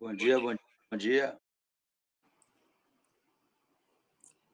Bom 0.00 0.14
dia, 0.14 0.38
bom, 0.38 0.54
bom 0.90 0.96
dia. 0.96 1.36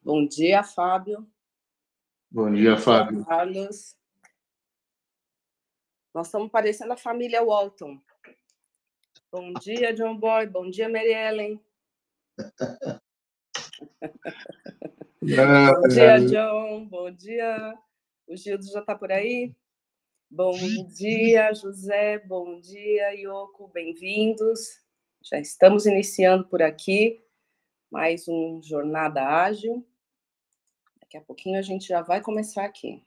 Bom 0.03 0.27
dia, 0.27 0.65
Fábio. 0.65 1.31
Bom 2.31 2.51
dia, 2.51 2.79
Fábio. 2.79 3.23
Carlos. 3.27 3.95
Nós 6.15 6.29
estamos 6.29 6.51
parecendo 6.51 6.95
a 6.95 6.97
família 6.97 7.43
Walton. 7.43 8.01
Bom 9.31 9.53
dia, 9.61 9.93
John 9.93 10.17
Boy. 10.17 10.47
Bom 10.47 10.71
dia, 10.71 10.89
Mary 10.89 11.13
Ellen. 11.13 11.61
Bom 15.21 15.89
dia, 15.89 16.21
John. 16.21 16.87
Bom 16.87 17.11
dia. 17.11 17.79
O 18.27 18.35
Gildo 18.35 18.65
já 18.65 18.81
está 18.81 18.95
por 18.95 19.13
aí? 19.13 19.55
Bom 20.31 20.57
dia, 20.97 21.53
José. 21.53 22.19
Bom 22.21 22.59
dia, 22.61 23.15
Ioko. 23.15 23.69
Bem-vindos. 23.69 24.84
Já 25.27 25.39
estamos 25.39 25.87
iniciando 25.87 26.45
por 26.45 26.61
aqui 26.61 27.19
mais 27.91 28.29
um 28.29 28.61
Jornada 28.63 29.27
Ágil. 29.27 29.83
Daqui 31.01 31.17
a 31.17 31.21
pouquinho 31.23 31.59
a 31.59 31.63
gente 31.63 31.89
já 31.89 32.03
vai 32.03 32.21
começar 32.21 32.63
aqui. 32.63 33.03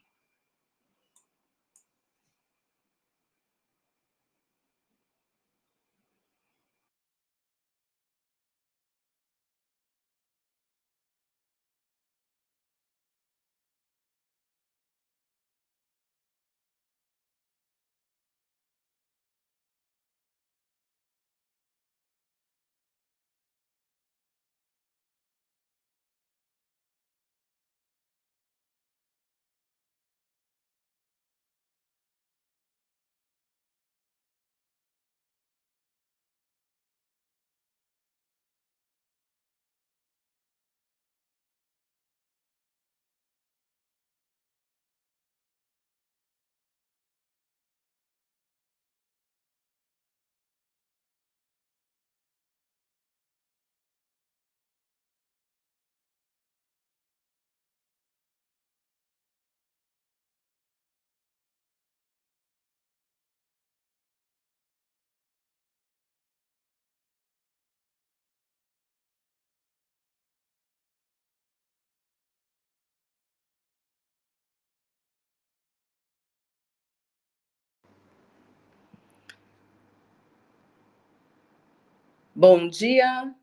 Bom 82.40 82.68
dia, 82.68 83.34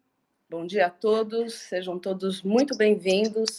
bom 0.48 0.64
dia 0.64 0.86
a 0.86 0.90
todos, 0.90 1.54
sejam 1.54 1.98
todos 1.98 2.44
muito 2.44 2.76
bem-vindos. 2.76 3.58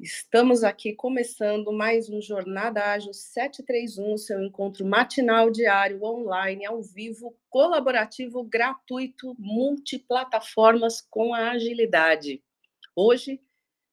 Estamos 0.00 0.64
aqui 0.64 0.92
começando 0.92 1.72
mais 1.72 2.10
um 2.10 2.20
Jornada 2.20 2.84
Ágil 2.84 3.14
731, 3.14 4.18
seu 4.18 4.42
encontro 4.42 4.84
matinal 4.84 5.52
diário, 5.52 6.02
online, 6.02 6.66
ao 6.66 6.82
vivo, 6.82 7.38
colaborativo, 7.48 8.42
gratuito, 8.42 9.36
multiplataformas 9.38 11.00
com 11.08 11.32
a 11.32 11.52
agilidade. 11.52 12.42
Hoje, 12.96 13.40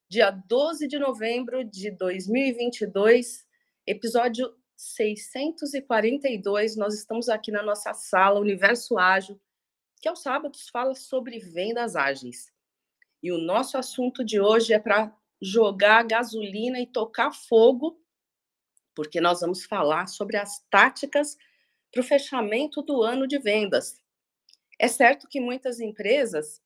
dia 0.10 0.32
12 0.32 0.88
de 0.88 0.98
novembro 0.98 1.64
de 1.64 1.92
2022, 1.92 3.46
episódio 3.86 4.56
642, 4.76 6.76
nós 6.76 6.96
estamos 6.96 7.30
aqui 7.30 7.52
na 7.52 7.62
nossa 7.62 7.94
sala 7.94 8.40
Universo 8.40 8.98
Ágil, 8.98 9.40
que 10.02 10.08
aos 10.08 10.22
sábados 10.22 10.70
fala 10.70 10.96
sobre 10.96 11.40
vendas 11.40 11.96
ágeis. 11.96 12.52
E 13.22 13.32
o 13.32 13.38
nosso 13.38 13.78
assunto 13.78 14.24
de 14.24 14.40
hoje 14.40 14.74
é 14.74 14.80
para 14.80 15.16
jogar 15.42 16.04
gasolina 16.04 16.80
e 16.80 16.88
tocar 16.88 17.32
fogo, 17.32 18.00
porque 18.96 19.22
nós 19.22 19.42
vamos 19.42 19.66
falar 19.66 20.08
sobre 20.08 20.38
as 20.38 20.60
táticas 20.70 21.38
para 21.92 22.02
o 22.02 22.04
fechamento 22.04 22.82
do 22.82 23.02
ano 23.04 23.28
de 23.28 23.38
vendas. 23.38 24.02
É 24.80 24.88
certo 24.88 25.28
que 25.28 25.40
muitas 25.40 25.80
empresas 25.80 26.62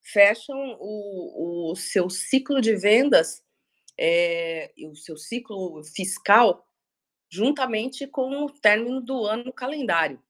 fecham 0.00 0.76
o, 0.80 1.72
o 1.72 1.76
seu 1.76 2.08
ciclo 2.08 2.60
de 2.60 2.74
vendas, 2.74 3.44
é, 3.98 4.72
o 4.86 4.94
seu 4.94 5.16
ciclo 5.16 5.82
fiscal, 5.84 6.66
juntamente 7.28 8.06
com 8.06 8.44
o 8.44 8.50
término 8.50 9.00
do 9.00 9.26
ano 9.26 9.52
calendário. 9.52 10.22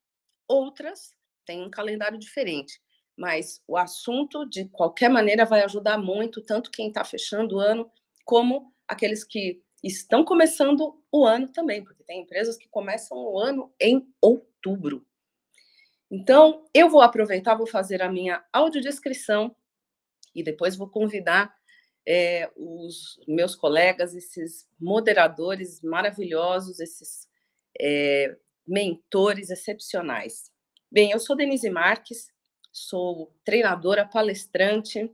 Outras 0.49 1.15
tem 1.45 1.63
um 1.63 1.71
calendário 1.71 2.19
diferente. 2.19 2.81
Mas 3.17 3.63
o 3.67 3.77
assunto, 3.77 4.49
de 4.49 4.67
qualquer 4.69 5.11
maneira, 5.11 5.45
vai 5.45 5.63
ajudar 5.63 5.99
muito, 5.99 6.41
tanto 6.41 6.71
quem 6.71 6.89
está 6.89 7.05
fechando 7.05 7.57
o 7.57 7.61
ano, 7.61 7.91
como 8.25 8.73
aqueles 8.89 9.25
que 9.25 9.63
estão 9.83 10.25
começando 10.25 11.03
o 11.11 11.25
ano 11.25 11.49
também, 11.49 11.83
porque 11.83 12.05
tem 12.05 12.23
empresas 12.23 12.57
que 12.57 12.69
começam 12.69 13.19
o 13.19 13.39
ano 13.39 13.73
em 13.81 14.07
outubro. 14.21 15.07
Então, 16.11 16.65
eu 16.75 16.89
vou 16.89 17.03
aproveitar, 17.03 17.55
vou 17.55 17.67
fazer 17.67 18.03
a 18.03 18.11
minha 18.11 18.45
audiodescrição 18.53 19.55
e 20.35 20.43
depois 20.43 20.77
vou 20.77 20.89
convidar 20.89 21.55
é, 22.07 22.51
os 22.57 23.21
meus 23.29 23.55
colegas, 23.55 24.15
esses 24.15 24.69
moderadores 24.81 25.81
maravilhosos, 25.83 26.81
esses 26.81 27.29
é, 27.81 28.37
mentores 28.67 29.51
excepcionais. 29.51 30.51
Bem, 30.93 31.13
eu 31.13 31.21
sou 31.21 31.37
Denise 31.37 31.71
Marques, 31.71 32.33
sou 32.73 33.33
treinadora, 33.45 34.05
palestrante, 34.05 35.09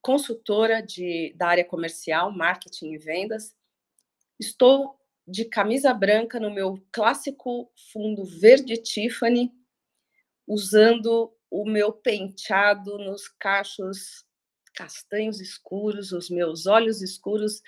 consultora 0.00 0.80
de, 0.80 1.34
da 1.36 1.48
área 1.48 1.64
comercial, 1.64 2.30
marketing 2.30 2.92
e 2.92 2.98
vendas. 2.98 3.52
Estou 4.38 4.96
de 5.26 5.44
camisa 5.44 5.92
branca 5.92 6.38
no 6.38 6.52
meu 6.52 6.80
clássico 6.92 7.68
fundo 7.92 8.24
verde 8.24 8.76
Tiffany, 8.76 9.52
usando 10.46 11.34
o 11.50 11.68
meu 11.68 11.92
penteado 11.92 12.96
nos 12.98 13.26
cachos 13.26 14.24
castanhos 14.72 15.40
escuros, 15.40 16.12
os 16.12 16.30
meus 16.30 16.66
olhos 16.66 17.02
escuros 17.02 17.60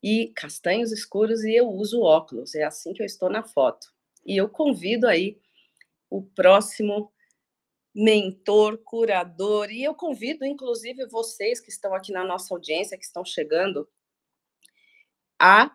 e 0.00 0.28
castanhos 0.36 0.92
escuros, 0.92 1.42
e 1.42 1.52
eu 1.56 1.68
uso 1.68 2.00
óculos. 2.00 2.54
É 2.54 2.62
assim 2.62 2.92
que 2.92 3.02
eu 3.02 3.06
estou 3.06 3.28
na 3.28 3.42
foto. 3.42 3.88
E 4.24 4.36
eu 4.36 4.48
convido 4.48 5.08
aí 5.08 5.40
o 6.12 6.22
próximo 6.22 7.10
mentor, 7.94 8.78
curador. 8.84 9.70
E 9.70 9.82
eu 9.82 9.94
convido, 9.94 10.44
inclusive, 10.44 11.06
vocês 11.06 11.58
que 11.58 11.70
estão 11.70 11.94
aqui 11.94 12.12
na 12.12 12.24
nossa 12.24 12.54
audiência, 12.54 12.98
que 12.98 13.04
estão 13.04 13.24
chegando, 13.24 13.88
a 15.40 15.74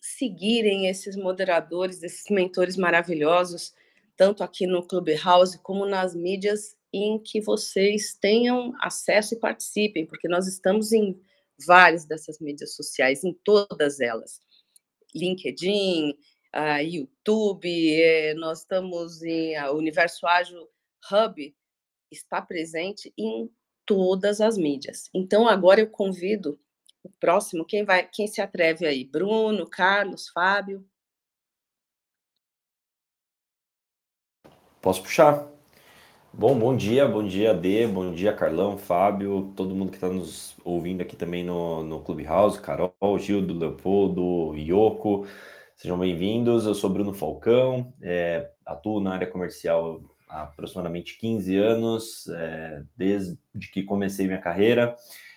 seguirem 0.00 0.86
esses 0.86 1.16
moderadores, 1.16 2.02
esses 2.02 2.30
mentores 2.30 2.76
maravilhosos, 2.76 3.74
tanto 4.16 4.44
aqui 4.44 4.66
no 4.66 4.86
Clubhouse 4.86 5.58
como 5.58 5.84
nas 5.86 6.14
mídias 6.14 6.76
em 6.92 7.18
que 7.18 7.40
vocês 7.40 8.14
tenham 8.14 8.72
acesso 8.80 9.34
e 9.34 9.40
participem, 9.40 10.06
porque 10.06 10.28
nós 10.28 10.46
estamos 10.46 10.92
em 10.92 11.20
várias 11.66 12.04
dessas 12.04 12.38
mídias 12.38 12.74
sociais, 12.76 13.24
em 13.24 13.32
todas 13.44 13.98
elas. 13.98 14.40
LinkedIn, 15.14 16.16
a 16.54 16.78
YouTube, 16.78 18.00
é, 18.00 18.32
nós 18.34 18.60
estamos 18.60 19.22
em 19.24 19.56
a 19.56 19.72
Universo 19.72 20.24
Ágil 20.24 20.68
Hub 21.10 21.54
está 22.12 22.40
presente 22.40 23.12
em 23.18 23.50
todas 23.84 24.40
as 24.40 24.56
mídias. 24.56 25.10
Então 25.12 25.48
agora 25.48 25.80
eu 25.80 25.90
convido 25.90 26.56
o 27.02 27.10
próximo, 27.18 27.64
quem 27.64 27.84
vai, 27.84 28.08
quem 28.08 28.28
se 28.28 28.40
atreve 28.40 28.86
aí? 28.86 29.04
Bruno, 29.04 29.68
Carlos, 29.68 30.28
Fábio. 30.28 30.86
Posso 34.80 35.02
puxar? 35.02 35.48
Bom, 36.32 36.56
bom 36.56 36.76
dia, 36.76 37.06
bom 37.06 37.26
dia, 37.26 37.52
Dê, 37.52 37.86
bom 37.86 38.12
dia, 38.12 38.32
Carlão, 38.32 38.78
Fábio, 38.78 39.52
todo 39.56 39.74
mundo 39.74 39.90
que 39.90 39.96
está 39.96 40.08
nos 40.08 40.56
ouvindo 40.64 41.00
aqui 41.00 41.16
também 41.16 41.44
no, 41.44 41.82
no 41.82 42.00
Clubhouse, 42.02 42.60
Carol, 42.60 43.18
Gildo, 43.18 43.58
Leopoldo, 43.58 44.54
Ioko. 44.56 45.26
Sejam 45.76 45.98
bem-vindos. 45.98 46.66
Eu 46.66 46.74
sou 46.74 46.88
Bruno 46.88 47.12
Falcão, 47.12 47.92
é, 48.00 48.48
atuo 48.64 49.00
na 49.00 49.12
área 49.12 49.26
comercial 49.26 50.00
há 50.28 50.44
aproximadamente 50.44 51.18
15 51.18 51.56
anos, 51.56 52.28
é, 52.28 52.82
desde 52.96 53.36
que 53.72 53.82
comecei 53.82 54.26
minha 54.26 54.40
carreira. 54.40 54.96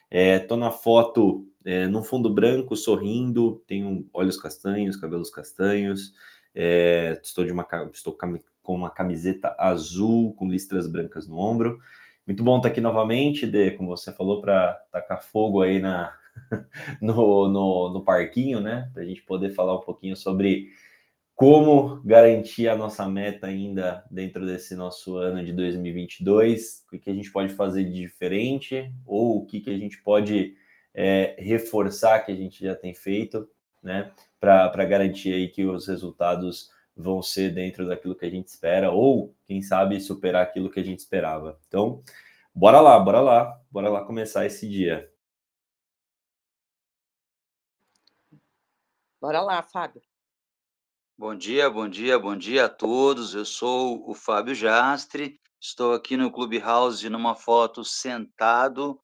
Estou 0.10 0.58
é, 0.58 0.60
na 0.60 0.72
foto 0.72 1.46
é, 1.66 1.88
num 1.88 2.04
fundo 2.04 2.30
branco, 2.30 2.76
sorrindo, 2.78 3.62
tenho 3.68 4.08
olhos 4.14 4.38
castanhos, 4.38 4.96
cabelos 4.96 5.32
castanhos, 5.32 6.14
é, 6.56 7.20
estou, 7.22 7.44
de 7.44 7.52
uma, 7.52 7.68
estou 7.92 8.16
com 8.62 8.76
uma 8.76 8.92
camiseta 8.92 9.56
azul 9.58 10.34
com 10.36 10.48
listras 10.48 10.88
brancas 10.88 11.28
no 11.28 11.38
ombro. 11.38 11.80
Muito 12.26 12.44
bom 12.44 12.58
estar 12.58 12.70
aqui 12.70 12.80
novamente, 12.80 13.48
de, 13.48 13.72
como 13.72 13.90
você 13.90 14.14
falou, 14.14 14.40
para 14.40 14.74
tacar 14.92 15.22
fogo 15.24 15.62
aí 15.62 15.80
na, 15.80 16.16
no, 17.02 17.48
no, 17.48 17.94
no 17.94 18.04
parquinho, 18.04 18.60
né? 18.60 18.90
Para 18.94 19.04
a 19.04 19.06
gente 19.06 19.22
poder 19.22 19.52
falar 19.52 19.76
um 19.76 19.82
pouquinho 19.82 20.16
sobre 20.16 20.70
como 21.38 22.02
garantir 22.04 22.68
a 22.68 22.76
nossa 22.76 23.08
meta 23.08 23.46
ainda 23.46 24.04
dentro 24.10 24.44
desse 24.44 24.76
nosso 24.76 25.18
ano 25.18 25.46
de 25.46 25.54
2022, 25.54 26.84
o 26.92 26.98
que 26.98 27.12
a 27.12 27.14
gente 27.14 27.32
pode 27.32 27.54
fazer 27.54 27.84
de 27.84 27.94
diferente 27.94 28.92
ou 29.06 29.38
o 29.38 29.46
que, 29.46 29.60
que 29.60 29.70
a 29.70 29.78
gente 29.78 30.02
pode 30.02 30.56
é, 30.96 31.36
reforçar 31.38 32.26
que 32.26 32.32
a 32.32 32.36
gente 32.36 32.64
já 32.64 32.76
tem 32.76 32.92
feito, 32.92 33.48
né, 33.84 34.12
para 34.40 34.84
garantir 34.84 35.32
aí 35.32 35.48
que 35.48 35.64
os 35.64 35.88
resultados 35.88 36.72
vão 36.96 37.22
ser 37.22 37.54
dentro 37.54 37.86
daquilo 37.88 38.16
que 38.16 38.26
a 38.26 38.32
gente 38.32 38.48
espera 38.48 38.90
ou, 38.90 39.36
quem 39.46 39.62
sabe, 39.62 40.02
superar 40.02 40.42
aquilo 40.42 40.72
que 40.72 40.80
a 40.80 40.84
gente 40.84 40.98
esperava. 40.98 41.60
Então, 41.68 42.02
bora 42.54 42.82
lá, 42.82 43.00
bora 43.00 43.22
lá, 43.22 43.62
bora 43.70 43.90
lá 43.90 44.04
começar 44.04 44.48
esse 44.48 44.68
dia. 44.68 45.08
Bora 49.28 49.42
lá, 49.42 49.62
Fábio. 49.62 50.02
Bom 51.18 51.36
dia, 51.36 51.70
bom 51.70 51.90
dia, 51.90 52.18
bom 52.18 52.38
dia 52.38 52.64
a 52.64 52.70
todos. 52.70 53.36
Eu 53.36 53.44
sou 53.44 54.10
o 54.10 54.14
Fábio 54.16 54.56
Jastre. 54.56 55.38
Estou 55.60 55.92
aqui 55.92 56.16
no 56.16 56.32
Clubhouse 56.32 57.10
numa 57.10 57.36
foto 57.36 57.84
sentado, 57.84 58.98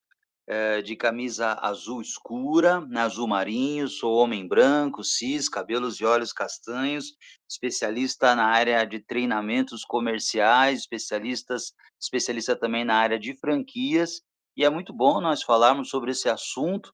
é, 0.47 0.81
de 0.81 0.95
camisa 0.95 1.59
azul 1.61 2.01
escura, 2.01 2.79
né, 2.79 3.01
azul 3.01 3.27
marinho. 3.27 3.89
Sou 3.89 4.13
homem 4.13 4.47
branco, 4.47 5.03
cis, 5.03 5.49
cabelos 5.49 5.99
e 5.99 6.05
olhos 6.05 6.31
castanhos, 6.31 7.17
especialista 7.45 8.33
na 8.33 8.45
área 8.45 8.85
de 8.85 9.01
treinamentos 9.01 9.83
comerciais, 9.83 10.79
especialistas, 10.79 11.73
especialista 12.01 12.55
também 12.55 12.85
na 12.85 12.95
área 12.95 13.19
de 13.19 13.35
franquias. 13.35 14.21
E 14.55 14.63
é 14.63 14.69
muito 14.69 14.93
bom 14.93 15.19
nós 15.19 15.43
falarmos 15.43 15.89
sobre 15.89 16.11
esse 16.11 16.29
assunto, 16.29 16.93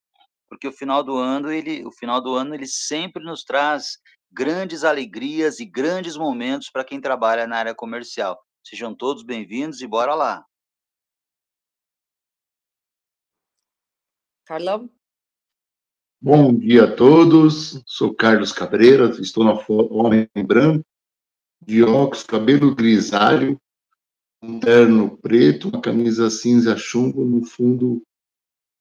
porque 0.50 0.68
o 0.68 0.74
final 0.74 1.04
do 1.04 1.16
ano 1.16 1.52
ele, 1.52 1.86
o 1.86 1.92
final 1.92 2.20
do 2.22 2.34
ano 2.36 2.56
ele 2.56 2.66
sempre 2.66 3.24
nos 3.24 3.44
traz 3.44 4.00
grandes 4.32 4.84
alegrias 4.84 5.60
e 5.60 5.66
grandes 5.66 6.18
momentos 6.18 6.70
para 6.70 6.84
quem 6.84 7.00
trabalha 7.00 7.48
na 7.48 7.58
área 7.58 7.76
comercial. 7.76 8.38
Sejam 8.64 8.94
todos 8.94 9.24
bem-vindos 9.24 9.82
e 9.82 9.88
bora 9.88 10.16
lá. 10.16 10.44
Carlão? 14.46 14.90
Bom 16.22 16.58
dia 16.58 16.86
a 16.86 16.96
todos. 16.96 17.82
Sou 17.86 18.14
Carlos 18.14 18.52
Cabreira, 18.52 19.06
estou 19.22 19.44
na 19.44 19.56
foto 19.56 19.94
Homem 19.94 20.28
Branco, 20.36 20.84
de 21.62 21.84
óculos, 21.84 22.24
cabelo 22.24 22.76
grisalho, 22.76 23.60
um 24.42 24.60
terno 24.60 25.18
preto, 25.18 25.70
uma 25.70 25.82
camisa 25.82 26.30
cinza 26.30 26.76
chumbo 26.76 27.24
no 27.24 27.46
fundo 27.46 28.04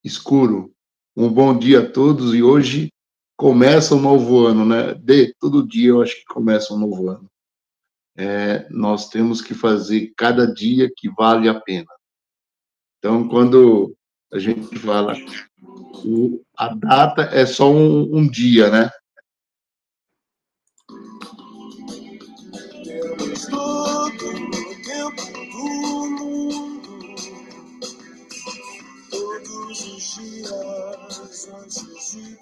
escuro. 0.03 0.75
Um 1.21 1.29
bom 1.29 1.59
dia 1.59 1.81
a 1.81 1.91
todos 1.91 2.33
e 2.33 2.45
hoje 2.45 2.93
começa 3.37 3.93
um 3.93 4.01
novo 4.01 4.47
ano, 4.47 4.65
né? 4.65 4.95
De 4.95 5.35
todo 5.41 5.67
dia 5.67 5.89
eu 5.89 6.01
acho 6.01 6.15
que 6.15 6.25
começa 6.27 6.73
um 6.73 6.79
novo 6.79 7.11
ano. 7.11 7.29
É, 8.17 8.69
nós 8.71 9.09
temos 9.09 9.43
que 9.43 9.53
fazer 9.53 10.13
cada 10.17 10.47
dia 10.47 10.89
que 10.97 11.11
vale 11.11 11.49
a 11.49 11.59
pena. 11.59 11.89
Então, 12.99 13.29
quando 13.29 13.97
a 14.33 14.39
gente 14.39 14.79
fala 14.79 15.15
a 16.57 16.75
data 16.77 17.23
é 17.23 17.45
só 17.45 17.69
um, 17.69 18.19
um 18.19 18.29
dia, 18.29 18.71
né? 18.71 18.89
Dormir. 32.17 32.39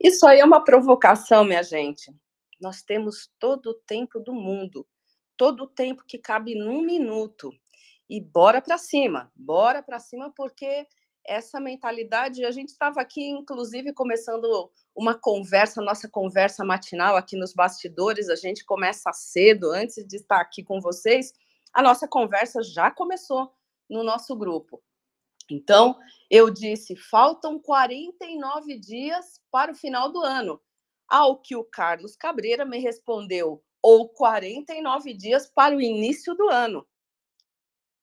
Isso 0.00 0.26
aí 0.26 0.40
é 0.40 0.44
uma 0.44 0.62
provocação, 0.62 1.44
minha 1.44 1.62
gente. 1.62 2.14
Nós 2.60 2.82
temos 2.82 3.30
todo 3.38 3.70
o 3.70 3.74
tempo 3.74 4.20
do 4.20 4.32
mundo, 4.32 4.86
todo 5.36 5.64
o 5.64 5.66
tempo 5.66 6.04
que 6.06 6.18
cabe 6.18 6.54
num 6.54 6.82
minuto. 6.82 7.52
E 8.08 8.20
bora 8.20 8.62
para 8.62 8.78
cima, 8.78 9.32
bora 9.34 9.82
para 9.82 9.98
cima, 9.98 10.32
porque 10.36 10.86
essa 11.26 11.58
mentalidade, 11.58 12.44
a 12.44 12.52
gente 12.52 12.68
estava 12.68 13.00
aqui, 13.00 13.28
inclusive, 13.28 13.92
começando 13.92 14.70
uma 14.94 15.18
conversa, 15.18 15.82
nossa 15.82 16.08
conversa 16.08 16.64
matinal 16.64 17.16
aqui 17.16 17.36
nos 17.36 17.52
bastidores, 17.52 18.28
a 18.28 18.36
gente 18.36 18.64
começa 18.64 19.12
cedo, 19.12 19.72
antes 19.72 20.06
de 20.06 20.16
estar 20.16 20.40
aqui 20.40 20.62
com 20.62 20.80
vocês, 20.80 21.32
a 21.76 21.82
nossa 21.82 22.08
conversa 22.08 22.62
já 22.62 22.90
começou 22.90 23.54
no 23.88 24.02
nosso 24.02 24.34
grupo. 24.34 24.82
Então, 25.50 25.94
eu 26.30 26.48
disse: 26.48 26.96
faltam 26.96 27.58
49 27.58 28.78
dias 28.78 29.42
para 29.50 29.72
o 29.72 29.74
final 29.74 30.10
do 30.10 30.22
ano. 30.22 30.58
Ao 31.06 31.38
que 31.38 31.54
o 31.54 31.62
Carlos 31.62 32.16
Cabreira 32.16 32.64
me 32.64 32.78
respondeu: 32.78 33.62
ou 33.82 34.08
49 34.08 35.12
dias 35.12 35.46
para 35.46 35.76
o 35.76 35.80
início 35.80 36.34
do 36.34 36.48
ano. 36.48 36.88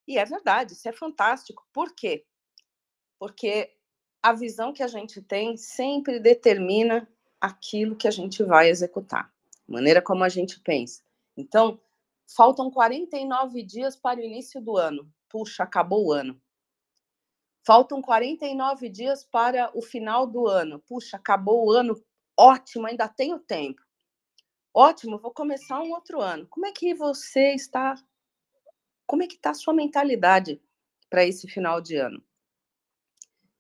E 0.07 0.19
é 0.19 0.23
verdade, 0.23 0.73
isso 0.73 0.87
é 0.87 0.93
fantástico. 0.93 1.67
Por 1.73 1.95
quê? 1.95 2.27
Porque 3.17 3.73
a 4.21 4.33
visão 4.33 4.71
que 4.71 4.83
a 4.83 4.87
gente 4.87 5.19
tem 5.19 5.57
sempre 5.57 6.19
determina 6.19 7.09
aquilo 7.41 7.95
que 7.95 8.07
a 8.07 8.11
gente 8.11 8.43
vai 8.43 8.69
executar, 8.69 9.33
maneira 9.67 9.99
como 9.99 10.23
a 10.23 10.29
gente 10.29 10.59
pensa. 10.59 11.01
Então, 11.35 11.81
faltam 12.27 12.71
49 12.71 13.63
dias 13.63 13.95
para 13.95 14.19
o 14.19 14.23
início 14.23 14.61
do 14.61 14.77
ano. 14.77 15.11
Puxa, 15.29 15.63
acabou 15.63 16.07
o 16.07 16.13
ano. 16.13 16.41
Faltam 17.65 18.01
49 18.01 18.89
dias 18.89 19.23
para 19.23 19.71
o 19.77 19.81
final 19.81 20.27
do 20.27 20.47
ano. 20.47 20.79
Puxa, 20.87 21.17
acabou 21.17 21.65
o 21.65 21.71
ano. 21.71 21.95
Ótimo, 22.37 22.87
ainda 22.87 23.07
tenho 23.07 23.39
tempo. 23.39 23.81
Ótimo, 24.73 25.19
vou 25.19 25.31
começar 25.31 25.79
um 25.81 25.91
outro 25.91 26.19
ano. 26.19 26.47
Como 26.49 26.65
é 26.65 26.71
que 26.71 26.93
você 26.93 27.53
está? 27.53 27.95
Como 29.05 29.23
é 29.23 29.27
que 29.27 29.35
está 29.35 29.51
a 29.51 29.55
sua 29.55 29.73
mentalidade 29.73 30.61
para 31.09 31.23
esse 31.23 31.47
final 31.47 31.79
de 31.79 31.95
ano? 31.95 32.23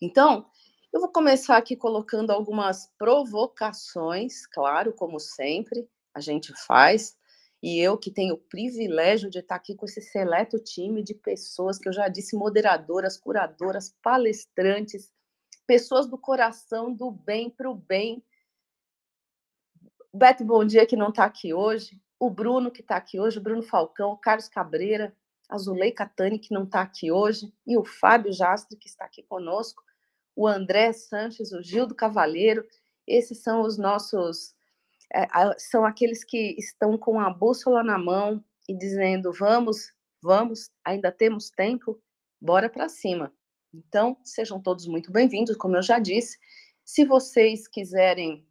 Então, 0.01 0.49
eu 0.91 0.99
vou 0.99 1.09
começar 1.09 1.57
aqui 1.57 1.75
colocando 1.75 2.31
algumas 2.31 2.87
provocações, 2.97 4.45
claro, 4.47 4.93
como 4.93 5.19
sempre, 5.19 5.87
a 6.13 6.19
gente 6.19 6.53
faz, 6.67 7.17
e 7.63 7.79
eu 7.79 7.97
que 7.97 8.11
tenho 8.11 8.33
o 8.33 8.37
privilégio 8.37 9.29
de 9.29 9.39
estar 9.39 9.55
aqui 9.55 9.73
com 9.73 9.85
esse 9.85 10.01
seleto 10.01 10.59
time 10.59 11.01
de 11.01 11.13
pessoas 11.13 11.79
que 11.79 11.87
eu 11.87 11.93
já 11.93 12.09
disse 12.09 12.35
moderadoras, 12.35 13.17
curadoras, 13.17 13.95
palestrantes, 14.03 15.09
pessoas 15.65 16.05
do 16.05 16.17
coração, 16.17 16.93
do 16.93 17.09
bem 17.09 17.49
para 17.49 17.71
o 17.71 17.73
bem. 17.73 18.21
Beto 20.13 20.43
Bom 20.43 20.65
Dia, 20.65 20.85
que 20.85 20.97
não 20.97 21.07
está 21.07 21.23
aqui 21.23 21.53
hoje, 21.53 21.97
o 22.19 22.29
Bruno, 22.29 22.69
que 22.69 22.81
está 22.81 22.97
aqui 22.97 23.17
hoje, 23.17 23.39
o 23.39 23.41
Bruno 23.41 23.63
Falcão, 23.63 24.11
o 24.11 24.17
Carlos 24.17 24.49
Cabreira, 24.49 25.15
a 25.47 25.57
Zuleika 25.57 26.05
Tani, 26.05 26.39
que 26.39 26.53
não 26.53 26.65
está 26.65 26.81
aqui 26.81 27.13
hoje, 27.13 27.53
e 27.65 27.77
o 27.77 27.85
Fábio 27.85 28.33
Jastre, 28.33 28.77
que 28.77 28.89
está 28.89 29.05
aqui 29.05 29.23
conosco, 29.23 29.81
o 30.35 30.45
André 30.45 30.91
Sanches, 30.91 31.53
o 31.53 31.63
Gildo 31.63 31.95
Cavalheiro, 31.95 32.67
esses 33.07 33.41
são 33.41 33.61
os 33.61 33.77
nossos 33.77 34.53
é, 35.13 35.27
são 35.57 35.85
aqueles 35.85 36.23
que 36.23 36.55
estão 36.57 36.97
com 36.97 37.19
a 37.19 37.29
bússola 37.29 37.83
na 37.83 37.97
mão 37.97 38.43
e 38.67 38.75
dizendo: 38.75 39.31
vamos, 39.31 39.93
vamos, 40.21 40.71
ainda 40.83 41.11
temos 41.11 41.49
tempo, 41.51 42.01
bora 42.41 42.69
para 42.69 42.89
cima. 42.89 43.31
Então, 43.73 44.17
sejam 44.23 44.61
todos 44.61 44.87
muito 44.87 45.11
bem-vindos, 45.11 45.55
como 45.55 45.75
eu 45.75 45.83
já 45.83 45.99
disse. 45.99 46.37
Se 46.83 47.05
vocês 47.05 47.67
quiserem 47.67 48.45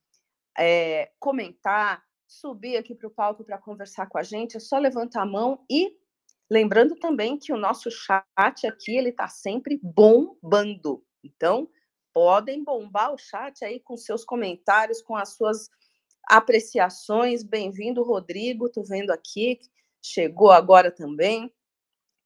é, 0.59 1.11
comentar, 1.19 2.03
subir 2.27 2.77
aqui 2.77 2.95
para 2.95 3.09
o 3.09 3.11
palco 3.11 3.45
para 3.45 3.59
conversar 3.59 4.07
com 4.09 4.19
a 4.19 4.23
gente, 4.23 4.57
é 4.57 4.61
só 4.61 4.79
levantar 4.79 5.23
a 5.23 5.27
mão 5.27 5.65
e 5.71 5.97
lembrando 6.51 6.97
também 6.97 7.39
que 7.39 7.53
o 7.53 7.57
nosso 7.57 7.91
chat 7.91 8.67
aqui 8.67 8.97
ele 8.97 9.11
está 9.11 9.29
sempre 9.29 9.81
bombando. 9.83 11.05
Então, 11.25 11.69
podem 12.13 12.63
bombar 12.63 13.13
o 13.13 13.19
chat 13.19 13.65
aí 13.65 13.81
com 13.81 13.97
seus 13.97 14.25
comentários, 14.25 15.01
com 15.03 15.17
as 15.17 15.31
suas 15.31 15.69
apreciações. 16.33 17.43
Bem-vindo, 17.43 18.03
Rodrigo, 18.03 18.67
estou 18.67 18.83
vendo 18.83 19.11
aqui, 19.11 19.61
chegou 20.01 20.51
agora 20.51 20.91
também. 20.91 21.53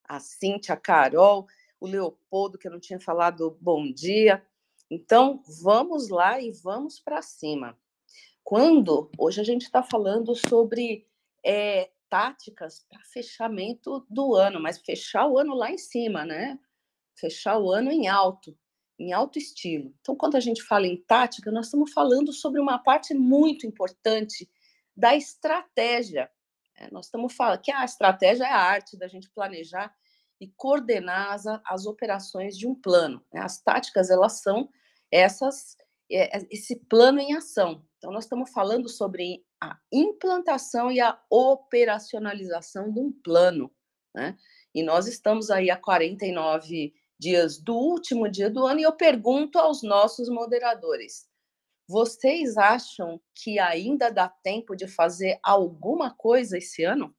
A 0.04 0.20
Cíntia, 0.20 0.74
a 0.74 0.76
Carol, 0.76 1.48
o 1.80 1.88
Leopoldo, 1.88 2.56
que 2.56 2.68
eu 2.68 2.70
não 2.70 2.78
tinha 2.78 3.00
falado 3.00 3.58
bom 3.60 3.92
dia. 3.92 4.46
Então, 4.88 5.42
vamos 5.60 6.08
lá 6.08 6.40
e 6.40 6.52
vamos 6.52 7.00
para 7.00 7.20
cima. 7.20 7.76
quando 8.44 9.10
hoje 9.18 9.40
a 9.40 9.44
gente 9.44 9.62
está 9.62 9.82
falando 9.82 10.32
sobre 10.36 11.04
é, 11.44 11.90
táticas 12.08 12.86
para 12.88 13.02
fechamento 13.02 14.06
do 14.08 14.36
ano, 14.36 14.60
mas 14.60 14.78
fechar 14.78 15.26
o 15.26 15.36
ano 15.36 15.52
lá 15.52 15.68
em 15.72 15.78
cima, 15.78 16.24
né? 16.24 16.56
Fechar 17.16 17.58
o 17.58 17.72
ano 17.72 17.90
em 17.90 18.06
alto, 18.06 18.56
em 18.98 19.12
alto 19.12 19.38
estilo. 19.38 19.94
Então, 20.00 20.16
quando 20.16 20.36
a 20.36 20.40
gente 20.40 20.62
fala 20.62 20.86
em 20.86 20.96
tática, 20.96 21.50
nós 21.50 21.66
estamos 21.66 21.92
falando 21.92 22.32
sobre 22.32 22.60
uma 22.60 22.78
parte 22.78 23.14
muito 23.14 23.66
importante 23.66 24.48
da 24.96 25.14
estratégia. 25.14 26.30
É, 26.76 26.90
nós 26.90 27.06
estamos 27.06 27.34
falando 27.34 27.60
que 27.60 27.70
a 27.70 27.84
estratégia 27.84 28.44
é 28.44 28.50
a 28.50 28.58
arte 28.58 28.96
da 28.96 29.06
gente 29.06 29.30
planejar 29.30 29.94
e 30.40 30.48
coordenar 30.48 31.32
as, 31.32 31.44
as 31.64 31.86
operações 31.86 32.56
de 32.56 32.66
um 32.66 32.74
plano. 32.74 33.24
Né? 33.32 33.40
As 33.40 33.60
táticas, 33.60 34.10
elas 34.10 34.40
são 34.40 34.68
essas 35.10 35.76
é, 36.10 36.38
é, 36.38 36.46
esse 36.50 36.76
plano 36.76 37.18
em 37.18 37.34
ação. 37.34 37.84
Então, 37.98 38.12
nós 38.12 38.24
estamos 38.24 38.50
falando 38.50 38.88
sobre 38.88 39.44
a 39.60 39.78
implantação 39.92 40.90
e 40.90 41.00
a 41.00 41.18
operacionalização 41.28 42.92
de 42.92 43.00
um 43.00 43.10
plano. 43.10 43.70
Né? 44.14 44.36
E 44.74 44.82
nós 44.82 45.06
estamos 45.06 45.50
aí 45.50 45.70
a 45.70 45.76
49 45.76 46.94
dias 47.18 47.58
do 47.58 47.74
último 47.74 48.28
dia 48.28 48.50
do 48.50 48.66
ano, 48.66 48.80
e 48.80 48.82
eu 48.82 48.92
pergunto 48.92 49.58
aos 49.58 49.82
nossos 49.82 50.28
moderadores: 50.28 51.28
vocês 51.88 52.56
acham 52.56 53.20
que 53.34 53.58
ainda 53.58 54.10
dá 54.10 54.28
tempo 54.28 54.74
de 54.74 54.88
fazer 54.88 55.38
alguma 55.42 56.14
coisa 56.14 56.58
esse 56.58 56.82
ano? 56.84 57.14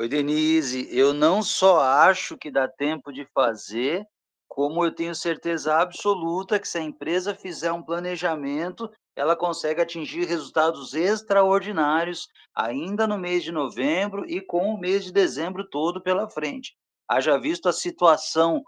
Oi, 0.00 0.08
Denise. 0.08 0.88
Eu 0.96 1.12
não 1.12 1.42
só 1.42 1.80
acho 1.80 2.38
que 2.38 2.52
dá 2.52 2.68
tempo 2.68 3.12
de 3.12 3.26
fazer, 3.34 4.06
como 4.46 4.84
eu 4.84 4.94
tenho 4.94 5.12
certeza 5.12 5.76
absoluta 5.76 6.60
que 6.60 6.68
se 6.68 6.78
a 6.78 6.82
empresa 6.82 7.34
fizer 7.34 7.72
um 7.72 7.82
planejamento, 7.82 8.88
ela 9.18 9.34
consegue 9.34 9.80
atingir 9.80 10.24
resultados 10.26 10.94
extraordinários 10.94 12.28
ainda 12.54 13.04
no 13.04 13.18
mês 13.18 13.42
de 13.42 13.50
novembro 13.50 14.24
e 14.30 14.40
com 14.40 14.72
o 14.72 14.78
mês 14.78 15.04
de 15.04 15.12
dezembro 15.12 15.68
todo 15.68 16.00
pela 16.00 16.30
frente. 16.30 16.76
Haja 17.08 17.36
visto 17.36 17.68
a 17.68 17.72
situação 17.72 18.62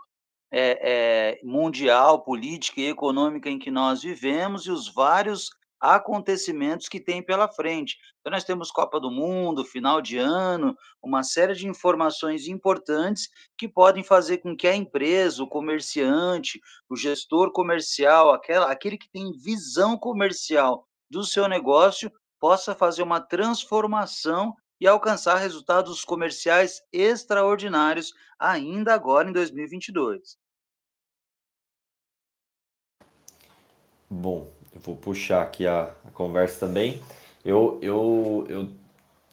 é, 0.50 1.38
é, 1.38 1.40
mundial, 1.44 2.24
política 2.24 2.80
e 2.80 2.88
econômica 2.88 3.48
em 3.48 3.60
que 3.60 3.70
nós 3.70 4.02
vivemos 4.02 4.66
e 4.66 4.72
os 4.72 4.92
vários 4.92 5.50
acontecimentos 5.80 6.88
que 6.88 7.00
tem 7.00 7.22
pela 7.22 7.48
frente. 7.48 7.96
Então, 8.20 8.30
nós 8.30 8.44
temos 8.44 8.70
Copa 8.70 9.00
do 9.00 9.10
Mundo, 9.10 9.64
final 9.64 10.02
de 10.02 10.18
ano, 10.18 10.76
uma 11.02 11.22
série 11.22 11.54
de 11.54 11.66
informações 11.66 12.46
importantes 12.46 13.28
que 13.56 13.66
podem 13.66 14.04
fazer 14.04 14.38
com 14.38 14.54
que 14.54 14.68
a 14.68 14.76
empresa, 14.76 15.42
o 15.42 15.48
comerciante, 15.48 16.60
o 16.88 16.96
gestor 16.96 17.50
comercial, 17.52 18.32
aquela, 18.32 18.70
aquele 18.70 18.98
que 18.98 19.10
tem 19.10 19.32
visão 19.32 19.96
comercial 19.96 20.86
do 21.08 21.24
seu 21.24 21.48
negócio, 21.48 22.12
possa 22.38 22.74
fazer 22.74 23.02
uma 23.02 23.20
transformação 23.20 24.54
e 24.80 24.86
alcançar 24.86 25.36
resultados 25.36 26.04
comerciais 26.04 26.80
extraordinários 26.92 28.12
ainda 28.38 28.94
agora 28.94 29.28
em 29.28 29.32
2022. 29.32 30.38
Bom, 34.08 34.50
eu 34.74 34.80
vou 34.80 34.96
puxar 34.96 35.42
aqui 35.42 35.66
a, 35.66 35.94
a 36.04 36.10
conversa 36.12 36.66
também. 36.66 37.00
Eu, 37.44 37.78
eu, 37.82 38.46
eu 38.48 38.68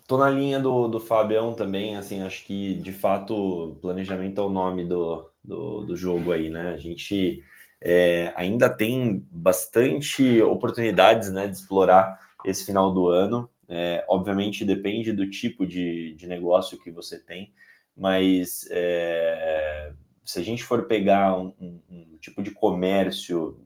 tô 0.07 0.17
na 0.17 0.29
linha 0.29 0.59
do, 0.59 0.87
do 0.87 0.99
Fabião 0.99 1.53
também, 1.53 1.97
assim, 1.97 2.21
acho 2.21 2.45
que 2.45 2.75
de 2.75 2.91
fato 2.91 3.77
planejamento 3.81 4.39
é 4.39 4.43
o 4.43 4.49
nome 4.49 4.85
do, 4.85 5.29
do, 5.43 5.85
do 5.85 5.95
jogo 5.95 6.31
aí, 6.31 6.49
né? 6.49 6.73
A 6.73 6.77
gente 6.77 7.43
é, 7.81 8.33
ainda 8.35 8.69
tem 8.69 9.25
bastante 9.29 10.41
oportunidades 10.41 11.31
né, 11.31 11.47
de 11.47 11.57
explorar 11.57 12.19
esse 12.45 12.65
final 12.65 12.93
do 12.93 13.07
ano. 13.07 13.49
É, 13.69 14.05
obviamente 14.07 14.63
depende 14.63 15.11
do 15.11 15.29
tipo 15.29 15.67
de, 15.67 16.13
de 16.15 16.25
negócio 16.25 16.79
que 16.81 16.89
você 16.89 17.19
tem, 17.19 17.53
mas 17.95 18.65
é, 18.71 19.91
se 20.23 20.39
a 20.39 20.43
gente 20.43 20.63
for 20.63 20.87
pegar 20.87 21.37
um, 21.37 21.53
um, 21.59 21.81
um 21.89 22.17
tipo 22.17 22.41
de 22.41 22.51
comércio 22.51 23.59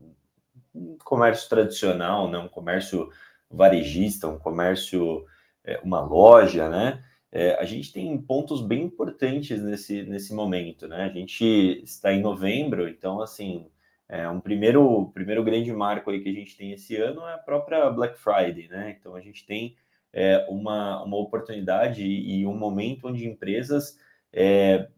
um 0.74 0.98
comércio 0.98 1.50
tradicional, 1.50 2.30
né? 2.30 2.38
um 2.38 2.48
comércio 2.48 3.10
varejista, 3.50 4.28
um 4.28 4.40
comércio, 4.40 5.26
é, 5.64 5.80
uma 5.84 6.02
loja, 6.02 6.70
né? 6.70 7.04
É, 7.32 7.56
a 7.56 7.64
gente 7.64 7.94
tem 7.94 8.18
pontos 8.22 8.62
bem 8.62 8.84
importantes 8.84 9.62
nesse, 9.62 10.04
nesse 10.04 10.34
momento, 10.34 10.88
né? 10.88 11.06
A 11.06 11.10
gente 11.10 11.82
está 11.84 12.12
em 12.12 12.22
novembro, 12.22 12.90
então, 12.90 13.22
assim, 13.22 13.68
é 14.10 14.28
um 14.28 14.42
primeiro, 14.42 15.10
primeiro 15.14 15.42
grande 15.44 15.72
marco 15.72 16.12
aí 16.12 16.22
que 16.22 16.28
a 16.28 16.34
gente 16.34 16.58
tem 16.58 16.74
esse 16.74 16.98
ano 16.98 17.26
é 17.26 17.34
a 17.34 17.38
própria 17.38 17.90
Black 17.90 18.20
Friday, 18.20 18.68
né? 18.68 18.98
Então, 19.00 19.16
a 19.16 19.22
gente 19.22 19.46
tem 19.46 19.78
é, 20.12 20.46
uma, 20.50 21.02
uma 21.04 21.18
oportunidade 21.18 22.06
e 22.06 22.46
um 22.46 22.56
momento 22.58 23.08
onde 23.08 23.26
empresas 23.26 23.98
é, 24.34 24.90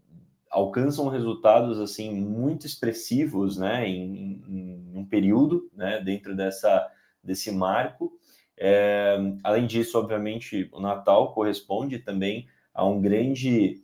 alcançam 0.54 1.10
resultados 1.10 1.80
assim 1.80 2.14
muito 2.14 2.66
expressivos, 2.66 3.58
né, 3.58 3.88
em, 3.88 4.42
em, 4.48 4.92
um 4.96 5.06
período, 5.06 5.70
né, 5.74 6.00
dentro 6.00 6.36
dessa 6.36 6.90
desse 7.24 7.52
marco. 7.52 8.14
É, 8.58 9.18
além 9.44 9.66
disso, 9.66 9.98
obviamente, 9.98 10.70
o 10.72 10.80
Natal 10.80 11.34
corresponde 11.34 12.00
também 12.00 12.48
a 12.74 12.86
um 12.86 13.02
grande 13.02 13.82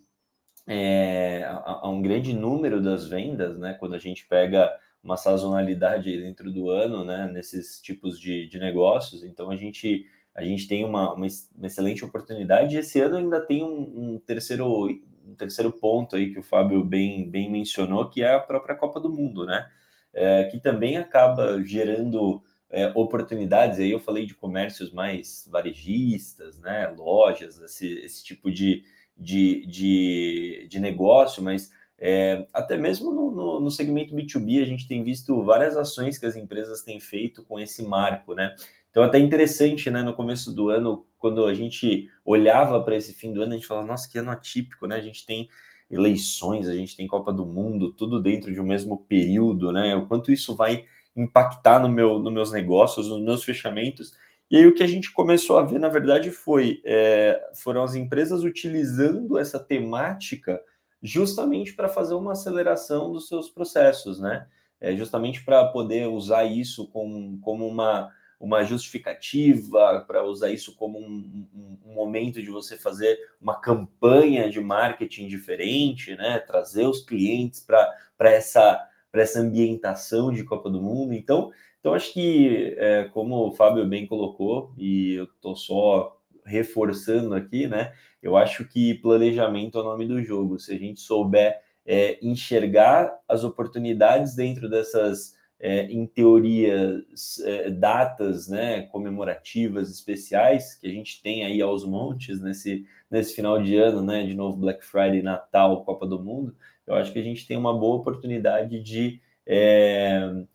é, 0.67 1.43
a, 1.45 1.79
a, 1.81 1.89
um 1.89 2.01
grande 2.01 2.33
número 2.33 2.81
das 2.81 3.07
vendas, 3.07 3.57
né, 3.57 3.73
quando 3.79 3.95
a 3.95 3.99
gente 3.99 4.27
pega 4.27 4.71
uma 5.03 5.17
sazonalidade 5.17 6.15
dentro 6.21 6.51
do 6.51 6.69
ano, 6.69 7.03
né, 7.03 7.29
nesses 7.33 7.81
tipos 7.81 8.19
de, 8.19 8.47
de 8.47 8.59
negócios. 8.59 9.23
Então 9.23 9.49
a 9.49 9.55
gente 9.55 10.05
a 10.35 10.43
gente 10.43 10.67
tem 10.67 10.85
uma, 10.85 11.13
uma, 11.13 11.27
excelente 11.63 12.05
oportunidade. 12.05 12.77
Esse 12.77 13.01
ano 13.01 13.17
ainda 13.17 13.41
tem 13.41 13.63
um, 13.63 14.13
um 14.13 14.19
terceiro 14.19 14.87
um 15.29 15.35
terceiro 15.35 15.71
ponto 15.71 16.15
aí 16.15 16.31
que 16.33 16.39
o 16.39 16.43
Fábio 16.43 16.83
bem, 16.83 17.29
bem 17.29 17.51
mencionou, 17.51 18.09
que 18.09 18.23
é 18.23 18.33
a 18.33 18.39
própria 18.39 18.75
Copa 18.75 18.99
do 18.99 19.09
Mundo, 19.09 19.45
né? 19.45 19.69
É, 20.13 20.45
que 20.45 20.59
também 20.59 20.97
acaba 20.97 21.61
gerando 21.63 22.41
é, 22.69 22.91
oportunidades. 22.95 23.79
Aí 23.79 23.91
eu 23.91 23.99
falei 23.99 24.25
de 24.25 24.33
comércios 24.33 24.91
mais 24.91 25.47
varejistas, 25.51 26.59
né? 26.59 26.87
Lojas, 26.97 27.59
esse, 27.59 27.87
esse 27.99 28.23
tipo 28.23 28.51
de, 28.51 28.83
de, 29.17 29.65
de, 29.65 30.67
de 30.69 30.79
negócio, 30.79 31.43
mas 31.43 31.71
é, 32.01 32.47
até 32.53 32.77
mesmo 32.77 33.11
no, 33.11 33.29
no, 33.29 33.59
no, 33.59 33.71
segmento 33.71 34.15
B2B, 34.15 34.61
a 34.61 34.65
gente 34.65 34.87
tem 34.87 35.03
visto 35.03 35.43
várias 35.43 35.75
ações 35.75 36.17
que 36.17 36.25
as 36.25 36.35
empresas 36.35 36.81
têm 36.81 36.99
feito 36.99 37.43
com 37.43 37.59
esse 37.59 37.83
marco, 37.83 38.33
né? 38.33 38.55
Então, 38.89 39.03
até 39.03 39.19
interessante, 39.19 39.89
né? 39.89 40.01
No 40.01 40.13
começo 40.13 40.53
do 40.53 40.69
ano, 40.69 41.05
quando 41.17 41.45
a 41.45 41.53
gente 41.53 42.09
olhava 42.25 42.81
para 42.81 42.95
esse 42.95 43.13
fim 43.13 43.33
do 43.33 43.41
ano, 43.41 43.53
a 43.53 43.55
gente 43.55 43.67
falava, 43.67 43.87
nossa, 43.87 44.09
que 44.09 44.17
ano 44.17 44.31
atípico, 44.31 44.87
né? 44.87 44.95
A 44.95 45.01
gente 45.01 45.25
tem 45.25 45.47
eleições, 45.89 46.67
a 46.67 46.75
gente 46.75 46.95
tem 46.95 47.07
Copa 47.07 47.33
do 47.33 47.45
Mundo, 47.45 47.91
tudo 47.91 48.21
dentro 48.21 48.53
de 48.53 48.59
um 48.59 48.65
mesmo 48.65 48.97
período, 49.07 49.71
né? 49.71 49.95
O 49.95 50.07
quanto 50.07 50.31
isso 50.31 50.55
vai 50.55 50.85
impactar 51.15 51.79
no 51.79 51.89
meu, 51.89 52.19
nos 52.19 52.33
meus 52.33 52.51
negócios, 52.51 53.07
nos 53.07 53.21
meus 53.21 53.43
fechamentos. 53.43 54.13
E 54.49 54.57
aí 54.57 54.65
o 54.65 54.73
que 54.73 54.83
a 54.83 54.87
gente 54.87 55.11
começou 55.11 55.57
a 55.59 55.63
ver, 55.63 55.79
na 55.79 55.89
verdade, 55.89 56.31
foi 56.31 56.81
é, 56.83 57.39
foram 57.55 57.83
as 57.83 57.95
empresas 57.95 58.43
utilizando 58.43 59.37
essa 59.37 59.59
temática 59.59 60.59
justamente 61.01 61.73
para 61.73 61.87
fazer 61.87 62.15
uma 62.15 62.33
aceleração 62.33 63.11
dos 63.11 63.27
seus 63.27 63.49
processos, 63.49 64.19
né? 64.19 64.47
É, 64.81 64.95
justamente 64.95 65.43
para 65.43 65.65
poder 65.65 66.07
usar 66.07 66.45
isso 66.45 66.87
como, 66.87 67.39
como 67.41 67.67
uma 67.67 68.09
uma 68.39 68.63
justificativa 68.63 70.03
para 70.07 70.23
usar 70.23 70.49
isso 70.49 70.75
como 70.75 70.97
um, 70.97 71.47
um, 71.53 71.77
um, 71.85 71.93
momento 71.93 72.41
de 72.41 72.49
você 72.49 72.77
fazer 72.77 73.19
uma 73.41 73.59
campanha 73.59 74.49
de 74.49 74.61
marketing 74.61 75.27
diferente, 75.27 76.15
né? 76.15 76.39
Trazer 76.39 76.87
os 76.87 77.03
clientes 77.03 77.59
para 77.59 78.31
essa 78.31 78.85
para 79.11 79.23
essa 79.23 79.39
ambientação 79.39 80.31
de 80.31 80.43
Copa 80.43 80.69
do 80.69 80.79
Mundo. 80.79 81.13
Então, 81.13 81.51
então 81.79 81.95
acho 81.95 82.13
que 82.13 82.75
é, 82.77 83.05
como 83.05 83.47
o 83.47 83.51
Fábio 83.51 83.87
bem 83.87 84.05
colocou 84.05 84.71
e 84.77 85.15
eu 85.15 85.23
estou 85.23 85.55
só 85.55 86.15
reforçando 86.45 87.33
aqui, 87.33 87.67
né? 87.67 87.91
Eu 88.21 88.37
acho 88.37 88.65
que 88.65 88.93
planejamento 88.95 89.77
é 89.77 89.81
o 89.81 89.85
nome 89.85 90.05
do 90.07 90.23
jogo. 90.23 90.59
Se 90.59 90.73
a 90.73 90.77
gente 90.77 91.01
souber 91.01 91.59
é, 91.85 92.19
enxergar 92.21 93.17
as 93.27 93.43
oportunidades 93.43 94.35
dentro 94.35 94.69
dessas 94.69 95.35
é, 95.59 95.83
em 95.85 96.05
teoria, 96.05 97.03
é, 97.43 97.69
datas 97.69 98.47
né, 98.47 98.83
comemorativas 98.83 99.89
especiais 99.91 100.75
que 100.75 100.87
a 100.87 100.89
gente 100.89 101.21
tem 101.21 101.43
aí 101.43 101.61
aos 101.61 101.85
montes 101.85 102.39
nesse, 102.41 102.85
nesse 103.11 103.35
final 103.35 103.61
de 103.61 103.75
ano, 103.75 104.01
né? 104.01 104.23
De 104.23 104.33
novo, 104.33 104.57
Black 104.57 104.85
Friday, 104.85 105.21
Natal, 105.21 105.83
Copa 105.83 106.07
do 106.07 106.23
Mundo. 106.23 106.55
Eu 106.87 106.95
acho 106.95 107.11
que 107.11 107.19
a 107.19 107.23
gente 107.23 107.45
tem 107.45 107.57
uma 107.57 107.77
boa 107.77 107.97
oportunidade 107.97 108.79
de 108.79 109.21
é, 109.45 110.45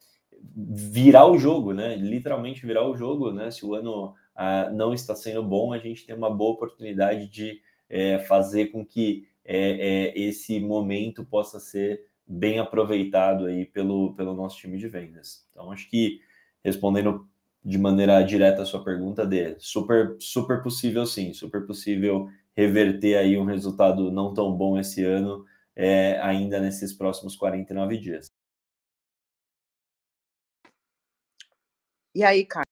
virar 0.56 1.26
o 1.26 1.38
jogo, 1.38 1.72
né? 1.74 1.96
Literalmente 1.96 2.66
virar 2.66 2.88
o 2.88 2.96
jogo, 2.96 3.30
né? 3.30 3.50
Se 3.50 3.66
o 3.66 3.74
ano 3.74 4.14
ah, 4.34 4.70
não 4.70 4.94
está 4.94 5.14
sendo 5.14 5.42
bom, 5.42 5.72
a 5.72 5.78
gente 5.78 6.06
tem 6.06 6.14
uma 6.14 6.30
boa 6.30 6.52
oportunidade 6.52 7.28
de 7.28 7.60
é, 7.88 8.18
fazer 8.20 8.66
com 8.68 8.84
que 8.84 9.28
é, 9.44 10.12
é, 10.12 10.18
esse 10.18 10.58
momento 10.58 11.24
possa 11.24 11.60
ser 11.60 12.06
bem 12.26 12.58
aproveitado 12.58 13.46
aí 13.46 13.64
pelo, 13.66 14.14
pelo 14.14 14.34
nosso 14.34 14.58
time 14.58 14.78
de 14.78 14.88
vendas. 14.88 15.46
Então, 15.50 15.70
acho 15.70 15.88
que 15.88 16.20
respondendo 16.64 17.28
de 17.64 17.78
maneira 17.78 18.22
direta 18.22 18.62
a 18.62 18.66
sua 18.66 18.84
pergunta, 18.84 19.26
de 19.26 19.56
super, 19.58 20.16
super 20.20 20.62
possível 20.62 21.06
sim, 21.06 21.32
super 21.32 21.66
possível 21.66 22.28
reverter 22.56 23.16
aí 23.16 23.38
um 23.38 23.44
resultado 23.44 24.10
não 24.10 24.34
tão 24.34 24.54
bom 24.56 24.78
esse 24.78 25.04
ano, 25.04 25.44
é, 25.74 26.20
ainda 26.20 26.60
nesses 26.60 26.92
próximos 26.92 27.36
49 27.36 27.98
dias. 27.98 28.30
E 32.14 32.22
aí, 32.22 32.44
cara? 32.46 32.66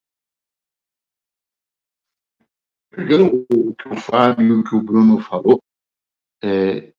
Pegando 2.90 3.46
o 3.50 3.74
que 3.74 3.88
o 3.88 3.96
Fábio 3.96 4.46
e 4.46 4.52
o 4.52 4.64
que 4.64 4.74
o 4.76 4.82
Bruno 4.82 5.20
falou, 5.20 5.58
é, 6.44 6.92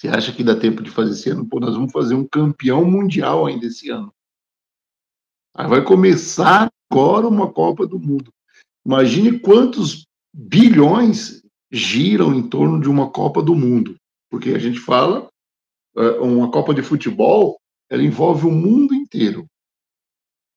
você 0.00 0.08
acha 0.08 0.32
que 0.32 0.42
dá 0.42 0.56
tempo 0.56 0.82
de 0.82 0.90
fazer 0.90 1.12
esse 1.12 1.28
ano? 1.28 1.46
Pô, 1.46 1.60
nós 1.60 1.74
vamos 1.74 1.92
fazer 1.92 2.14
um 2.14 2.26
campeão 2.26 2.90
mundial 2.90 3.44
ainda 3.44 3.66
esse 3.66 3.90
ano. 3.90 4.10
Aí 5.54 5.68
vai 5.68 5.84
começar 5.84 6.72
agora 6.90 7.28
uma 7.28 7.52
Copa 7.52 7.86
do 7.86 7.98
Mundo. 7.98 8.32
Imagine 8.82 9.38
quantos 9.40 10.06
bilhões 10.32 11.42
giram 11.70 12.32
em 12.32 12.48
torno 12.48 12.80
de 12.80 12.88
uma 12.88 13.10
Copa 13.10 13.42
do 13.42 13.54
Mundo. 13.54 13.94
Porque 14.30 14.52
a 14.54 14.58
gente 14.58 14.80
fala, 14.80 15.28
é, 15.94 16.02
uma 16.20 16.50
Copa 16.50 16.72
de 16.72 16.82
futebol, 16.82 17.60
ela 17.90 18.02
envolve 18.02 18.46
o 18.46 18.50
mundo 18.50 18.94
inteiro. 18.94 19.46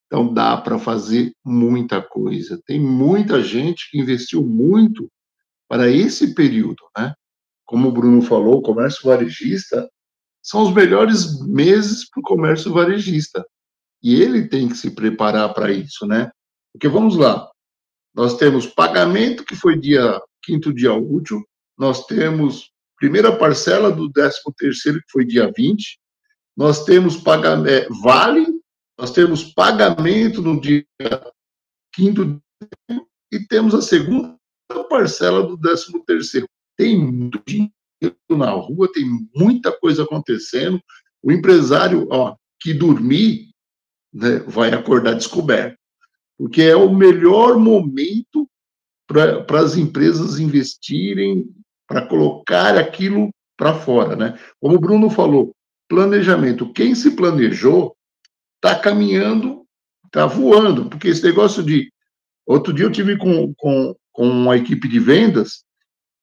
Então 0.05 0.33
dá 0.33 0.55
para 0.55 0.79
fazer 0.79 1.33
muita 1.43 2.01
coisa. 2.01 2.61
Tem 2.65 2.79
muita 2.79 3.43
gente 3.43 3.91
que 3.91 3.99
investiu 3.99 4.41
muito 4.41 5.11
para 5.67 5.89
esse 5.89 6.33
período, 6.33 6.81
né? 6.97 7.13
Como 7.65 7.89
o 7.89 7.91
Bruno 7.91 8.21
falou, 8.21 8.57
o 8.57 8.61
comércio 8.61 9.07
varejista 9.07 9.89
são 10.41 10.63
os 10.63 10.73
melhores 10.73 11.39
meses 11.47 12.09
para 12.09 12.19
o 12.19 12.23
comércio 12.23 12.73
varejista. 12.73 13.45
E 14.01 14.21
ele 14.21 14.47
tem 14.47 14.67
que 14.67 14.75
se 14.75 14.91
preparar 14.91 15.53
para 15.53 15.71
isso, 15.71 16.05
né? 16.05 16.29
Porque 16.73 16.87
vamos 16.87 17.15
lá, 17.15 17.49
nós 18.13 18.35
temos 18.35 18.67
pagamento, 18.67 19.45
que 19.45 19.55
foi 19.55 19.79
dia 19.79 20.21
quinto 20.43 20.73
dia 20.73 20.93
útil, 20.93 21.41
nós 21.77 22.05
temos 22.05 22.71
primeira 22.97 23.35
parcela 23.35 23.91
do 23.91 24.11
13 24.11 24.39
terceiro, 24.57 24.99
que 24.99 25.11
foi 25.11 25.25
dia 25.25 25.51
20, 25.55 25.99
nós 26.55 26.83
temos 26.83 27.17
pagamento, 27.17 27.69
é, 27.69 27.87
vale, 28.01 28.45
nós 28.97 29.11
temos 29.11 29.53
pagamento 29.53 30.41
no 30.41 30.59
dia 30.59 30.85
quinto 31.93 32.41
e 33.31 33.39
temos 33.47 33.73
a 33.73 33.81
segunda 33.81 34.37
parcela 34.89 35.43
do 35.43 35.57
décimo 35.57 36.03
terceiro. 36.05 36.47
Tem 36.77 36.97
muito 36.97 37.41
dinheiro 37.45 37.71
na 38.29 38.51
rua, 38.51 38.91
tem 38.91 39.05
muita 39.35 39.71
coisa 39.71 40.03
acontecendo. 40.03 40.81
O 41.21 41.31
empresário, 41.31 42.07
ó, 42.11 42.35
que 42.59 42.73
dormir, 42.73 43.49
né, 44.13 44.39
vai 44.47 44.73
acordar 44.73 45.13
descoberto, 45.13 45.77
porque 46.37 46.61
é 46.61 46.75
o 46.75 46.93
melhor 46.93 47.57
momento 47.57 48.47
para 49.07 49.59
as 49.59 49.75
empresas 49.75 50.39
investirem, 50.39 51.45
para 51.87 52.07
colocar 52.07 52.77
aquilo 52.77 53.29
para 53.57 53.73
fora, 53.73 54.15
né? 54.15 54.39
Como 54.59 54.75
o 54.75 54.79
Bruno 54.79 55.09
falou, 55.09 55.53
planejamento. 55.87 56.71
Quem 56.73 56.95
se 56.95 57.11
planejou 57.11 57.95
está 58.55 58.79
caminhando, 58.79 59.65
está 60.05 60.25
voando, 60.25 60.89
porque 60.89 61.09
esse 61.09 61.23
negócio 61.23 61.61
de. 61.61 61.91
Outro 62.45 62.73
dia 62.73 62.85
eu 62.85 62.91
tive 62.91 63.17
com, 63.17 63.53
com, 63.55 63.95
com 64.11 64.27
uma 64.27 64.57
equipe 64.57 64.87
de 64.87 64.99
vendas, 64.99 65.63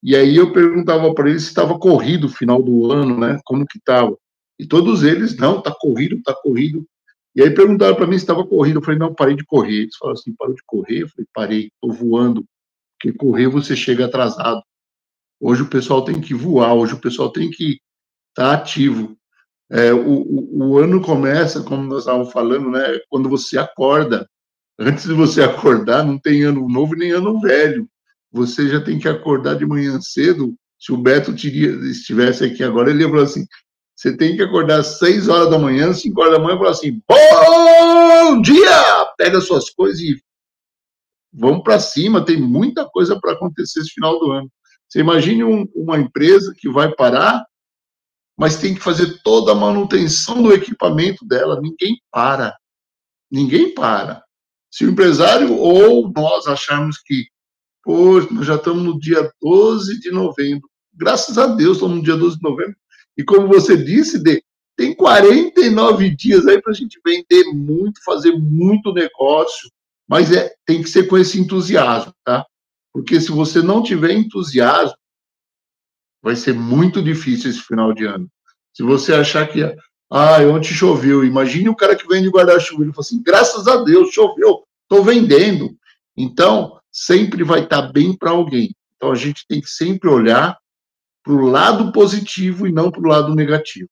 e 0.03 0.17
aí 0.17 0.37
eu 0.37 0.53
perguntava 0.53 1.13
para 1.15 1.29
eles 1.29 1.43
se 1.43 1.49
estava 1.49 1.79
corrido 1.79 2.27
o 2.27 2.31
final 2.31 2.63
do 2.63 2.91
ano, 2.91 3.19
né? 3.19 3.39
Como 3.45 3.67
que 3.67 3.79
estava. 3.79 4.17
E 4.59 4.67
todos 4.67 5.03
eles, 5.03 5.37
não, 5.37 5.59
está 5.59 5.75
corrido, 5.75 6.17
está 6.17 6.35
corrido. 6.35 6.87
E 7.35 7.43
aí 7.43 7.51
perguntaram 7.51 7.95
para 7.95 8.07
mim 8.07 8.17
se 8.17 8.25
estava 8.25 8.47
corrido. 8.47 8.79
Eu 8.79 8.83
falei, 8.83 8.99
não, 8.99 9.15
parei 9.15 9.37
de 9.37 9.45
correr. 9.45 9.83
Eles 9.83 9.97
falaram 9.97 10.19
assim, 10.19 10.35
parou 10.35 10.55
de 10.55 10.63
correr? 10.67 11.03
Eu 11.03 11.09
falei, 11.09 11.27
parei, 11.35 11.71
estou 11.75 11.93
voando. 11.93 12.45
Porque 12.99 13.17
correr 13.17 13.49
você 13.49 13.77
chega 13.77 14.07
atrasado. 14.07 14.63
Hoje 15.41 15.63
o 15.63 15.71
pessoal 15.71 16.05
tem 16.05 16.21
que 16.21 16.35
voar, 16.35 16.75
hoje 16.75 16.93
o 16.93 17.01
pessoal 17.01 17.33
tem 17.33 17.51
que 17.51 17.81
estar 18.31 18.51
tá 18.51 18.53
ativo. 18.53 19.17
É, 19.71 19.93
o, 19.93 20.23
o, 20.23 20.69
o, 20.69 20.79
ano 20.79 21.01
começa, 21.01 21.63
como 21.63 21.85
nós 21.85 22.01
estávamos 22.01 22.33
falando, 22.33 22.71
né, 22.71 23.01
quando 23.09 23.29
você 23.29 23.57
acorda. 23.57 24.29
Antes 24.79 25.05
de 25.05 25.15
você 25.15 25.41
acordar, 25.45 26.05
não 26.05 26.19
tem 26.19 26.43
ano 26.43 26.69
novo 26.69 26.95
nem 26.95 27.13
ano 27.13 27.41
velho. 27.41 27.89
Você 28.33 28.69
já 28.69 28.81
tem 28.81 28.99
que 28.99 29.09
acordar 29.09 29.57
de 29.57 29.67
manhã 29.67 30.01
cedo. 30.01 30.55
Se 30.79 30.93
o 30.93 30.97
Beto 30.97 31.33
estivesse 31.33 32.45
aqui 32.45 32.63
agora, 32.63 32.91
ele 32.91 33.03
ia 33.03 33.11
falar 33.11 33.25
assim: 33.25 33.45
você 33.95 34.17
tem 34.17 34.37
que 34.37 34.43
acordar 34.43 34.81
às 34.81 34.99
6 34.99 35.29
horas 35.29 35.51
da 35.51 35.59
manhã, 35.59 35.93
5 35.93 36.21
horas 36.21 36.33
da 36.35 36.39
manhã, 36.39 36.55
e 36.55 36.59
falar 36.59 36.71
assim: 36.71 37.03
bom 37.09 38.41
dia! 38.41 39.07
Pega 39.19 39.41
suas 39.41 39.71
coisas 39.71 40.01
e 40.01 40.21
vamos 41.33 41.63
para 41.63 41.79
cima. 41.79 42.25
Tem 42.25 42.41
muita 42.41 42.87
coisa 42.89 43.19
para 43.21 43.33
acontecer 43.33 43.81
esse 43.81 43.91
final 43.91 44.19
do 44.19 44.33
ano. 44.33 44.51
Você 44.89 45.01
imagine 45.01 45.45
um, 45.45 45.69
uma 45.75 45.99
empresa 45.99 46.55
que 46.57 46.69
vai 46.69 46.93
parar 46.95 47.45
mas 48.41 48.57
tem 48.57 48.75
que 48.75 48.81
fazer 48.81 49.21
toda 49.23 49.53
a 49.53 49.55
manutenção 49.55 50.43
do 50.43 50.51
equipamento 50.51 51.27
dela. 51.27 51.61
Ninguém 51.61 52.01
para. 52.11 52.57
Ninguém 53.31 53.75
para. 53.75 54.25
Se 54.71 54.87
o 54.87 54.91
empresário 54.91 55.55
ou 55.59 56.11
nós 56.11 56.47
acharmos 56.47 56.97
que, 57.05 57.27
pô, 57.83 58.21
nós 58.31 58.47
já 58.47 58.57
estamos 58.57 58.83
no 58.83 58.99
dia 58.99 59.31
12 59.41 60.01
de 60.01 60.11
novembro, 60.11 60.69
graças 60.95 61.39
a 61.39 61.47
Deus 61.47 61.77
estamos 61.77 61.97
no 61.97 62.03
dia 62.03 62.17
12 62.17 62.37
de 62.37 62.43
novembro, 62.43 62.77
e 63.17 63.25
como 63.25 63.49
você 63.49 63.77
disse, 63.77 64.19
de, 64.19 64.43
tem 64.77 64.95
49 64.95 66.15
dias 66.17 66.47
aí 66.47 66.61
para 66.61 66.73
a 66.73 66.75
gente 66.75 66.99
vender 67.05 67.45
muito, 67.53 68.03
fazer 68.03 68.33
muito 68.33 68.93
negócio, 68.93 69.71
mas 70.09 70.33
é, 70.33 70.53
tem 70.65 70.83
que 70.83 70.89
ser 70.89 71.07
com 71.07 71.19
esse 71.19 71.39
entusiasmo, 71.39 72.15
tá? 72.25 72.47
Porque 72.93 73.21
se 73.21 73.31
você 73.31 73.63
não 73.63 73.83
tiver 73.83 74.13
entusiasmo, 74.13 74.97
vai 76.23 76.35
ser 76.35 76.55
muito 76.55 77.03
difícil 77.03 77.51
esse 77.51 77.61
final 77.61 77.93
de 77.93 78.05
ano. 78.07 78.27
Se 78.73 78.83
você 78.83 79.13
achar 79.13 79.47
que, 79.47 79.63
ah, 80.11 80.39
ontem 80.53 80.73
choveu, 80.73 81.25
imagine 81.25 81.69
o 81.69 81.77
cara 81.77 81.95
que 81.95 82.09
vende 82.09 82.29
guarda-chuva, 82.29 82.83
ele 82.83 82.93
fala 82.93 83.01
assim, 83.01 83.23
graças 83.23 83.69
a 83.69 83.85
Deus, 83.85 84.13
choveu, 84.13 84.65
estou 84.83 85.05
vendendo. 85.05 85.77
Então, 86.17 86.80
sempre 86.93 87.45
vai 87.45 87.65
estar 87.65 87.83
tá 87.83 87.93
bem 87.93 88.17
para 88.17 88.31
alguém. 88.31 88.75
Então, 88.97 89.13
a 89.13 89.15
gente 89.15 89.47
tem 89.47 89.61
que 89.61 89.69
sempre 89.69 90.09
olhar 90.09 90.59
para 91.23 91.33
o 91.33 91.47
lado 91.47 91.93
positivo 91.93 92.67
e 92.67 92.73
não 92.73 92.91
para 92.91 93.01
o 93.01 93.07
lado 93.07 93.35
negativo. 93.35 93.89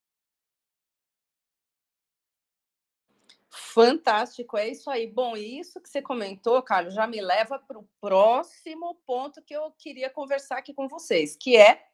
Fantástico, 3.51 4.57
é 4.57 4.69
isso 4.69 4.91
aí. 4.91 5.07
Bom, 5.07 5.37
isso 5.37 5.81
que 5.81 5.89
você 5.89 6.03
comentou, 6.03 6.61
Carlos, 6.63 6.95
já 6.95 7.07
me 7.07 7.21
leva 7.21 7.59
para 7.59 7.79
o 7.79 7.89
próximo 8.01 8.97
ponto 9.07 9.43
que 9.43 9.55
eu 9.55 9.71
queria 9.79 10.11
conversar 10.11 10.59
aqui 10.59 10.75
com 10.75 10.89
vocês, 10.89 11.37
que 11.37 11.57
é 11.57 11.85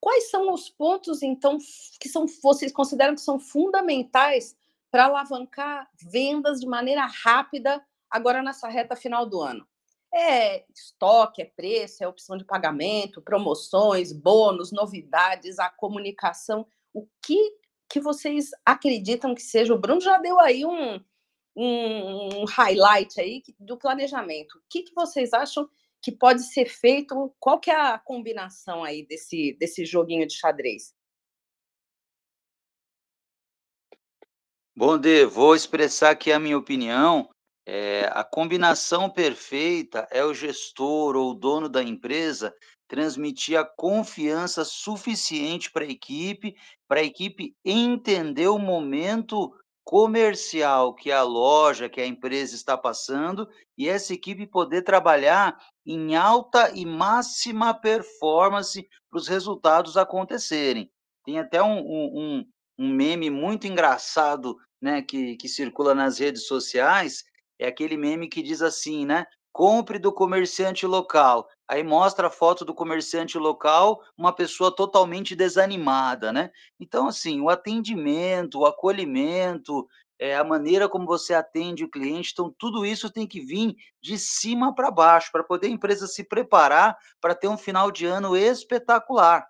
quais 0.00 0.30
são 0.30 0.52
os 0.52 0.68
pontos, 0.68 1.22
então, 1.22 1.56
que 1.98 2.08
são 2.08 2.26
vocês 2.42 2.72
consideram 2.72 3.14
que 3.14 3.20
são 3.20 3.38
fundamentais 3.38 4.56
para 4.90 5.06
alavancar 5.06 5.88
vendas 5.94 6.60
de 6.60 6.66
maneira 6.66 7.06
rápida 7.06 7.82
agora 8.10 8.42
nessa 8.42 8.68
reta 8.68 8.94
final 8.94 9.24
do 9.24 9.40
ano? 9.40 9.66
É 10.12 10.64
estoque, 10.72 11.42
é 11.42 11.44
preço, 11.44 12.02
é 12.02 12.08
opção 12.08 12.36
de 12.36 12.44
pagamento, 12.44 13.20
promoções, 13.20 14.12
bônus, 14.12 14.72
novidades, 14.72 15.58
a 15.58 15.68
comunicação. 15.68 16.66
O 16.92 17.06
que 17.22 17.58
que 17.88 18.00
vocês 18.00 18.50
acreditam 18.64 19.34
que 19.34 19.42
seja? 19.42 19.74
O 19.74 19.78
Bruno 19.78 20.00
já 20.00 20.18
deu 20.18 20.38
aí 20.40 20.64
um, 20.64 21.00
um, 21.56 22.40
um 22.40 22.44
highlight 22.44 23.20
aí 23.20 23.42
do 23.58 23.76
planejamento. 23.76 24.58
O 24.58 24.62
que, 24.68 24.82
que 24.82 24.94
vocês 24.94 25.32
acham 25.32 25.68
que 26.00 26.12
pode 26.12 26.42
ser 26.42 26.66
feito? 26.66 27.34
Qual 27.40 27.58
que 27.58 27.70
é 27.70 27.74
a 27.74 27.98
combinação 27.98 28.84
aí 28.84 29.06
desse, 29.06 29.56
desse 29.58 29.84
joguinho 29.84 30.26
de 30.26 30.34
xadrez? 30.34 30.94
Bom, 34.76 34.96
Dê, 34.96 35.26
vou 35.26 35.56
expressar 35.56 36.10
aqui 36.10 36.30
a 36.30 36.38
minha 36.38 36.56
opinião. 36.56 37.28
É, 37.70 38.10
a 38.14 38.24
combinação 38.24 39.10
perfeita 39.10 40.08
é 40.10 40.24
o 40.24 40.32
gestor 40.32 41.14
ou 41.14 41.32
o 41.32 41.34
dono 41.34 41.68
da 41.68 41.82
empresa 41.82 42.54
transmitir 42.88 43.58
a 43.58 43.64
confiança 43.64 44.64
suficiente 44.64 45.70
para 45.70 45.84
a 45.84 45.90
equipe, 45.90 46.56
para 46.88 47.00
a 47.00 47.04
equipe 47.04 47.54
entender 47.62 48.48
o 48.48 48.58
momento 48.58 49.54
comercial 49.84 50.94
que 50.94 51.12
a 51.12 51.22
loja, 51.22 51.90
que 51.90 52.00
a 52.00 52.06
empresa 52.06 52.54
está 52.54 52.74
passando, 52.74 53.46
e 53.76 53.86
essa 53.86 54.14
equipe 54.14 54.46
poder 54.46 54.80
trabalhar 54.80 55.54
em 55.84 56.16
alta 56.16 56.70
e 56.74 56.86
máxima 56.86 57.74
performance 57.74 58.88
para 59.10 59.18
os 59.18 59.28
resultados 59.28 59.98
acontecerem. 59.98 60.90
Tem 61.22 61.38
até 61.38 61.62
um, 61.62 61.80
um, 61.80 62.44
um 62.78 62.88
meme 62.88 63.28
muito 63.28 63.66
engraçado 63.66 64.56
né, 64.80 65.02
que, 65.02 65.36
que 65.36 65.48
circula 65.48 65.94
nas 65.94 66.18
redes 66.18 66.46
sociais, 66.46 67.24
é 67.58 67.66
aquele 67.66 67.96
meme 67.96 68.28
que 68.28 68.42
diz 68.42 68.62
assim, 68.62 69.04
né? 69.04 69.26
compre 69.58 69.98
do 69.98 70.12
comerciante 70.12 70.86
local. 70.86 71.48
Aí 71.66 71.82
mostra 71.82 72.28
a 72.28 72.30
foto 72.30 72.64
do 72.64 72.72
comerciante 72.72 73.36
local, 73.36 74.00
uma 74.16 74.32
pessoa 74.32 74.72
totalmente 74.72 75.34
desanimada, 75.34 76.32
né? 76.32 76.52
Então, 76.78 77.08
assim, 77.08 77.40
o 77.40 77.50
atendimento, 77.50 78.60
o 78.60 78.66
acolhimento, 78.66 79.88
é, 80.16 80.36
a 80.36 80.44
maneira 80.44 80.88
como 80.88 81.06
você 81.06 81.34
atende 81.34 81.82
o 81.82 81.90
cliente, 81.90 82.30
então 82.32 82.54
tudo 82.56 82.86
isso 82.86 83.10
tem 83.10 83.26
que 83.26 83.40
vir 83.40 83.74
de 84.00 84.16
cima 84.16 84.72
para 84.72 84.92
baixo, 84.92 85.30
para 85.32 85.42
poder 85.42 85.66
a 85.66 85.70
empresa 85.70 86.06
se 86.06 86.22
preparar 86.22 86.96
para 87.20 87.34
ter 87.34 87.48
um 87.48 87.58
final 87.58 87.90
de 87.90 88.06
ano 88.06 88.36
espetacular. 88.36 89.44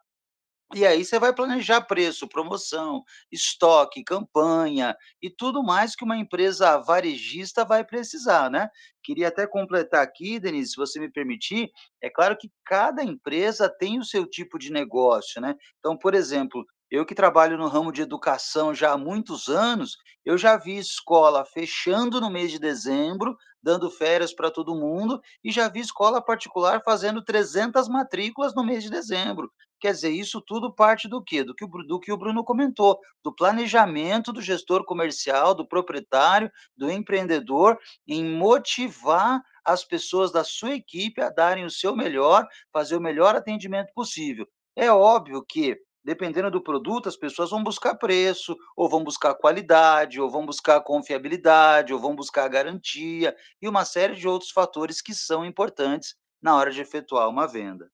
E 0.75 0.85
aí 0.87 1.03
você 1.03 1.19
vai 1.19 1.33
planejar 1.35 1.81
preço, 1.83 2.29
promoção, 2.29 3.03
estoque, 3.33 4.05
campanha 4.05 4.95
e 5.23 5.31
tudo 5.31 5.63
mais 5.63 5.97
que 5.97 6.05
uma 6.05 6.17
empresa 6.19 6.77
varejista 6.77 7.65
vai 7.65 7.83
precisar, 7.85 8.51
né. 8.51 8.69
Queria 9.03 9.29
até 9.29 9.47
completar 9.47 10.03
aqui, 10.03 10.39
Denise, 10.39 10.73
se 10.73 10.77
você 10.77 11.01
me 11.01 11.11
permitir, 11.11 11.71
é 12.03 12.11
claro 12.11 12.37
que 12.37 12.51
cada 12.67 13.03
empresa 13.03 13.67
tem 13.79 13.99
o 13.99 14.05
seu 14.05 14.27
tipo 14.29 14.59
de 14.59 14.71
negócio, 14.71 15.41
né. 15.41 15.55
Então, 15.79 15.97
por 15.97 16.15
exemplo, 16.15 16.63
eu 16.91 17.07
que 17.07 17.15
trabalho 17.15 17.57
no 17.57 17.67
ramo 17.69 17.91
de 17.91 18.03
educação 18.03 18.75
já 18.75 18.93
há 18.93 18.99
muitos 18.99 19.49
anos, 19.49 19.97
eu 20.23 20.37
já 20.37 20.59
vi 20.59 20.77
escola 20.77 21.47
fechando 21.47 22.21
no 22.21 22.29
mês 22.31 22.51
de 22.51 22.59
dezembro, 22.59 23.35
dando 23.63 23.91
férias 23.91 24.35
para 24.35 24.51
todo 24.51 24.75
mundo, 24.79 25.19
e 25.43 25.51
já 25.51 25.67
vi 25.69 25.81
escola 25.81 26.23
particular 26.23 26.83
fazendo 26.85 27.25
300 27.25 27.89
matrículas 27.89 28.55
no 28.55 28.63
mês 28.65 28.83
de 28.83 28.91
dezembro. 28.91 29.51
Quer 29.81 29.93
dizer, 29.93 30.11
isso 30.11 30.41
tudo 30.41 30.73
parte 30.75 31.09
do 31.09 31.23
quê? 31.23 31.45
Do 31.45 31.55
que 31.55 31.65
o 31.65 31.69
do 31.69 32.01
que 32.01 32.13
o 32.13 32.17
Bruno 32.17 32.45
comentou, 32.45 32.99
do 33.23 33.35
planejamento 33.35 34.33
do 34.33 34.43
gestor 34.43 34.85
comercial, 34.85 35.55
do 35.55 35.67
proprietário, 35.67 36.51
do 36.77 36.91
empreendedor, 36.91 37.79
em 38.07 38.25
motivar 38.25 39.41
as 39.65 39.85
pessoas 39.85 40.33
da 40.33 40.43
sua 40.45 40.75
equipe 40.75 41.21
a 41.21 41.31
darem 41.31 41.65
o 41.65 41.71
seu 41.71 41.95
melhor, 41.95 42.47
fazer 42.73 42.97
o 42.97 43.01
melhor 43.01 43.37
atendimento 43.37 43.93
possível. 43.95 44.47
É 44.77 44.91
óbvio 44.91 45.45
que, 45.47 45.77
dependendo 46.05 46.51
do 46.51 46.63
produto, 46.63 47.09
as 47.09 47.17
pessoas 47.17 47.51
vão 47.51 47.63
buscar 47.63 47.95
preço, 47.97 48.57
ou 48.77 48.89
vão 48.89 49.05
buscar 49.05 49.35
qualidade, 49.35 50.21
ou 50.21 50.31
vão 50.31 50.45
buscar 50.47 50.81
confiabilidade, 50.83 51.93
ou 51.93 52.01
vão 52.01 52.15
buscar 52.17 52.49
garantia, 52.49 53.35
e 53.61 53.69
uma 53.69 53.85
série 53.85 54.15
de 54.17 54.27
outros 54.27 54.51
fatores 54.51 55.01
que 55.03 55.15
são 55.15 55.45
importantes 55.45 56.17
na 56.43 56.57
hora 56.57 56.71
de 56.71 56.81
efetuar 56.81 57.29
uma 57.29 57.47
venda. 57.47 57.91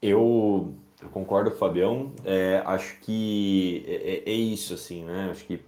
Eu, 0.00 0.74
eu 1.02 1.08
concordo, 1.10 1.50
Fabião. 1.50 2.12
É, 2.24 2.62
acho 2.64 3.00
que 3.00 3.84
é, 3.86 4.30
é, 4.30 4.30
é, 4.30 4.32
isso, 4.32 4.74
assim, 4.74 5.04
né? 5.04 5.28
Acho 5.30 5.44
que, 5.44 5.60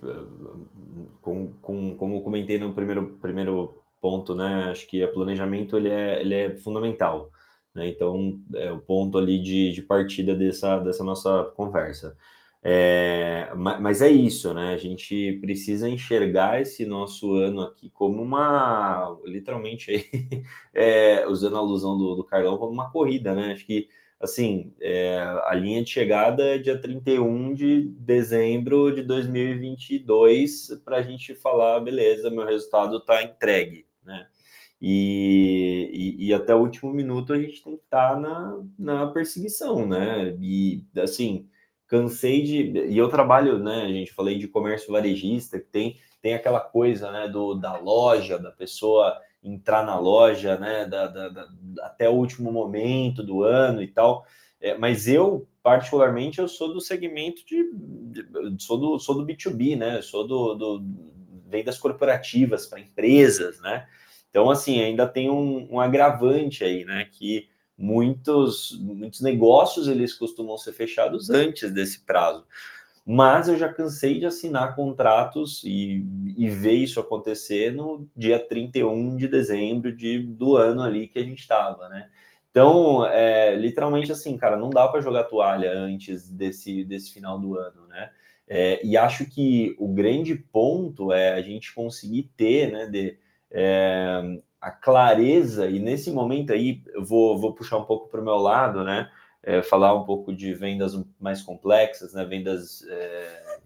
com, 1.20 1.52
com, 1.60 1.96
como 1.96 2.22
comentei 2.22 2.58
no 2.58 2.72
primeiro, 2.72 3.18
primeiro 3.20 3.82
ponto, 4.00 4.34
né? 4.34 4.70
Acho 4.70 4.86
que 4.86 5.02
o 5.04 5.12
planejamento 5.12 5.76
ele 5.76 5.88
é, 5.88 6.20
ele 6.20 6.34
é 6.34 6.56
fundamental. 6.56 7.30
Né? 7.74 7.88
Então, 7.88 8.40
é 8.54 8.72
o 8.72 8.80
ponto 8.80 9.18
ali 9.18 9.40
de, 9.40 9.72
de 9.72 9.82
partida 9.82 10.34
dessa, 10.34 10.78
dessa 10.78 11.04
nossa 11.04 11.44
conversa. 11.56 12.16
É, 12.62 13.50
mas 13.54 14.02
é 14.02 14.10
isso, 14.10 14.52
né? 14.52 14.74
A 14.74 14.76
gente 14.76 15.38
precisa 15.40 15.88
enxergar 15.88 16.60
esse 16.60 16.84
nosso 16.84 17.34
ano 17.34 17.62
aqui 17.62 17.88
como 17.90 18.22
uma, 18.22 19.18
literalmente, 19.24 20.10
é, 20.74 21.26
usando 21.26 21.56
a 21.56 21.58
alusão 21.60 21.96
do, 21.96 22.16
do 22.16 22.24
Carlão, 22.24 22.58
como 22.58 22.72
uma 22.72 22.90
corrida, 22.90 23.34
né? 23.34 23.52
Acho 23.52 23.64
que 23.66 23.88
assim, 24.20 24.74
é, 24.80 25.18
a 25.44 25.54
linha 25.54 25.83
de 25.83 25.88
chegada 25.88 26.44
é 26.44 26.59
dia 26.59 26.78
31 26.78 27.54
de 27.54 27.88
dezembro 27.98 28.94
de 28.94 29.02
2022 29.02 30.80
para 30.85 30.98
a 30.98 31.02
gente 31.02 31.35
falar, 31.35 31.80
beleza, 31.80 32.30
meu 32.30 32.44
resultado 32.44 32.98
está 32.98 33.22
entregue, 33.22 33.87
né? 34.04 34.26
E, 34.83 35.90
e, 36.18 36.28
e, 36.28 36.35
até 36.35 36.54
o 36.54 36.61
último 36.61 36.92
minuto 36.92 37.33
a 37.35 37.38
gente 37.38 37.62
tem 37.62 37.76
que 37.76 37.83
estar 37.85 38.14
tá 38.14 38.18
na, 38.18 38.62
na 38.78 39.06
perseguição, 39.09 39.87
né? 39.87 40.35
E 40.40 40.85
assim, 40.96 41.46
cansei 41.87 42.42
de. 42.42 42.88
E 42.88 42.96
eu 42.96 43.09
trabalho, 43.09 43.59
né? 43.59 43.83
A 43.83 43.88
gente 43.88 44.12
falei 44.12 44.38
de 44.38 44.48
comércio 44.48 44.92
varejista, 44.92 45.59
que 45.61 45.66
tem, 45.66 45.98
tem 46.22 46.33
aquela 46.35 46.61
coisa, 46.61 47.11
né, 47.11 47.28
do, 47.28 47.54
da 47.54 47.76
loja, 47.78 48.38
da 48.38 48.50
pessoa 48.50 49.20
entrar 49.42 49.85
na 49.85 49.98
loja, 49.98 50.57
né, 50.59 50.85
da, 50.85 51.07
da, 51.07 51.29
da, 51.29 51.48
até 51.83 52.09
o 52.09 52.14
último 52.14 52.53
momento 52.53 53.22
do 53.22 53.42
ano 53.42 53.83
e 53.83 53.88
tal. 53.88 54.26
É, 54.61 54.76
mas 54.76 55.09
eu, 55.09 55.48
particularmente, 55.62 56.38
eu 56.38 56.48
sou 56.48 56.72
do 56.72 56.81
segmento 56.81 57.44
de, 57.46 57.64
de 57.72 58.62
sou 58.62 58.79
do 58.79 58.98
sou 58.98 59.14
do 59.14 59.24
B2B, 59.24 59.76
né? 59.76 60.03
Sou 60.03 60.26
do, 60.26 60.55
do 60.55 60.85
vendas 61.46 61.79
corporativas 61.79 62.66
para 62.66 62.81
empresas, 62.81 63.59
né? 63.61 63.87
Então, 64.29 64.50
assim, 64.50 64.81
ainda 64.81 65.07
tem 65.09 65.31
um, 65.31 65.66
um, 65.74 65.81
agravante 65.81 66.62
aí, 66.62 66.85
né? 66.85 67.09
Que 67.11 67.48
muitos, 67.76 68.79
muitos 68.79 69.22
negócios 69.22 69.88
eles 69.88 70.12
costumam 70.12 70.59
ser 70.59 70.72
fechados 70.72 71.31
antes 71.31 71.72
desse 71.72 72.05
prazo 72.05 72.44
mas 73.06 73.48
eu 73.48 73.56
já 73.58 73.72
cansei 73.72 74.18
de 74.18 74.26
assinar 74.26 74.76
contratos 74.76 75.62
e, 75.64 76.04
e 76.36 76.48
ver 76.48 76.74
isso 76.74 77.00
acontecer 77.00 77.72
no 77.72 78.08
dia 78.16 78.38
31 78.38 79.16
de 79.16 79.26
dezembro 79.28 79.94
de, 79.94 80.18
do 80.18 80.56
ano 80.56 80.82
ali 80.82 81.08
que 81.08 81.18
a 81.18 81.24
gente 81.24 81.40
estava, 81.40 81.88
né? 81.88 82.08
Então, 82.50 83.06
é, 83.06 83.54
literalmente 83.54 84.10
assim, 84.10 84.36
cara, 84.36 84.56
não 84.56 84.70
dá 84.70 84.88
para 84.88 85.00
jogar 85.00 85.24
toalha 85.24 85.72
antes 85.72 86.28
desse, 86.30 86.84
desse 86.84 87.12
final 87.12 87.38
do 87.38 87.56
ano, 87.56 87.86
né? 87.86 88.10
É, 88.48 88.84
e 88.84 88.96
acho 88.96 89.24
que 89.26 89.76
o 89.78 89.86
grande 89.86 90.34
ponto 90.34 91.12
é 91.12 91.32
a 91.32 91.40
gente 91.40 91.72
conseguir 91.72 92.24
ter, 92.36 92.72
né, 92.72 92.86
de, 92.86 93.16
é, 93.48 94.40
a 94.60 94.70
clareza, 94.72 95.70
e 95.70 95.78
nesse 95.78 96.10
momento 96.10 96.52
aí 96.52 96.82
eu 96.92 97.04
vou, 97.04 97.38
vou 97.38 97.54
puxar 97.54 97.78
um 97.78 97.84
pouco 97.84 98.08
para 98.08 98.20
o 98.20 98.24
meu 98.24 98.36
lado, 98.36 98.82
né? 98.84 99.08
É, 99.42 99.62
falar 99.62 99.94
um 99.94 100.05
pouco 100.05 100.33
de 100.33 100.53
vendas 100.55 100.92
mais 101.18 101.42
complexas, 101.42 102.12
né? 102.12 102.24
Vendas 102.24 102.85
é, 102.88 103.59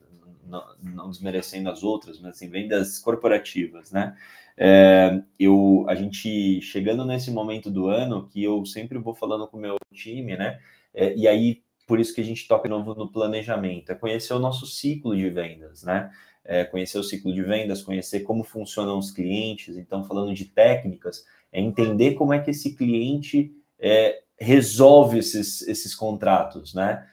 não, 0.47 0.65
não, 0.83 1.11
desmerecendo 1.11 1.71
as 1.71 1.83
outras, 1.83 2.21
mas 2.21 2.37
assim, 2.37 2.49
vendas 2.49 2.99
corporativas, 2.99 3.93
né? 3.93 4.17
É, 4.57 5.21
eu, 5.39 5.85
a 5.89 5.95
gente 5.95 6.61
chegando 6.61 7.05
nesse 7.05 7.31
momento 7.31 7.71
do 7.71 7.89
ano 7.89 8.29
que 8.29 8.43
eu 8.43 8.65
sempre 8.65 8.99
vou 8.99 9.15
falando 9.15 9.49
com 9.49 9.57
o 9.57 9.61
meu 9.61 9.77
time, 9.93 10.37
né? 10.37 10.61
É, 10.95 11.15
e 11.17 11.27
aí 11.27 11.65
por 11.87 12.01
isso 12.01 12.15
que 12.15 12.21
a 12.21 12.25
gente 12.25 12.47
toca 12.49 12.65
de 12.65 12.71
novo 12.71 12.95
no 12.95 13.11
planejamento, 13.11 13.91
é 13.93 13.95
conhecer 13.95 14.33
o 14.33 14.39
nosso 14.39 14.67
ciclo 14.67 15.17
de 15.17 15.29
vendas, 15.29 15.83
né? 15.83 16.11
É, 16.45 16.65
conhecer 16.65 16.99
o 16.99 17.03
ciclo 17.03 17.33
de 17.33 17.43
vendas, 17.43 17.83
conhecer 17.83 18.21
como 18.21 18.45
funcionam 18.45 18.99
os 18.99 19.11
clientes. 19.11 19.77
Então, 19.77 20.05
falando 20.05 20.35
de 20.35 20.45
técnicas, 20.45 21.25
é 21.51 21.61
entender 21.61 22.15
como 22.15 22.35
é 22.35 22.39
que 22.39 22.51
esse 22.51 22.75
cliente 22.77 23.51
é, 23.79 24.23
resolve 24.39 25.19
esses, 25.19 25.63
esses 25.63 25.95
contratos, 25.95 26.75
né? 26.75 27.07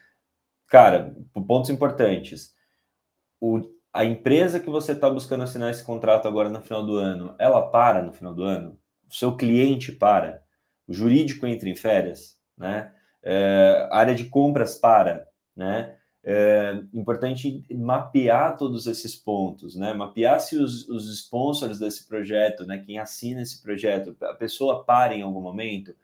Cara, 0.67 1.15
pontos 1.47 1.69
importantes. 1.69 2.53
O, 3.39 3.61
a 3.93 4.05
empresa 4.05 4.59
que 4.59 4.69
você 4.69 4.93
está 4.93 5.09
buscando 5.09 5.43
assinar 5.43 5.69
esse 5.69 5.83
contrato 5.83 6.27
agora 6.27 6.49
no 6.49 6.61
final 6.61 6.85
do 6.85 6.95
ano, 6.95 7.35
ela 7.37 7.69
para 7.69 8.01
no 8.01 8.13
final 8.13 8.33
do 8.33 8.43
ano? 8.43 8.79
O 9.09 9.13
seu 9.13 9.35
cliente 9.35 9.91
para? 9.91 10.41
O 10.87 10.93
jurídico 10.93 11.45
entra 11.45 11.69
em 11.69 11.75
férias, 11.75 12.37
né? 12.57 12.93
É, 13.23 13.87
a 13.91 13.97
área 13.97 14.15
de 14.15 14.25
compras 14.25 14.77
para, 14.77 15.27
né? 15.55 15.97
É 16.23 16.73
importante 16.93 17.65
mapear 17.73 18.55
todos 18.55 18.85
esses 18.85 19.15
pontos, 19.15 19.75
né? 19.75 19.93
Mapear 19.93 20.39
se 20.39 20.55
os, 20.55 20.87
os 20.87 21.11
sponsors 21.13 21.79
desse 21.79 22.07
projeto, 22.07 22.65
né? 22.65 22.77
Quem 22.77 22.99
assina 22.99 23.41
esse 23.41 23.61
projeto, 23.61 24.15
a 24.21 24.35
pessoa 24.35 24.85
para 24.85 25.15
em 25.15 25.23
algum 25.23 25.41
momento, 25.41 25.95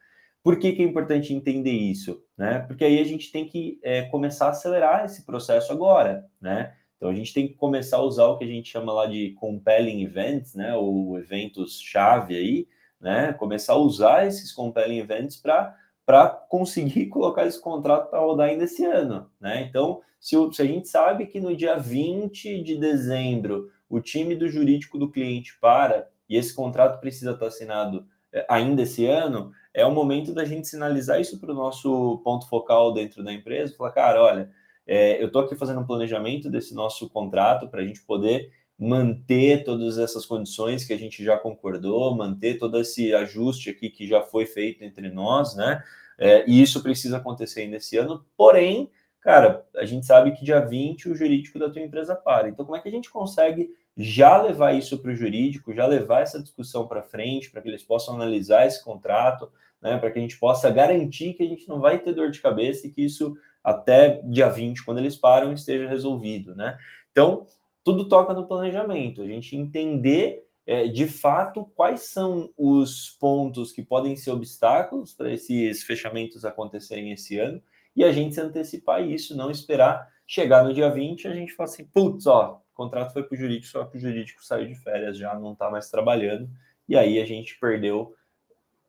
por 0.47 0.57
que, 0.57 0.71
que 0.71 0.81
é 0.81 0.85
importante 0.85 1.33
entender 1.33 1.73
isso? 1.73 2.23
Né? 2.37 2.59
Porque 2.59 2.85
aí 2.85 3.01
a 3.01 3.03
gente 3.03 3.33
tem 3.33 3.45
que 3.45 3.81
é, 3.83 4.03
começar 4.03 4.45
a 4.45 4.51
acelerar 4.51 5.03
esse 5.03 5.25
processo 5.25 5.73
agora, 5.73 6.25
né? 6.39 6.73
Então 6.95 7.09
a 7.09 7.13
gente 7.13 7.33
tem 7.33 7.49
que 7.49 7.55
começar 7.55 7.97
a 7.97 8.01
usar 8.01 8.27
o 8.27 8.37
que 8.37 8.45
a 8.45 8.47
gente 8.47 8.69
chama 8.69 8.93
lá 8.93 9.07
de 9.07 9.31
compelling 9.41 10.01
events, 10.03 10.55
né? 10.55 10.73
Ou 10.73 11.19
eventos 11.19 11.81
chave 11.81 12.37
aí, 12.37 12.67
né? 12.97 13.33
Começar 13.33 13.73
a 13.73 13.77
usar 13.77 14.25
esses 14.25 14.53
compelling 14.53 14.99
events 14.99 15.35
para 15.35 16.29
conseguir 16.47 17.07
colocar 17.11 17.45
esse 17.45 17.61
contrato 17.61 18.09
para 18.09 18.21
rodar 18.21 18.47
ainda 18.47 18.63
esse 18.63 18.85
ano, 18.85 19.29
né? 19.41 19.63
Então, 19.63 19.99
se, 20.17 20.37
se, 20.53 20.61
a 20.61 20.65
gente 20.65 20.87
sabe 20.87 21.25
que 21.25 21.41
no 21.41 21.57
dia 21.57 21.75
20 21.75 22.63
de 22.63 22.77
dezembro 22.77 23.69
o 23.89 23.99
time 23.99 24.33
do 24.33 24.47
jurídico 24.47 24.97
do 24.97 25.11
cliente 25.11 25.59
para 25.59 26.07
e 26.29 26.37
esse 26.37 26.55
contrato 26.55 27.01
precisa 27.01 27.31
estar 27.31 27.47
assinado 27.47 28.07
ainda 28.49 28.81
esse 28.81 29.05
ano, 29.05 29.51
é 29.73 29.85
o 29.85 29.91
momento 29.91 30.33
da 30.33 30.45
gente 30.45 30.67
sinalizar 30.67 31.19
isso 31.21 31.39
para 31.39 31.51
o 31.51 31.55
nosso 31.55 32.19
ponto 32.23 32.47
focal 32.47 32.93
dentro 32.93 33.23
da 33.23 33.31
empresa, 33.31 33.75
falar, 33.77 33.91
cara, 33.91 34.21
olha, 34.21 34.51
é, 34.85 35.21
eu 35.21 35.27
estou 35.27 35.41
aqui 35.41 35.55
fazendo 35.55 35.81
um 35.81 35.85
planejamento 35.85 36.49
desse 36.49 36.73
nosso 36.73 37.09
contrato 37.09 37.67
para 37.67 37.81
a 37.81 37.85
gente 37.85 38.01
poder 38.01 38.51
manter 38.79 39.63
todas 39.63 39.97
essas 39.97 40.25
condições 40.25 40.85
que 40.85 40.93
a 40.93 40.97
gente 40.97 41.23
já 41.23 41.37
concordou, 41.37 42.15
manter 42.15 42.57
todo 42.57 42.79
esse 42.79 43.13
ajuste 43.13 43.69
aqui 43.69 43.89
que 43.89 44.07
já 44.07 44.21
foi 44.21 44.45
feito 44.45 44.83
entre 44.83 45.09
nós, 45.09 45.55
né? 45.55 45.83
É, 46.17 46.47
e 46.47 46.61
isso 46.61 46.81
precisa 46.81 47.17
acontecer 47.17 47.67
nesse 47.67 47.97
ano, 47.97 48.25
porém, 48.35 48.89
cara, 49.21 49.65
a 49.75 49.85
gente 49.85 50.05
sabe 50.05 50.31
que 50.31 50.45
dia 50.45 50.59
20 50.59 51.09
o 51.09 51.15
jurídico 51.15 51.59
da 51.59 51.69
tua 51.69 51.81
empresa 51.81 52.15
para. 52.15 52.49
Então, 52.49 52.65
como 52.65 52.75
é 52.75 52.79
que 52.79 52.87
a 52.87 52.91
gente 52.91 53.09
consegue 53.09 53.69
já 53.97 54.39
levar 54.39 54.73
isso 54.73 54.99
para 54.99 55.11
o 55.11 55.15
jurídico, 55.15 55.73
já 55.73 55.87
levar 55.87 56.21
essa 56.21 56.41
discussão 56.41 56.87
para 56.87 57.01
frente, 57.01 57.49
para 57.49 57.61
que 57.61 57.67
eles 57.67 57.83
possam 57.83 58.15
analisar 58.15 58.67
esse 58.67 58.83
contrato, 58.83 59.51
né, 59.81 59.97
para 59.97 60.11
que 60.11 60.19
a 60.19 60.21
gente 60.21 60.37
possa 60.37 60.69
garantir 60.69 61.33
que 61.33 61.43
a 61.43 61.47
gente 61.47 61.67
não 61.67 61.79
vai 61.79 61.97
ter 61.97 62.13
dor 62.13 62.29
de 62.29 62.41
cabeça 62.41 62.85
e 62.85 62.91
que 62.91 63.03
isso 63.03 63.35
até 63.63 64.21
dia 64.23 64.49
20, 64.49 64.85
quando 64.85 64.99
eles 64.99 65.15
param, 65.15 65.51
esteja 65.51 65.89
resolvido, 65.89 66.55
né? 66.55 66.77
Então, 67.11 67.45
tudo 67.83 68.07
toca 68.07 68.33
no 68.33 68.47
planejamento, 68.47 69.21
a 69.21 69.25
gente 69.25 69.55
entender 69.55 70.45
é, 70.65 70.87
de 70.87 71.07
fato 71.07 71.65
quais 71.75 72.01
são 72.01 72.49
os 72.57 73.09
pontos 73.19 73.71
que 73.71 73.81
podem 73.81 74.15
ser 74.15 74.31
obstáculos 74.31 75.13
para 75.13 75.31
esses 75.31 75.83
fechamentos 75.83 76.45
acontecerem 76.45 77.11
esse 77.11 77.39
ano 77.39 77.61
e 77.95 78.03
a 78.03 78.11
gente 78.11 78.35
se 78.35 78.41
antecipar 78.41 79.01
isso, 79.01 79.35
não 79.35 79.49
esperar 79.49 80.07
chegar 80.27 80.63
no 80.63 80.73
dia 80.73 80.89
20 80.89 81.23
e 81.23 81.27
a 81.27 81.33
gente 81.33 81.53
falar 81.53 81.69
assim, 81.69 81.85
putz, 81.85 82.27
ó, 82.27 82.61
o 82.73 82.75
contrato 82.75 83.13
foi 83.13 83.23
para 83.23 83.33
o 83.33 83.37
jurídico, 83.37 83.71
só 83.71 83.85
que 83.85 83.97
o 83.97 83.99
jurídico 83.99 84.45
saiu 84.45 84.67
de 84.67 84.75
férias, 84.75 85.17
já 85.17 85.33
não 85.33 85.53
está 85.53 85.71
mais 85.71 85.89
trabalhando, 85.89 86.49
e 86.87 86.97
aí 86.97 87.19
a 87.19 87.25
gente 87.25 87.57
perdeu 87.59 88.13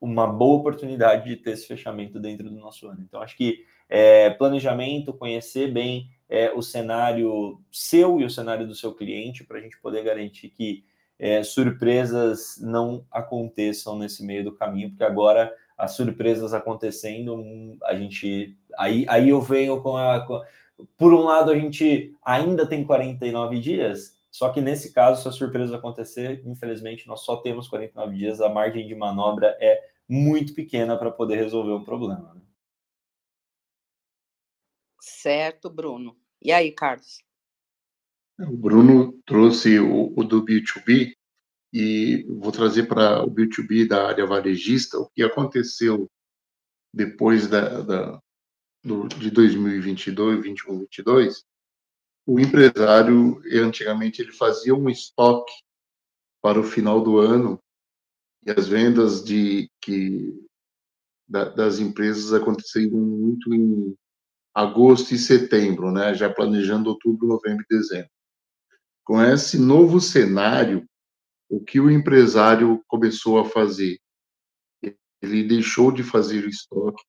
uma 0.01 0.27
boa 0.27 0.59
oportunidade 0.59 1.29
de 1.29 1.37
ter 1.37 1.53
esse 1.53 1.67
fechamento 1.67 2.21
dentro 2.21 2.51
do 2.51 2.57
nosso 2.57 2.87
ano. 2.89 3.01
Então, 3.01 3.23
acho 3.23 3.37
que 3.37 3.65
é, 3.89 4.31
planejamento, 4.31 5.13
conhecer 5.13 5.73
bem 5.73 6.11
é, 6.29 6.53
o 6.53 6.61
cenário 6.61 7.61
seu 7.73 8.21
e 8.21 8.25
o 8.25 8.31
cenário 8.31 8.67
do 8.67 8.75
seu 8.75 8.95
cliente, 8.95 9.45
para 9.45 9.59
a 9.59 9.61
gente 9.61 9.81
poder 9.81 10.05
garantir 10.05 10.51
que 10.51 10.85
é, 11.19 11.43
surpresas 11.43 12.59
não 12.61 13.05
aconteçam 13.11 13.99
nesse 13.99 14.25
meio 14.25 14.45
do 14.45 14.55
caminho, 14.55 14.91
porque 14.91 15.03
agora 15.03 15.53
as 15.77 15.93
surpresas 15.93 16.53
acontecendo, 16.53 17.77
a 17.85 17.95
gente. 17.95 18.57
Aí, 18.77 19.05
aí 19.09 19.29
eu 19.29 19.41
venho 19.41 19.81
com 19.81 19.97
a. 19.97 20.21
Com, 20.27 20.41
por 20.97 21.13
um 21.13 21.23
lado, 21.23 21.51
a 21.51 21.59
gente 21.59 22.15
ainda 22.25 22.67
tem 22.67 22.85
49 22.85 23.59
dias, 23.59 24.17
só 24.31 24.53
que 24.53 24.61
nesse 24.61 24.93
caso, 24.93 25.23
se 25.23 25.29
a 25.29 25.33
surpresa 25.33 25.77
acontecer, 25.77 26.43
infelizmente, 26.47 27.07
nós 27.09 27.21
só 27.21 27.37
temos 27.37 27.69
49 27.69 28.17
dias, 28.17 28.41
a 28.41 28.49
margem 28.49 28.87
de 28.87 28.95
manobra 28.95 29.57
é 29.61 29.81
muito 30.09 30.55
pequena 30.55 30.97
para 30.97 31.11
poder 31.11 31.37
resolver 31.37 31.73
um 31.73 31.85
problema. 31.85 32.35
Né? 32.35 32.41
Certo, 35.01 35.69
Bruno. 35.69 36.17
E 36.41 36.53
aí, 36.53 36.71
Carlos? 36.71 37.19
O 38.39 38.57
Bruno 38.57 39.21
trouxe 39.27 39.81
o, 39.81 40.13
o 40.17 40.23
do 40.23 40.45
B2B 40.45 41.13
e 41.73 42.25
vou 42.39 42.53
trazer 42.53 42.87
para 42.87 43.25
o 43.25 43.31
B2B 43.31 43.89
da 43.89 44.07
área 44.07 44.25
varejista 44.25 44.99
o 44.99 45.09
que 45.11 45.23
aconteceu 45.23 46.09
depois 46.95 47.49
da, 47.49 47.81
da 47.83 48.23
do, 48.89 49.07
de 49.07 49.31
2022, 49.31 50.43
21, 50.43 50.79
22. 50.81 51.45
O 52.27 52.41
empresário, 52.41 53.41
antigamente, 53.53 54.23
ele 54.23 54.33
fazia 54.33 54.75
um 54.75 54.89
estoque 54.89 55.53
para 56.43 56.59
o 56.59 56.65
final 56.65 57.03
do 57.03 57.19
ano 57.19 57.61
e 58.45 58.51
as 58.51 58.67
vendas 58.67 59.23
de 59.23 59.71
que 59.81 60.35
da, 61.29 61.45
das 61.45 61.79
empresas 61.79 62.33
aconteciam 62.33 62.99
muito 62.99 63.53
em 63.55 63.95
agosto 64.55 65.15
e 65.15 65.19
setembro, 65.19 65.93
né? 65.93 66.15
Já 66.15 66.33
planejando 66.33 66.91
outubro, 66.91 67.29
novembro 67.29 67.65
e 67.71 67.77
dezembro. 67.77 68.11
Com 69.05 69.23
esse 69.23 69.59
novo 69.59 70.01
cenário, 70.01 70.87
o 71.49 71.63
que 71.63 71.81
o 71.81 71.91
empresário 71.91 72.83
começou 72.87 73.39
a 73.39 73.45
fazer? 73.45 73.99
Ele 75.21 75.43
deixou 75.45 75.91
de 75.91 76.03
fazer 76.03 76.45
o 76.45 76.49
estoque, 76.49 77.03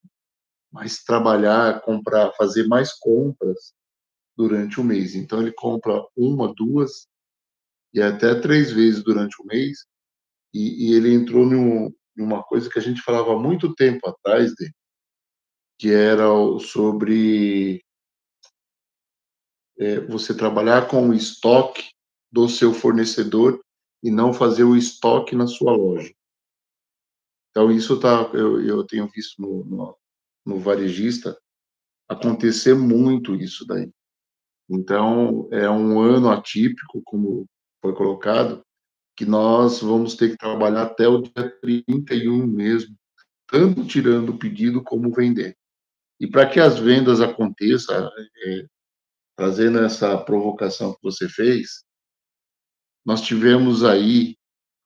mas 0.71 1.03
trabalhar, 1.03 1.82
comprar, 1.82 2.32
fazer 2.34 2.67
mais 2.67 2.93
compras 2.93 3.73
durante 4.38 4.79
o 4.79 4.84
mês. 4.84 5.15
Então 5.15 5.41
ele 5.41 5.51
compra 5.51 6.05
uma, 6.15 6.53
duas 6.53 7.08
e 7.93 8.01
até 8.01 8.36
três 8.36 8.71
vezes 8.71 9.03
durante 9.03 9.41
o 9.41 9.45
mês. 9.45 9.86
E, 10.53 10.89
e 10.89 10.93
ele 10.95 11.13
entrou 11.13 11.45
num, 11.45 11.93
numa 12.15 12.43
coisa 12.43 12.69
que 12.69 12.79
a 12.79 12.82
gente 12.82 13.01
falava 13.01 13.34
há 13.34 13.39
muito 13.39 13.73
tempo 13.75 14.08
atrás 14.08 14.53
dele, 14.55 14.73
que 15.77 15.91
era 15.91 16.25
sobre 16.60 17.84
é, 19.77 19.99
você 20.01 20.36
trabalhar 20.36 20.88
com 20.88 21.10
o 21.10 21.13
estoque 21.13 21.91
do 22.32 22.47
seu 22.47 22.73
fornecedor 22.73 23.60
e 24.03 24.12
não 24.12 24.34
fazer 24.34 24.63
o 24.63 24.75
estoque 24.75 25.36
na 25.36 25.47
sua 25.47 25.71
loja. 25.75 26.13
Então, 27.49 27.71
isso 27.71 27.99
tá, 27.99 28.29
eu, 28.34 28.62
eu 28.63 28.86
tenho 28.86 29.08
visto 29.08 29.41
no, 29.41 29.65
no, 29.65 29.97
no 30.45 30.60
varejista 30.60 31.38
acontecer 32.08 32.73
muito 32.73 33.36
isso 33.36 33.65
daí. 33.65 33.91
Então, 34.69 35.47
é 35.52 35.69
um 35.69 35.99
ano 35.99 36.30
atípico, 36.30 37.02
como 37.04 37.47
foi 37.82 37.93
colocado, 37.93 38.63
que 39.15 39.25
nós 39.25 39.82
vamos 39.82 40.15
ter 40.15 40.32
que 40.32 40.38
trabalhar 40.38 40.84
até 40.84 41.08
o 41.08 41.21
dia 41.21 41.49
31 41.62 42.47
mesmo, 42.47 42.95
tanto 43.47 43.86
tirando 43.86 44.30
o 44.30 44.38
pedido 44.38 44.84
como 44.84 45.12
vender. 45.12 45.58
E 46.19 46.28
para 46.28 46.47
que 46.47 46.60
as 46.60 46.80
vendas 46.80 47.21
aconteçam, 47.21 48.10
é, 48.45 48.65
trazendo 49.36 49.80
essa 49.80 50.17
provocação 50.17 50.93
que 50.93 50.99
você 51.02 51.28
fez, 51.28 51.84
nós 53.06 53.21
tivemos 53.21 53.84
aí, 53.84 54.36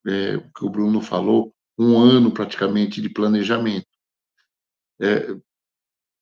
é, 0.06 0.36
o 0.36 0.52
que 0.52 0.64
o 0.64 0.70
Bruno 0.70 1.00
falou, 1.00 1.54
um 1.78 1.98
ano 1.98 2.32
praticamente 2.32 3.02
de 3.02 3.08
planejamento. 3.08 3.86
É, 5.04 5.36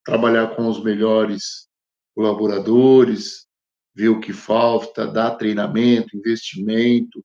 trabalhar 0.05 0.57
com 0.57 0.69
os 0.69 0.83
melhores 0.83 1.69
colaboradores, 2.15 3.47
ver 3.95 4.09
o 4.09 4.21
que 4.21 4.33
falta, 4.33 5.07
dar 5.07 5.33
treinamento, 5.33 6.17
investimento. 6.17 7.25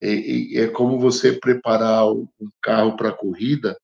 É, 0.00 0.64
é 0.64 0.68
como 0.68 0.98
você 0.98 1.32
preparar 1.32 2.10
um 2.10 2.28
carro 2.60 2.96
para 2.96 3.10
a 3.10 3.16
corrida 3.16 3.78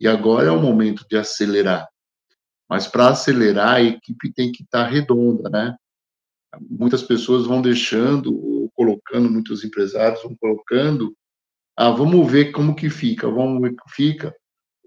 e 0.00 0.08
agora 0.08 0.48
é 0.48 0.50
o 0.50 0.60
momento 0.60 1.06
de 1.08 1.16
acelerar. 1.16 1.86
Mas 2.68 2.86
para 2.86 3.08
acelerar, 3.08 3.76
a 3.76 3.82
equipe 3.82 4.32
tem 4.32 4.52
que 4.52 4.62
estar 4.62 4.84
tá 4.84 4.90
redonda, 4.90 5.48
né? 5.48 5.76
Muitas 6.60 7.02
pessoas 7.02 7.46
vão 7.46 7.60
deixando, 7.60 8.34
ou 8.34 8.70
colocando, 8.70 9.30
muitos 9.30 9.64
empresários 9.64 10.22
vão 10.22 10.36
colocando, 10.36 11.14
ah, 11.76 11.90
vamos 11.90 12.30
ver 12.30 12.52
como 12.52 12.74
que 12.74 12.90
fica, 12.90 13.28
vamos 13.28 13.60
ver 13.62 13.74
como 13.76 13.94
fica. 13.94 14.34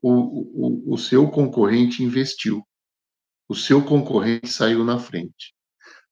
O, 0.02 0.12
o, 0.12 0.94
o 0.94 0.98
seu 0.98 1.30
concorrente 1.30 2.04
investiu, 2.04 2.66
o 3.48 3.56
seu 3.56 3.84
concorrente 3.84 4.48
saiu 4.48 4.84
na 4.84 4.98
frente. 4.98 5.54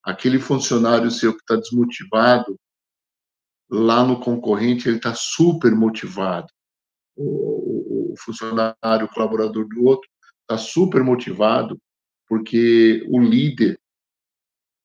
Aquele 0.03 0.39
funcionário 0.39 1.09
seu 1.09 1.33
que 1.33 1.41
está 1.41 1.55
desmotivado, 1.55 2.59
lá 3.69 4.03
no 4.03 4.19
concorrente 4.19 4.87
ele 4.87 4.97
está 4.97 5.13
super 5.15 5.73
motivado. 5.73 6.47
O, 7.15 7.23
o, 7.23 8.13
o 8.13 8.15
funcionário, 8.17 9.05
o 9.05 9.09
colaborador 9.09 9.67
do 9.67 9.85
outro, 9.85 10.09
está 10.41 10.57
super 10.57 11.03
motivado, 11.03 11.79
porque 12.27 13.05
o 13.09 13.19
líder 13.19 13.79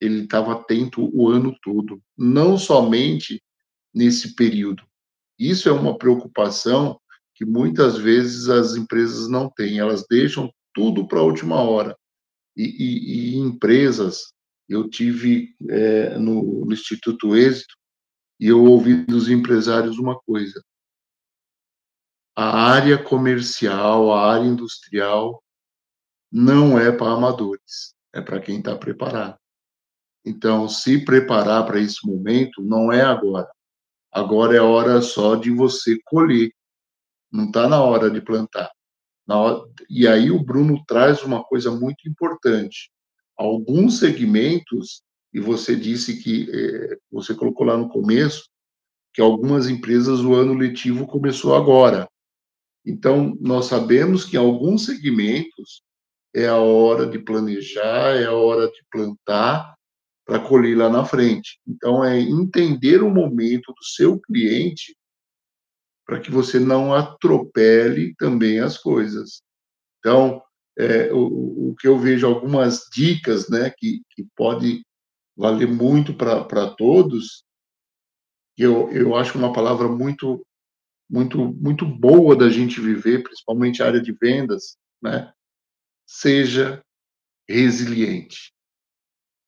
ele 0.00 0.24
estava 0.24 0.52
atento 0.52 1.10
o 1.14 1.28
ano 1.28 1.56
todo, 1.62 2.02
não 2.16 2.58
somente 2.58 3.42
nesse 3.92 4.34
período. 4.34 4.82
Isso 5.38 5.68
é 5.68 5.72
uma 5.72 5.96
preocupação 5.96 7.00
que 7.34 7.44
muitas 7.44 7.98
vezes 7.98 8.48
as 8.48 8.76
empresas 8.76 9.28
não 9.28 9.50
têm, 9.50 9.78
elas 9.78 10.06
deixam 10.08 10.52
tudo 10.72 11.06
para 11.06 11.18
a 11.18 11.24
última 11.24 11.56
hora. 11.56 11.96
E, 12.56 12.64
e, 12.64 13.34
e, 13.34 13.36
empresas, 13.36 14.32
eu 14.68 14.88
tive 14.88 15.54
é, 15.68 16.18
no, 16.18 16.64
no 16.64 16.72
Instituto 16.72 17.36
Êxito 17.36 17.74
e 18.38 18.48
eu 18.48 18.64
ouvi 18.64 19.04
dos 19.04 19.28
empresários 19.28 19.98
uma 19.98 20.18
coisa: 20.20 20.62
a 22.36 22.70
área 22.70 23.02
comercial, 23.02 24.12
a 24.12 24.32
área 24.32 24.46
industrial, 24.46 25.42
não 26.30 26.78
é 26.78 26.92
para 26.92 27.12
amadores, 27.12 27.94
é 28.12 28.20
para 28.20 28.40
quem 28.40 28.58
está 28.58 28.76
preparado. 28.76 29.38
Então, 30.24 30.68
se 30.68 31.04
preparar 31.04 31.66
para 31.66 31.80
esse 31.80 32.06
momento 32.06 32.62
não 32.62 32.90
é 32.90 33.02
agora. 33.02 33.50
Agora 34.10 34.56
é 34.56 34.60
hora 34.60 35.02
só 35.02 35.34
de 35.34 35.50
você 35.50 35.98
colher. 36.04 36.50
Não 37.34 37.46
está 37.46 37.68
na 37.68 37.82
hora 37.82 38.08
de 38.08 38.20
plantar. 38.20 38.70
Hora... 39.28 39.68
E 39.90 40.06
aí 40.06 40.30
o 40.30 40.38
Bruno 40.38 40.80
traz 40.86 41.24
uma 41.24 41.42
coisa 41.42 41.68
muito 41.68 42.08
importante. 42.08 42.92
Alguns 43.36 43.98
segmentos, 43.98 45.02
e 45.32 45.40
você 45.40 45.74
disse 45.74 46.22
que 46.22 46.48
eh, 46.48 46.96
você 47.10 47.34
colocou 47.34 47.66
lá 47.66 47.76
no 47.76 47.88
começo, 47.88 48.48
que 49.12 49.20
algumas 49.20 49.68
empresas 49.68 50.20
o 50.20 50.32
ano 50.32 50.54
letivo 50.54 51.08
começou 51.08 51.56
agora. 51.56 52.08
Então, 52.86 53.36
nós 53.40 53.66
sabemos 53.66 54.24
que 54.24 54.36
em 54.36 54.38
alguns 54.38 54.84
segmentos 54.84 55.82
é 56.32 56.46
a 56.46 56.58
hora 56.58 57.04
de 57.04 57.18
planejar, 57.18 58.14
é 58.16 58.26
a 58.26 58.32
hora 58.32 58.68
de 58.68 58.80
plantar 58.88 59.74
para 60.24 60.38
colher 60.38 60.76
lá 60.76 60.88
na 60.88 61.04
frente. 61.04 61.58
Então, 61.66 62.04
é 62.04 62.20
entender 62.20 63.02
o 63.02 63.10
momento 63.10 63.72
do 63.72 63.84
seu 63.84 64.20
cliente 64.20 64.96
para 66.06 66.20
que 66.20 66.30
você 66.30 66.58
não 66.58 66.92
atropele 66.92 68.14
também 68.16 68.60
as 68.60 68.78
coisas. 68.78 69.42
Então, 69.98 70.42
é, 70.78 71.12
o, 71.12 71.70
o, 71.70 71.76
que 71.76 71.86
eu 71.86 71.98
vejo 71.98 72.26
algumas 72.26 72.84
dicas, 72.92 73.48
né, 73.48 73.70
que, 73.70 74.02
que 74.10 74.26
pode 74.36 74.84
valer 75.36 75.68
muito 75.68 76.14
para 76.14 76.70
todos, 76.74 77.44
eu, 78.56 78.90
eu 78.92 79.16
acho 79.16 79.36
uma 79.38 79.52
palavra 79.52 79.88
muito 79.88 80.44
muito 81.10 81.52
muito 81.54 81.84
boa 81.84 82.34
da 82.34 82.48
gente 82.48 82.80
viver, 82.80 83.22
principalmente 83.22 83.82
a 83.82 83.86
área 83.86 84.00
de 84.00 84.12
vendas, 84.12 84.76
né? 85.02 85.32
Seja 86.06 86.82
resiliente. 87.48 88.52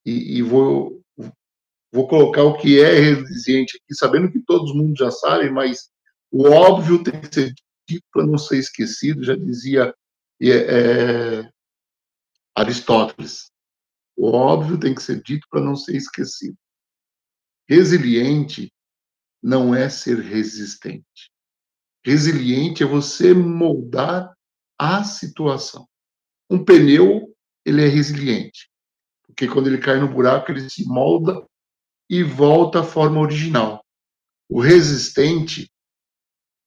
E, 0.05 0.37
e 0.37 0.41
vou 0.41 1.01
vou 1.91 2.07
colocar 2.07 2.43
o 2.43 2.57
que 2.57 2.79
é 2.79 2.93
resiliente 2.99 3.77
aqui, 3.77 3.95
sabendo 3.95 4.31
que 4.31 4.39
todo 4.39 4.75
mundo 4.75 4.95
já 4.97 5.09
sabe, 5.09 5.49
mas 5.49 5.89
o 6.31 6.49
óbvio 6.49 7.03
tem 7.03 7.19
que 7.19 7.33
ser 7.33 7.53
dito 7.87 8.05
para 8.11 8.25
não 8.25 8.37
ser 8.37 8.57
esquecido, 8.57 9.23
já 9.23 9.35
dizia 9.35 9.93
é, 10.41 10.49
é, 10.49 11.51
Aristóteles. 12.55 13.51
O 14.15 14.31
óbvio 14.31 14.79
tem 14.79 14.93
que 14.93 15.01
ser 15.01 15.21
dito 15.21 15.47
para 15.49 15.61
não 15.61 15.75
ser 15.75 15.95
esquecido. 15.95 16.57
Resiliente 17.69 18.71
não 19.41 19.73
é 19.73 19.89
ser 19.89 20.19
resistente. 20.19 21.31
Resiliente 22.03 22.83
é 22.83 22.85
você 22.85 23.33
moldar 23.33 24.33
a 24.79 25.03
situação. 25.03 25.87
Um 26.49 26.63
pneu, 26.63 27.35
ele 27.65 27.83
é 27.83 27.87
resiliente, 27.87 28.69
porque 29.25 29.47
quando 29.47 29.67
ele 29.67 29.77
cai 29.77 29.99
no 29.99 30.07
buraco, 30.07 30.51
ele 30.51 30.69
se 30.69 30.85
molda 30.87 31.45
e 32.09 32.23
volta 32.23 32.79
à 32.79 32.83
forma 32.83 33.19
original. 33.19 33.83
O 34.49 34.61
resistente, 34.61 35.69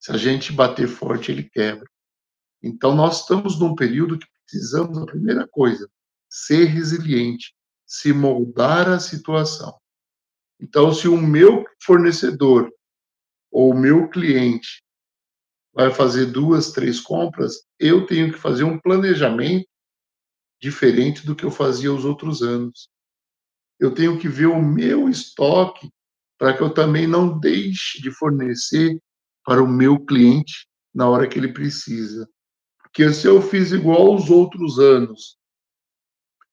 se 0.01 0.11
a 0.11 0.17
gente 0.17 0.53
bater 0.53 0.89
forte, 0.89 1.31
ele 1.31 1.45
quebra. 1.45 1.89
Então, 2.63 2.95
nós 2.95 3.21
estamos 3.21 3.61
num 3.61 3.75
período 3.75 4.19
que 4.19 4.27
precisamos, 4.47 4.99
a 4.99 5.07
primeira 5.07 5.47
coisa, 5.47 5.89
ser 6.29 6.65
resiliente, 6.65 7.55
se 7.87 8.13
moldar 8.13 8.89
à 8.89 8.99
situação. 8.99 9.79
Então, 10.59 10.93
se 10.93 11.07
o 11.07 11.17
meu 11.17 11.65
fornecedor 11.83 12.71
ou 13.51 13.71
o 13.71 13.79
meu 13.79 14.09
cliente 14.09 14.83
vai 15.73 15.91
fazer 15.91 16.27
duas, 16.27 16.73
três 16.73 17.01
compras, 17.01 17.63
eu 17.79 18.07
tenho 18.07 18.33
que 18.33 18.39
fazer 18.39 18.65
um 18.65 18.79
planejamento 18.79 19.69
diferente 20.61 21.25
do 21.25 21.35
que 21.35 21.45
eu 21.45 21.51
fazia 21.51 21.93
os 21.93 22.05
outros 22.05 22.43
anos. 22.43 22.89
Eu 23.79 23.95
tenho 23.95 24.19
que 24.19 24.29
ver 24.29 24.47
o 24.47 24.61
meu 24.61 25.09
estoque 25.09 25.91
para 26.39 26.57
que 26.57 26.63
eu 26.63 26.73
também 26.73 27.07
não 27.07 27.39
deixe 27.39 28.01
de 28.01 28.11
fornecer 28.11 28.99
para 29.45 29.63
o 29.63 29.69
meu 29.69 29.99
cliente 30.05 30.69
na 30.95 31.09
hora 31.09 31.29
que 31.29 31.39
ele 31.39 31.53
precisa. 31.53 32.29
Porque 32.83 33.13
se 33.13 33.27
eu 33.27 33.41
fiz 33.41 33.73
igual 33.73 34.13
aos 34.13 34.31
outros 34.31 34.79
anos, 34.79 35.39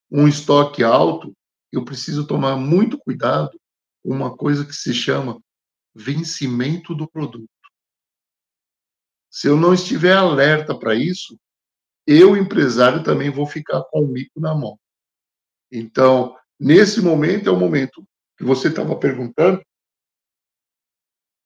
um 0.10 0.28
estoque 0.28 0.84
alto, 0.84 1.36
eu 1.72 1.84
preciso 1.84 2.26
tomar 2.26 2.56
muito 2.56 2.98
cuidado 2.98 3.60
com 4.04 4.14
uma 4.14 4.36
coisa 4.36 4.66
que 4.66 4.74
se 4.74 4.94
chama 4.94 5.42
vencimento 5.94 6.94
do 6.96 7.10
produto. 7.10 7.50
Se 9.30 9.48
eu 9.48 9.58
não 9.58 9.74
estiver 9.74 10.16
alerta 10.16 10.78
para 10.78 10.96
isso, 10.96 11.38
eu, 12.06 12.38
empresário, 12.38 13.04
também 13.04 13.30
vou 13.30 13.46
ficar 13.46 13.84
com 13.84 14.02
o 14.04 14.08
mico 14.08 14.40
na 14.40 14.56
mão. 14.56 14.80
Então, 15.72 16.36
nesse 16.58 17.02
momento 17.02 17.50
é 17.50 17.52
o 17.52 17.60
momento 17.60 18.08
que 18.38 18.46
você 18.46 18.70
estava 18.70 18.98
perguntando. 18.98 19.62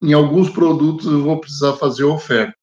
Em 0.02 0.14
alguns 0.14 0.50
produtos 0.50 1.06
eu 1.06 1.24
vou 1.24 1.40
precisar 1.40 1.74
fazer 1.74 2.04
oferta. 2.04 2.56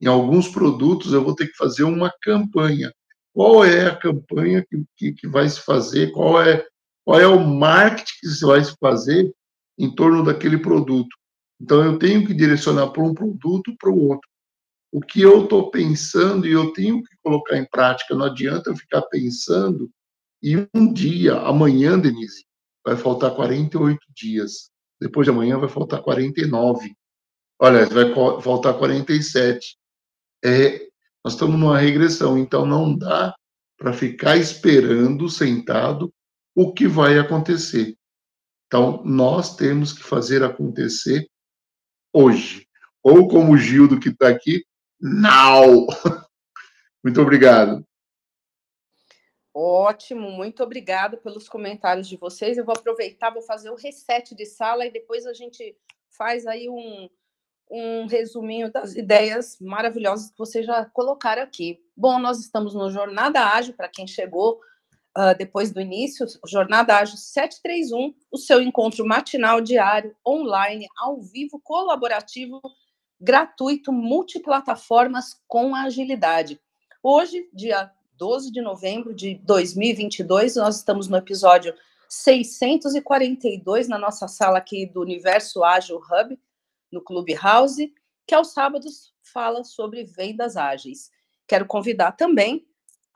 Em 0.00 0.06
alguns 0.06 0.48
produtos 0.48 1.12
eu 1.12 1.22
vou 1.22 1.34
ter 1.34 1.46
que 1.46 1.56
fazer 1.56 1.84
uma 1.84 2.12
campanha 2.22 2.92
qual 3.34 3.64
é 3.64 3.88
a 3.88 3.96
campanha 3.96 4.64
que, 4.64 4.84
que, 4.96 5.12
que, 5.12 5.28
vai 5.28 5.48
se 5.48 5.60
fazer, 5.60 6.12
qual 6.12 6.40
é, 6.40 6.64
qual 7.04 7.20
é 7.20 7.26
o 7.26 7.44
marketing 7.44 8.12
que 8.20 8.28
se 8.28 8.46
vai 8.46 8.64
se 8.64 8.74
fazer 8.80 9.34
em 9.76 9.92
torno 9.92 10.24
daquele 10.24 10.56
produto. 10.56 11.14
Então, 11.60 11.84
eu 11.84 11.98
tenho 11.98 12.24
que 12.24 12.32
direcionar 12.32 12.90
para 12.90 13.02
um 13.02 13.12
produto 13.12 13.74
para 13.76 13.90
o 13.90 14.08
outro. 14.08 14.28
O 14.92 15.00
que 15.00 15.20
eu 15.20 15.42
estou 15.42 15.68
pensando 15.72 16.46
e 16.46 16.52
eu 16.52 16.72
tenho 16.72 17.02
que 17.02 17.16
colocar 17.20 17.58
em 17.58 17.68
prática, 17.68 18.14
não 18.14 18.26
adianta 18.26 18.70
eu 18.70 18.76
ficar 18.76 19.02
pensando 19.02 19.90
e 20.40 20.56
um 20.72 20.92
dia, 20.92 21.34
amanhã, 21.40 21.98
Denise, 21.98 22.44
vai 22.84 22.96
faltar 22.96 23.34
48 23.34 23.98
dias. 24.14 24.70
Depois 25.04 25.26
de 25.26 25.30
amanhã 25.30 25.58
vai 25.58 25.68
faltar 25.68 26.00
49. 26.00 26.96
Olha, 27.60 27.84
vai 27.84 28.14
faltar 28.40 28.72
47. 28.78 29.76
É, 30.42 30.88
nós 31.22 31.34
estamos 31.34 31.60
numa 31.60 31.78
regressão, 31.78 32.38
então 32.38 32.64
não 32.64 32.96
dá 32.96 33.34
para 33.76 33.92
ficar 33.92 34.38
esperando 34.38 35.28
sentado 35.28 36.10
o 36.56 36.72
que 36.72 36.88
vai 36.88 37.18
acontecer. 37.18 37.94
Então, 38.66 39.02
nós 39.04 39.54
temos 39.56 39.92
que 39.92 40.02
fazer 40.02 40.42
acontecer 40.42 41.28
hoje. 42.10 42.66
Ou 43.02 43.28
como 43.28 43.52
o 43.52 43.58
Gildo 43.58 44.00
que 44.00 44.08
está 44.08 44.30
aqui, 44.30 44.64
now! 44.98 45.86
Muito 47.04 47.20
obrigado. 47.20 47.84
Ótimo, 49.56 50.32
muito 50.32 50.64
obrigado 50.64 51.16
pelos 51.18 51.48
comentários 51.48 52.08
de 52.08 52.16
vocês. 52.16 52.58
Eu 52.58 52.64
vou 52.64 52.74
aproveitar, 52.76 53.30
vou 53.30 53.40
fazer 53.40 53.70
o 53.70 53.76
reset 53.76 54.34
de 54.34 54.44
sala 54.44 54.84
e 54.84 54.90
depois 54.90 55.24
a 55.26 55.32
gente 55.32 55.76
faz 56.10 56.44
aí 56.44 56.68
um, 56.68 57.08
um 57.70 58.06
resuminho 58.06 58.68
das 58.72 58.96
ideias 58.96 59.56
maravilhosas 59.60 60.32
que 60.32 60.38
vocês 60.38 60.66
já 60.66 60.84
colocaram 60.86 61.42
aqui. 61.42 61.80
Bom, 61.96 62.18
nós 62.18 62.40
estamos 62.40 62.74
no 62.74 62.90
Jornada 62.90 63.46
Ágil, 63.46 63.74
para 63.74 63.88
quem 63.88 64.08
chegou 64.08 64.60
uh, 65.16 65.38
depois 65.38 65.70
do 65.70 65.80
início, 65.80 66.26
Jornada 66.48 66.96
Ágil 66.96 67.16
731, 67.16 68.12
o 68.32 68.36
seu 68.36 68.60
encontro 68.60 69.06
matinal 69.06 69.60
diário, 69.60 70.16
online, 70.26 70.88
ao 70.96 71.22
vivo, 71.22 71.60
colaborativo, 71.62 72.60
gratuito, 73.20 73.92
multiplataformas 73.92 75.40
com 75.46 75.76
agilidade. 75.76 76.60
Hoje, 77.00 77.48
dia 77.52 77.92
12 78.16 78.52
de 78.52 78.60
novembro 78.60 79.14
de 79.14 79.34
2022, 79.36 80.56
nós 80.56 80.76
estamos 80.76 81.08
no 81.08 81.16
episódio 81.16 81.74
642 82.08 83.88
na 83.88 83.98
nossa 83.98 84.28
sala 84.28 84.58
aqui 84.58 84.86
do 84.86 85.00
Universo 85.00 85.64
Ágil 85.64 85.98
Hub, 85.98 86.38
no 86.92 87.02
Clubhouse, 87.02 87.92
que 88.26 88.34
aos 88.34 88.52
sábados 88.52 89.12
fala 89.20 89.64
sobre 89.64 90.04
vendas 90.04 90.56
ágeis. 90.56 91.10
Quero 91.46 91.66
convidar 91.66 92.12
também 92.12 92.66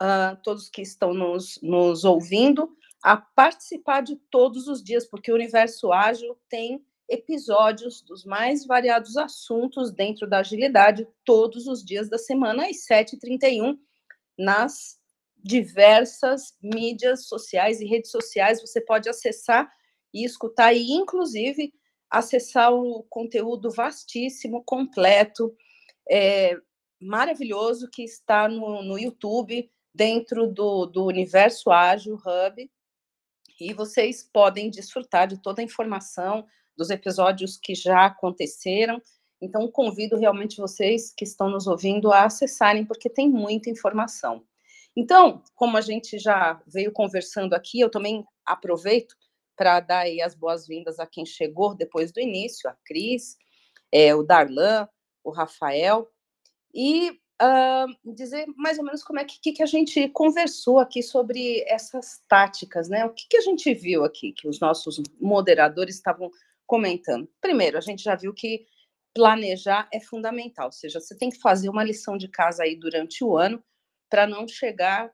uh, 0.01 0.37
todos 0.43 0.69
que 0.69 0.81
estão 0.81 1.13
nos, 1.13 1.59
nos 1.61 2.03
ouvindo 2.03 2.69
a 3.01 3.15
participar 3.15 4.01
de 4.01 4.17
todos 4.29 4.67
os 4.67 4.83
dias, 4.83 5.05
porque 5.05 5.31
o 5.31 5.35
Universo 5.35 5.93
Ágil 5.93 6.37
tem 6.49 6.83
episódios 7.07 8.01
dos 8.01 8.25
mais 8.25 8.65
variados 8.65 9.17
assuntos 9.17 9.91
dentro 9.91 10.27
da 10.27 10.39
agilidade 10.39 11.07
todos 11.23 11.67
os 11.67 11.83
dias 11.83 12.09
da 12.09 12.17
semana, 12.17 12.67
às 12.67 12.85
7h31, 12.85 13.79
nas 14.39 14.97
diversas 15.37 16.55
mídias 16.63 17.27
sociais 17.27 17.81
e 17.81 17.85
redes 17.85 18.09
sociais. 18.09 18.61
Você 18.61 18.79
pode 18.79 19.09
acessar 19.09 19.69
e 20.13 20.23
escutar, 20.23 20.73
e 20.73 20.91
inclusive 20.93 21.73
acessar 22.09 22.73
o 22.73 23.03
conteúdo 23.03 23.69
vastíssimo, 23.69 24.63
completo, 24.63 25.53
é, 26.09 26.57
maravilhoso 26.99 27.89
que 27.91 28.03
está 28.03 28.47
no, 28.47 28.81
no 28.81 28.97
YouTube, 28.97 29.69
dentro 29.93 30.47
do, 30.47 30.85
do 30.85 31.05
Universo 31.05 31.69
Ágil 31.69 32.15
Hub. 32.15 32.71
E 33.59 33.73
vocês 33.73 34.23
podem 34.23 34.69
desfrutar 34.69 35.27
de 35.27 35.41
toda 35.41 35.61
a 35.61 35.65
informação 35.65 36.45
dos 36.77 36.89
episódios 36.89 37.57
que 37.57 37.75
já 37.75 38.05
aconteceram. 38.05 39.01
Então, 39.41 39.69
convido 39.71 40.17
realmente 40.17 40.57
vocês 40.57 41.13
que 41.15 41.23
estão 41.23 41.49
nos 41.49 41.65
ouvindo 41.67 42.11
a 42.11 42.25
acessarem, 42.25 42.85
porque 42.85 43.09
tem 43.09 43.29
muita 43.29 43.69
informação. 43.69 44.43
Então, 44.95 45.41
como 45.55 45.77
a 45.77 45.81
gente 45.81 46.19
já 46.19 46.61
veio 46.67 46.91
conversando 46.91 47.53
aqui, 47.53 47.79
eu 47.79 47.89
também 47.89 48.25
aproveito 48.45 49.15
para 49.55 49.79
dar 49.79 50.05
as 50.23 50.35
boas-vindas 50.35 50.99
a 50.99 51.07
quem 51.07 51.25
chegou 51.25 51.75
depois 51.75 52.11
do 52.11 52.19
início, 52.19 52.69
a 52.69 52.75
Cris, 52.85 53.37
é, 53.91 54.13
o 54.15 54.23
Darlan, 54.23 54.87
o 55.23 55.31
Rafael, 55.31 56.09
e 56.73 57.11
uh, 57.41 58.13
dizer 58.13 58.45
mais 58.55 58.77
ou 58.77 58.85
menos 58.85 59.03
como 59.03 59.19
é 59.19 59.25
que, 59.25 59.51
que, 59.51 59.63
a 59.63 59.65
gente 59.65 60.07
conversou 60.09 60.79
aqui 60.79 61.01
sobre 61.01 61.63
essas 61.67 62.21
táticas, 62.27 62.89
né? 62.89 63.05
O 63.05 63.09
que, 63.09 63.27
que 63.27 63.37
a 63.37 63.41
gente 63.41 63.73
viu 63.73 64.03
aqui 64.03 64.31
que 64.31 64.47
os 64.47 64.59
nossos 64.59 65.01
moderadores 65.19 65.95
estavam 65.95 66.29
comentando? 66.65 67.29
Primeiro, 67.41 67.77
a 67.77 67.81
gente 67.81 68.03
já 68.03 68.15
viu 68.15 68.33
que 68.33 68.65
planejar 69.13 69.89
é 69.91 69.99
fundamental, 69.99 70.67
ou 70.67 70.71
seja, 70.71 70.99
você 70.99 71.17
tem 71.17 71.29
que 71.29 71.39
fazer 71.39 71.69
uma 71.69 71.83
lição 71.83 72.17
de 72.17 72.27
casa 72.27 72.63
aí 72.63 72.75
durante 72.75 73.23
o 73.23 73.37
ano 73.37 73.63
para 74.09 74.25
não 74.25 74.47
chegar 74.47 75.11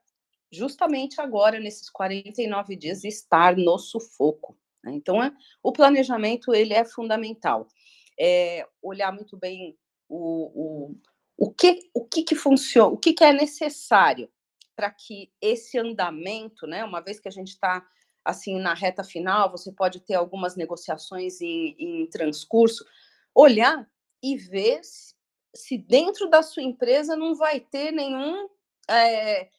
justamente 0.52 1.20
agora, 1.20 1.60
nesses 1.60 1.90
49 1.90 2.76
dias, 2.76 3.04
estar 3.04 3.56
no 3.58 3.78
sufoco. 3.78 4.58
Né? 4.84 4.94
Então, 4.94 5.22
é, 5.22 5.32
o 5.62 5.72
planejamento 5.72 6.54
ele 6.54 6.74
é 6.74 6.86
fundamental. 6.86 7.68
É, 8.18 8.66
olhar 8.82 9.12
muito 9.12 9.38
bem 9.38 9.78
o, 10.08 10.88
o, 10.88 10.96
o, 11.38 11.52
que, 11.52 11.90
o 11.94 12.06
que, 12.06 12.24
que 12.24 12.36
funciona, 12.36 12.90
o 12.90 12.98
que, 12.98 13.14
que 13.14 13.24
é 13.24 13.34
necessário. 13.34 14.30
para 14.76 14.92
que 14.92 15.32
esse 15.42 15.78
andamento, 15.78 16.68
né, 16.68 16.84
uma 16.84 17.02
vez 17.02 17.20
que 17.20 17.28
a 17.28 17.32
gente 17.32 17.50
está 17.50 17.86
assim 18.24 18.60
na 18.60 18.74
reta 18.74 19.04
final, 19.04 19.52
você 19.52 19.72
pode 19.72 20.00
ter 20.00 20.16
algumas 20.16 20.56
negociações 20.56 21.40
em, 21.42 21.76
em 21.78 22.08
transcurso, 22.08 22.84
olhar 23.36 23.88
e 24.24 24.38
ver 24.38 24.80
se, 25.54 25.78
dentro 25.78 26.30
da 26.30 26.42
sua 26.42 26.64
empresa 26.64 27.16
não 27.16 27.36
vai 27.36 27.60
ter 27.60 27.92
nenhum 27.92 28.48
é, 28.90 29.50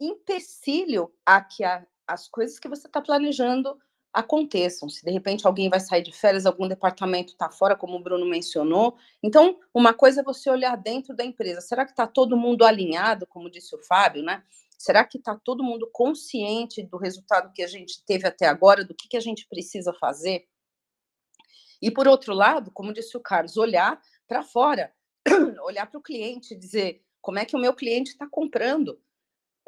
empecilho 0.00 1.12
a 1.24 1.40
que 1.40 1.62
a, 1.62 1.86
as 2.06 2.26
coisas 2.28 2.58
que 2.58 2.68
você 2.68 2.86
está 2.86 3.00
planejando 3.00 3.78
aconteçam. 4.12 4.88
Se 4.88 5.04
de 5.04 5.10
repente 5.10 5.46
alguém 5.46 5.68
vai 5.68 5.78
sair 5.78 6.02
de 6.02 6.12
férias, 6.12 6.46
algum 6.46 6.66
departamento 6.66 7.32
está 7.32 7.50
fora, 7.50 7.76
como 7.76 7.96
o 7.96 8.02
Bruno 8.02 8.24
mencionou. 8.24 8.96
Então, 9.22 9.58
uma 9.74 9.92
coisa 9.92 10.22
é 10.22 10.24
você 10.24 10.48
olhar 10.48 10.74
dentro 10.76 11.14
da 11.14 11.22
empresa. 11.22 11.60
Será 11.60 11.84
que 11.84 11.90
está 11.90 12.06
todo 12.06 12.36
mundo 12.36 12.64
alinhado, 12.64 13.26
como 13.26 13.50
disse 13.50 13.74
o 13.76 13.82
Fábio, 13.82 14.22
né? 14.22 14.42
Será 14.78 15.04
que 15.04 15.18
está 15.18 15.34
todo 15.34 15.62
mundo 15.62 15.88
consciente 15.92 16.82
do 16.82 16.96
resultado 16.96 17.52
que 17.52 17.62
a 17.62 17.66
gente 17.66 18.02
teve 18.04 18.26
até 18.26 18.46
agora, 18.46 18.84
do 18.84 18.94
que, 18.94 19.08
que 19.08 19.16
a 19.16 19.20
gente 19.20 19.46
precisa 19.48 19.92
fazer? 19.92 20.46
E 21.80 21.90
por 21.90 22.08
outro 22.08 22.34
lado, 22.34 22.70
como 22.70 22.92
disse 22.92 23.16
o 23.16 23.20
Carlos, 23.20 23.56
olhar 23.56 24.00
para 24.26 24.42
fora, 24.42 24.92
olhar 25.64 25.86
para 25.86 25.98
o 25.98 26.02
cliente, 26.02 26.54
dizer 26.54 27.02
como 27.20 27.38
é 27.38 27.44
que 27.44 27.56
o 27.56 27.58
meu 27.58 27.74
cliente 27.74 28.10
está 28.10 28.26
comprando, 28.26 29.00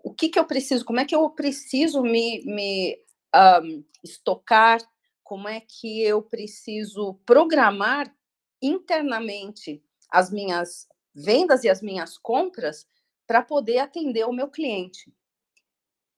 o 0.02 0.14
que, 0.14 0.28
que 0.28 0.38
eu 0.38 0.44
preciso, 0.44 0.84
como 0.84 1.00
é 1.00 1.04
que 1.04 1.14
eu 1.14 1.28
preciso 1.30 2.02
me, 2.02 2.42
me 2.44 2.96
um, 3.34 3.84
estocar, 4.02 4.80
como 5.24 5.48
é 5.48 5.60
que 5.60 6.02
eu 6.02 6.22
preciso 6.22 7.14
programar 7.26 8.14
internamente 8.62 9.82
as 10.10 10.30
minhas 10.30 10.88
vendas 11.14 11.64
e 11.64 11.68
as 11.68 11.82
minhas 11.82 12.16
compras 12.16 12.86
para 13.26 13.42
poder 13.42 13.78
atender 13.78 14.24
o 14.24 14.32
meu 14.32 14.48
cliente. 14.48 15.12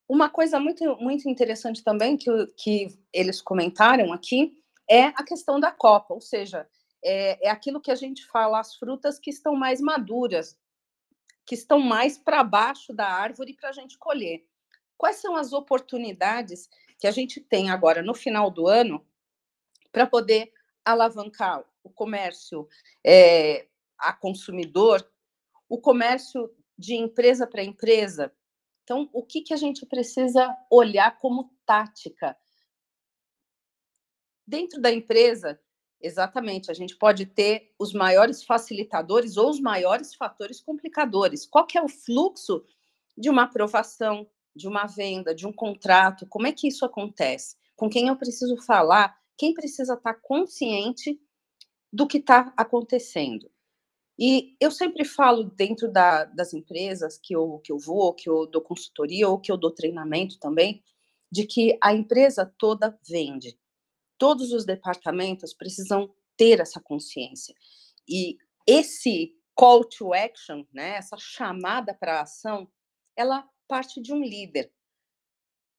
Uma 0.09 0.29
coisa 0.29 0.61
muito, 0.61 0.97
muito 0.97 1.29
interessante 1.29 1.83
também 1.83 2.17
que, 2.17 2.31
que 2.57 2.99
eles 3.13 3.41
comentaram 3.41 4.13
aqui 4.13 4.60
é 4.91 5.07
a 5.07 5.23
questão 5.23 5.61
da 5.61 5.71
copa, 5.71 6.13
ou 6.13 6.21
seja, 6.21 6.69
é, 7.03 7.47
é 7.47 7.51
aquilo 7.51 7.81
que 7.81 7.91
a 7.91 7.95
gente 7.95 8.27
fala, 8.27 8.59
as 8.59 8.75
frutas 8.75 9.19
que 9.19 9.31
estão 9.31 9.55
mais 9.55 9.81
maduras, 9.81 10.59
que 11.47 11.55
estão 11.55 11.79
mais 11.79 12.19
para 12.19 12.43
baixo 12.43 12.93
da 12.93 13.07
árvore 13.07 13.55
para 13.55 13.71
a 13.71 13.73
gente 13.73 13.97
colher. 13.97 14.45
Quais 14.99 15.17
são 15.17 15.37
as 15.37 15.53
oportunidades 15.53 16.69
que 16.99 17.07
a 17.07 17.11
gente 17.11 17.41
tem 17.41 17.71
agora 17.71 18.03
no 18.03 18.15
final 18.15 18.51
do 18.51 18.67
ano 18.67 19.07
para 19.91 20.07
poder 20.07 20.53
alavancar 20.85 21.65
o 21.83 21.91
comércio 21.91 22.69
é, 23.05 23.67
a 23.99 24.13
consumidor, 24.13 25.09
o 25.69 25.81
comércio 25.81 26.51
de 26.77 26.95
empresa 26.95 27.47
para 27.47 27.63
empresa. 27.63 28.33
Então, 28.83 29.09
o 29.13 29.23
que, 29.23 29.43
que 29.43 29.55
a 29.55 29.57
gente 29.57 29.87
precisa 29.87 30.57
olhar 30.71 31.19
como 31.19 31.55
tática? 31.65 32.37
Dentro 34.51 34.81
da 34.81 34.91
empresa, 34.91 35.61
exatamente, 36.03 36.73
a 36.73 36.75
gente 36.75 36.97
pode 36.97 37.25
ter 37.25 37.73
os 37.79 37.93
maiores 37.93 38.43
facilitadores 38.43 39.37
ou 39.37 39.49
os 39.49 39.61
maiores 39.61 40.13
fatores 40.13 40.61
complicadores. 40.61 41.47
Qual 41.47 41.65
que 41.65 41.79
é 41.79 41.83
o 41.83 41.89
fluxo 41.89 42.65
de 43.17 43.31
uma 43.31 43.45
aprovação, 43.45 44.29
de 44.53 44.67
uma 44.67 44.87
venda, 44.87 45.33
de 45.33 45.47
um 45.47 45.53
contrato? 45.53 46.27
Como 46.27 46.49
é 46.49 46.53
que 46.53 46.67
isso 46.67 46.85
acontece? 46.85 47.57
Com 47.77 47.89
quem 47.89 48.09
eu 48.09 48.17
preciso 48.17 48.57
falar? 48.57 49.17
Quem 49.39 49.55
precisa 49.55 49.95
estar 49.95 50.15
consciente 50.15 51.17
do 51.93 52.09
que 52.09 52.19
está 52.19 52.53
acontecendo? 52.57 53.49
E 54.19 54.57
eu 54.61 54.73
sempre 54.73 55.05
falo 55.05 55.45
dentro 55.45 55.89
da, 55.89 56.25
das 56.25 56.53
empresas 56.53 57.21
que 57.23 57.37
eu, 57.37 57.61
que 57.61 57.71
eu 57.71 57.79
vou, 57.79 58.13
que 58.15 58.29
eu 58.29 58.49
dou 58.49 58.61
consultoria 58.61 59.29
ou 59.29 59.39
que 59.39 59.53
eu 59.53 59.57
dou 59.57 59.71
treinamento 59.71 60.41
também, 60.41 60.83
de 61.31 61.47
que 61.47 61.79
a 61.81 61.95
empresa 61.95 62.53
toda 62.59 62.99
vende. 63.09 63.60
Todos 64.21 64.53
os 64.53 64.67
departamentos 64.67 65.55
precisam 65.55 66.15
ter 66.37 66.61
essa 66.61 66.79
consciência. 66.79 67.55
E 68.07 68.37
esse 68.67 69.35
call 69.55 69.83
to 69.83 70.13
action, 70.13 70.63
né, 70.71 70.91
essa 70.97 71.17
chamada 71.17 71.95
para 71.95 72.19
a 72.19 72.23
ação, 72.25 72.71
ela 73.17 73.49
parte 73.67 73.99
de 73.99 74.13
um 74.13 74.23
líder. 74.23 74.71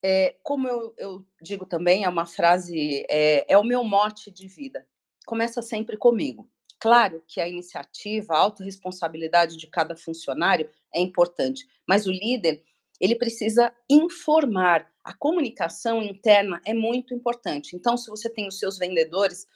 É, 0.02 0.36
como 0.42 0.66
eu, 0.66 0.92
eu, 0.98 1.26
digo 1.40 1.64
também, 1.64 2.02
é 2.02 2.08
uma 2.08 2.26
frase, 2.26 3.06
é, 3.08 3.46
é 3.46 3.56
o 3.56 3.62
meu 3.62 3.84
mote 3.84 4.28
de 4.28 4.48
vida. 4.48 4.84
Começa 5.24 5.62
sempre 5.62 5.96
comigo. 5.96 6.50
Claro 6.80 7.22
que 7.28 7.40
a 7.40 7.48
iniciativa, 7.48 8.34
a 8.34 8.38
autorresponsabilidade 8.38 9.56
de 9.56 9.68
cada 9.68 9.94
funcionário 9.94 10.68
é 10.92 11.00
importante, 11.00 11.64
mas 11.86 12.08
o 12.08 12.10
líder, 12.10 12.64
ele 13.02 13.16
precisa 13.16 13.74
informar. 13.90 14.88
A 15.02 15.12
comunicação 15.12 16.00
interna 16.00 16.62
é 16.64 16.72
muito 16.72 17.12
importante. 17.12 17.74
Então, 17.74 17.96
se 17.96 18.08
você 18.08 18.30
tem 18.30 18.46
os 18.46 18.60
seus 18.60 18.78
vendedores, 18.78 19.48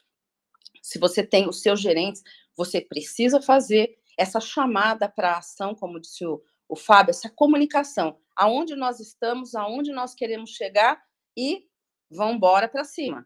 se 0.83 0.99
você 0.99 1.25
tem 1.25 1.49
os 1.49 1.63
seus 1.63 1.81
gerentes, 1.81 2.25
você 2.57 2.81
precisa 2.81 3.41
fazer 3.41 3.97
essa 4.19 4.41
chamada 4.41 5.09
para 5.09 5.35
a 5.35 5.39
ação, 5.39 5.77
como 5.77 6.01
disse 6.01 6.27
o, 6.27 6.43
o 6.69 6.75
Fábio, 6.75 7.11
essa 7.11 7.31
comunicação. 7.31 8.19
Aonde 8.35 8.75
nós 8.75 8.99
estamos, 8.99 9.55
aonde 9.55 9.93
nós 9.93 10.13
queremos 10.13 10.51
chegar 10.51 11.01
e 11.37 11.69
vamos 12.11 12.35
embora 12.35 12.69
para 12.69 12.83
cima. 12.83 13.25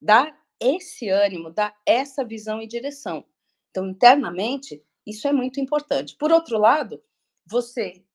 Dar 0.00 0.40
esse 0.60 1.08
ânimo, 1.08 1.50
dá 1.50 1.74
essa 1.84 2.24
visão 2.24 2.62
e 2.62 2.68
direção. 2.68 3.26
Então, 3.70 3.88
internamente, 3.88 4.80
isso 5.04 5.26
é 5.26 5.32
muito 5.32 5.58
importante. 5.58 6.14
Por 6.16 6.30
outro 6.30 6.58
lado, 6.58 7.02
você 7.44 8.05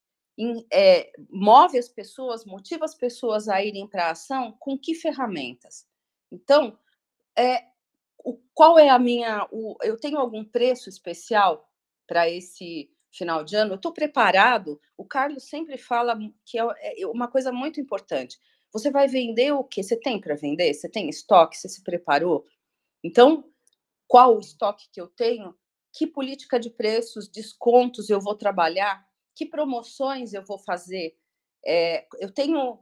é, 0.72 1.12
move 1.30 1.78
as 1.78 1.90
pessoas, 1.90 2.46
motiva 2.46 2.86
as 2.86 2.96
pessoas 2.96 3.48
a 3.48 3.64
irem 3.64 3.88
para 3.88 4.08
a 4.08 4.12
ação 4.12 4.56
com 4.60 4.78
que 4.78 4.96
ferramentas? 4.96 5.86
Então, 6.32 6.78
é, 7.38 7.66
o, 8.24 8.38
qual 8.54 8.80
é 8.80 8.90
a 8.90 9.00
minha. 9.00 9.48
O, 9.52 9.76
eu 9.84 10.00
tenho 10.00 10.18
algum 10.18 10.44
preço 10.44 10.90
especial 10.90 11.70
para 12.08 12.30
esse 12.30 12.90
final 13.12 13.44
de 13.44 13.56
ano? 13.56 13.74
Eu 13.74 13.76
estou 13.76 13.94
preparado. 13.94 14.80
O 14.98 15.06
Carlos 15.06 15.44
sempre 15.44 15.78
fala 15.78 16.18
que 16.46 16.60
é, 16.60 17.02
é 17.02 17.08
uma 17.08 17.28
coisa 17.28 17.52
muito 17.52 17.80
importante. 17.80 18.40
Você 18.72 18.90
vai 18.90 19.08
vender 19.08 19.52
o 19.52 19.64
que? 19.64 19.84
Você 19.84 19.98
tem 19.98 20.20
para 20.20 20.36
vender? 20.36 20.74
Você 20.74 20.88
tem 20.88 21.10
estoque? 21.10 21.58
Você 21.58 21.68
se 21.68 21.84
preparou? 21.84 22.46
Então, 23.04 23.44
qual 24.08 24.38
o 24.38 24.40
estoque 24.40 24.88
que 24.92 25.02
eu 25.02 25.08
tenho? 25.08 25.56
Que 25.94 26.08
política 26.08 26.58
de 26.58 26.70
preços, 26.70 27.28
descontos 27.28 28.10
eu 28.10 28.22
vou 28.22 28.36
trabalhar? 28.36 29.06
Que 29.36 29.46
promoções 29.46 30.34
eu 30.34 30.44
vou 30.44 30.60
fazer? 30.60 31.16
É, 31.66 32.06
eu 32.20 32.32
tenho 32.32 32.80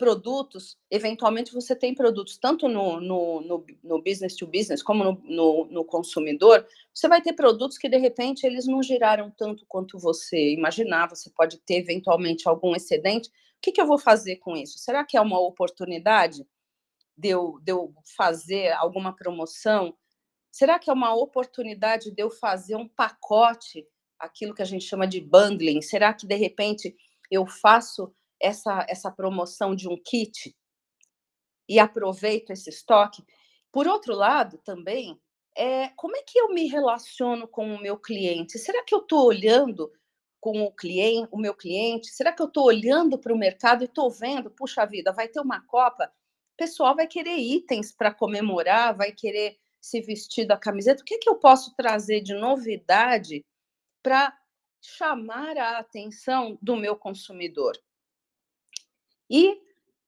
produtos, 0.00 0.78
eventualmente 0.90 1.52
você 1.52 1.76
tem 1.76 1.94
produtos 1.94 2.38
tanto 2.38 2.66
no, 2.66 2.98
no, 3.02 3.42
no, 3.42 3.66
no 3.84 4.02
business 4.02 4.34
to 4.34 4.46
business 4.46 4.82
como 4.82 5.04
no, 5.04 5.20
no, 5.24 5.66
no, 5.66 5.84
consumidor, 5.84 6.66
você 6.94 7.06
vai 7.06 7.20
ter 7.20 7.34
produtos 7.34 7.76
que 7.76 7.86
de 7.86 7.98
repente 7.98 8.46
eles 8.46 8.66
não 8.66 8.82
giraram 8.82 9.30
tanto 9.30 9.66
quanto 9.68 9.98
você 9.98 10.54
imaginava, 10.54 11.14
você 11.14 11.28
pode 11.28 11.58
ter 11.58 11.74
eventualmente 11.74 12.48
algum 12.48 12.74
excedente. 12.74 13.28
O 13.28 13.32
que, 13.60 13.72
que 13.72 13.80
eu 13.80 13.86
vou 13.86 13.98
fazer 13.98 14.36
com 14.36 14.56
isso? 14.56 14.78
Será 14.78 15.04
que 15.04 15.18
é 15.18 15.20
uma 15.20 15.38
oportunidade 15.38 16.46
de 17.14 17.28
eu, 17.28 17.60
de 17.62 17.72
eu 17.72 17.92
fazer 18.16 18.72
alguma 18.72 19.14
promoção? 19.14 19.94
Será 20.50 20.78
que 20.78 20.88
é 20.88 20.94
uma 20.94 21.14
oportunidade 21.14 22.10
de 22.10 22.22
eu 22.22 22.30
fazer 22.30 22.74
um 22.74 22.88
pacote, 22.88 23.86
aquilo 24.20 24.54
que 24.54 24.62
a 24.62 24.66
gente 24.66 24.84
chama 24.84 25.06
de 25.06 25.20
bundling? 25.20 25.80
Será 25.82 26.14
que 26.14 26.26
de 26.26 26.36
repente 26.36 26.94
eu 27.30 27.46
faço 27.46 28.14
essa, 28.40 28.84
essa 28.88 29.10
promoção 29.10 29.74
de 29.74 29.88
um 29.88 29.96
kit 29.96 30.56
e 31.68 31.78
aproveito 31.78 32.50
esse 32.50 32.70
estoque. 32.70 33.22
Por 33.70 33.86
outro 33.86 34.14
lado, 34.14 34.58
também, 34.58 35.20
é, 35.56 35.88
como 35.90 36.16
é 36.16 36.22
que 36.22 36.38
eu 36.38 36.48
me 36.52 36.66
relaciono 36.66 37.46
com 37.46 37.74
o 37.74 37.80
meu 37.80 37.96
cliente? 37.96 38.58
Será 38.58 38.82
que 38.82 38.94
eu 38.94 39.00
estou 39.00 39.26
olhando 39.26 39.92
com 40.40 40.62
o 40.62 40.72
cliente, 40.72 41.28
o 41.30 41.38
meu 41.38 41.54
cliente? 41.54 42.08
Será 42.08 42.32
que 42.32 42.42
eu 42.42 42.46
estou 42.46 42.64
olhando 42.64 43.18
para 43.18 43.32
o 43.32 43.38
mercado 43.38 43.82
e 43.82 43.84
estou 43.84 44.10
vendo, 44.10 44.50
puxa 44.50 44.84
vida, 44.86 45.12
vai 45.12 45.28
ter 45.28 45.40
uma 45.40 45.60
Copa, 45.60 46.10
o 46.54 46.56
pessoal 46.56 46.96
vai 46.96 47.06
querer 47.06 47.36
itens 47.36 47.92
para 47.92 48.12
comemorar, 48.12 48.96
vai 48.96 49.12
querer 49.12 49.56
se 49.80 50.00
vestir 50.00 50.46
da 50.46 50.56
camiseta. 50.56 51.02
O 51.02 51.04
que, 51.04 51.14
é 51.14 51.18
que 51.18 51.28
eu 51.28 51.36
posso 51.36 51.74
trazer 51.74 52.20
de 52.20 52.34
novidade 52.34 53.44
para 54.02 54.36
chamar 54.80 55.56
a 55.58 55.78
atenção 55.78 56.58
do 56.60 56.76
meu 56.76 56.96
consumidor? 56.96 57.76
E, 59.28 59.60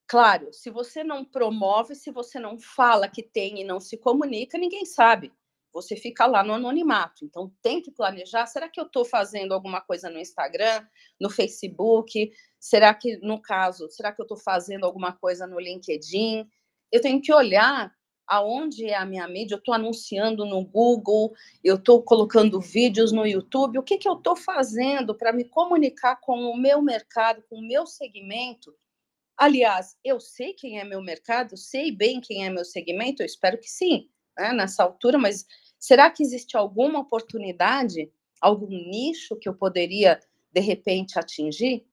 claro, 0.07 0.51
se 0.51 0.69
você 0.69 1.03
não 1.03 1.23
promove, 1.23 1.95
se 1.95 2.11
você 2.11 2.39
não 2.39 2.59
fala 2.59 3.07
que 3.07 3.23
tem 3.23 3.61
e 3.61 3.63
não 3.63 3.79
se 3.79 3.97
comunica, 3.97 4.57
ninguém 4.57 4.85
sabe. 4.85 5.31
Você 5.71 5.95
fica 5.95 6.25
lá 6.27 6.43
no 6.43 6.53
anonimato. 6.53 7.25
Então, 7.25 7.51
tem 7.61 7.81
que 7.81 7.91
planejar. 7.91 8.45
Será 8.45 8.69
que 8.69 8.79
eu 8.79 8.85
estou 8.85 9.03
fazendo 9.03 9.53
alguma 9.53 9.81
coisa 9.81 10.09
no 10.09 10.19
Instagram, 10.19 10.85
no 11.19 11.29
Facebook? 11.29 12.31
Será 12.59 12.93
que, 12.93 13.17
no 13.17 13.41
caso, 13.41 13.89
será 13.89 14.11
que 14.11 14.21
eu 14.21 14.25
estou 14.25 14.37
fazendo 14.37 14.85
alguma 14.85 15.13
coisa 15.13 15.47
no 15.47 15.59
LinkedIn? 15.59 16.47
Eu 16.91 17.01
tenho 17.01 17.19
que 17.21 17.33
olhar 17.33 17.91
aonde 18.27 18.85
é 18.85 18.95
a 18.95 19.05
minha 19.05 19.27
mídia, 19.27 19.55
eu 19.55 19.59
estou 19.59 19.73
anunciando 19.73 20.45
no 20.45 20.63
Google, 20.63 21.33
eu 21.63 21.75
estou 21.75 22.01
colocando 22.01 22.59
vídeos 22.59 23.11
no 23.11 23.25
YouTube, 23.25 23.77
o 23.77 23.83
que, 23.83 23.97
que 23.97 24.07
eu 24.07 24.13
estou 24.13 24.35
fazendo 24.35 25.15
para 25.15 25.33
me 25.33 25.43
comunicar 25.43 26.17
com 26.17 26.39
o 26.39 26.57
meu 26.57 26.81
mercado, 26.81 27.43
com 27.49 27.57
o 27.57 27.67
meu 27.67 27.85
segmento? 27.85 28.73
Aliás, 29.35 29.97
eu 30.03 30.19
sei 30.19 30.53
quem 30.53 30.79
é 30.79 30.83
meu 30.83 31.01
mercado, 31.01 31.57
sei 31.57 31.91
bem 31.91 32.21
quem 32.21 32.45
é 32.45 32.49
meu 32.49 32.63
segmento, 32.63 33.21
eu 33.21 33.25
espero 33.25 33.57
que 33.57 33.69
sim, 33.69 34.09
né, 34.37 34.53
nessa 34.53 34.83
altura, 34.83 35.17
mas 35.17 35.45
será 35.79 36.09
que 36.09 36.23
existe 36.23 36.55
alguma 36.55 36.99
oportunidade, 36.99 38.11
algum 38.39 38.67
nicho 38.67 39.35
que 39.35 39.49
eu 39.49 39.53
poderia, 39.53 40.19
de 40.51 40.61
repente, 40.61 41.17
atingir? 41.17 41.85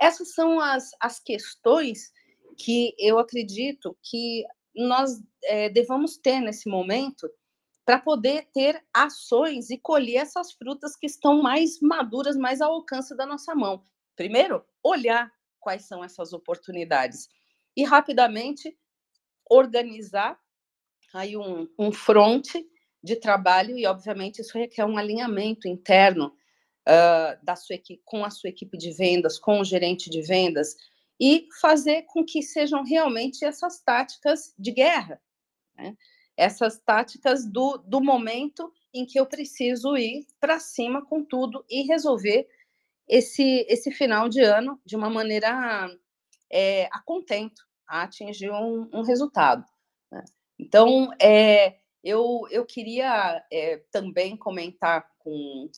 Essas 0.00 0.32
são 0.32 0.60
as, 0.60 0.90
as 1.00 1.18
questões 1.18 2.12
que 2.56 2.94
eu 2.98 3.18
acredito 3.18 3.96
que 4.02 4.44
nós 4.78 5.20
é, 5.44 5.68
devamos 5.68 6.16
ter 6.16 6.40
nesse 6.40 6.68
momento 6.68 7.28
para 7.84 7.98
poder 7.98 8.48
ter 8.52 8.84
ações 8.94 9.70
e 9.70 9.78
colher 9.78 10.18
essas 10.18 10.52
frutas 10.52 10.94
que 10.94 11.06
estão 11.06 11.42
mais 11.42 11.80
maduras, 11.80 12.36
mais 12.36 12.60
ao 12.60 12.72
alcance 12.72 13.16
da 13.16 13.26
nossa 13.26 13.54
mão. 13.54 13.82
Primeiro, 14.14 14.64
olhar 14.82 15.32
quais 15.58 15.86
são 15.86 16.04
essas 16.04 16.32
oportunidades 16.32 17.28
e 17.76 17.84
rapidamente 17.84 18.76
organizar 19.48 20.38
aí 21.14 21.36
um, 21.36 21.68
um 21.78 21.90
fronte 21.90 22.64
de 23.02 23.16
trabalho 23.16 23.78
e, 23.78 23.86
obviamente, 23.86 24.40
isso 24.42 24.58
requer 24.58 24.84
um 24.84 24.98
alinhamento 24.98 25.66
interno 25.66 26.26
uh, 26.86 27.44
da 27.44 27.56
sua 27.56 27.76
equipe, 27.76 28.02
com 28.04 28.24
a 28.24 28.30
sua 28.30 28.50
equipe 28.50 28.76
de 28.76 28.92
vendas, 28.92 29.38
com 29.38 29.60
o 29.60 29.64
gerente 29.64 30.10
de 30.10 30.20
vendas, 30.20 30.76
e 31.20 31.48
fazer 31.60 32.02
com 32.02 32.24
que 32.24 32.42
sejam 32.42 32.84
realmente 32.84 33.44
essas 33.44 33.80
táticas 33.80 34.54
de 34.58 34.70
guerra, 34.70 35.20
né? 35.76 35.96
essas 36.36 36.78
táticas 36.78 37.44
do, 37.44 37.78
do 37.78 38.00
momento 38.00 38.72
em 38.94 39.04
que 39.04 39.18
eu 39.18 39.26
preciso 39.26 39.96
ir 39.96 40.26
para 40.40 40.60
cima 40.60 41.04
com 41.04 41.24
tudo 41.24 41.64
e 41.68 41.82
resolver 41.82 42.48
esse, 43.08 43.66
esse 43.68 43.90
final 43.90 44.28
de 44.28 44.40
ano 44.40 44.80
de 44.84 44.94
uma 44.94 45.10
maneira 45.10 45.90
é, 46.50 46.86
a 46.92 47.00
contento, 47.00 47.62
a 47.86 48.02
atingir 48.02 48.50
um, 48.50 48.88
um 48.92 49.02
resultado. 49.02 49.64
Né? 50.12 50.24
Então, 50.58 51.10
é, 51.20 51.78
eu, 52.04 52.46
eu 52.50 52.64
queria 52.64 53.44
é, 53.52 53.82
também 53.90 54.36
comentar 54.36 55.10
com, 55.18 55.68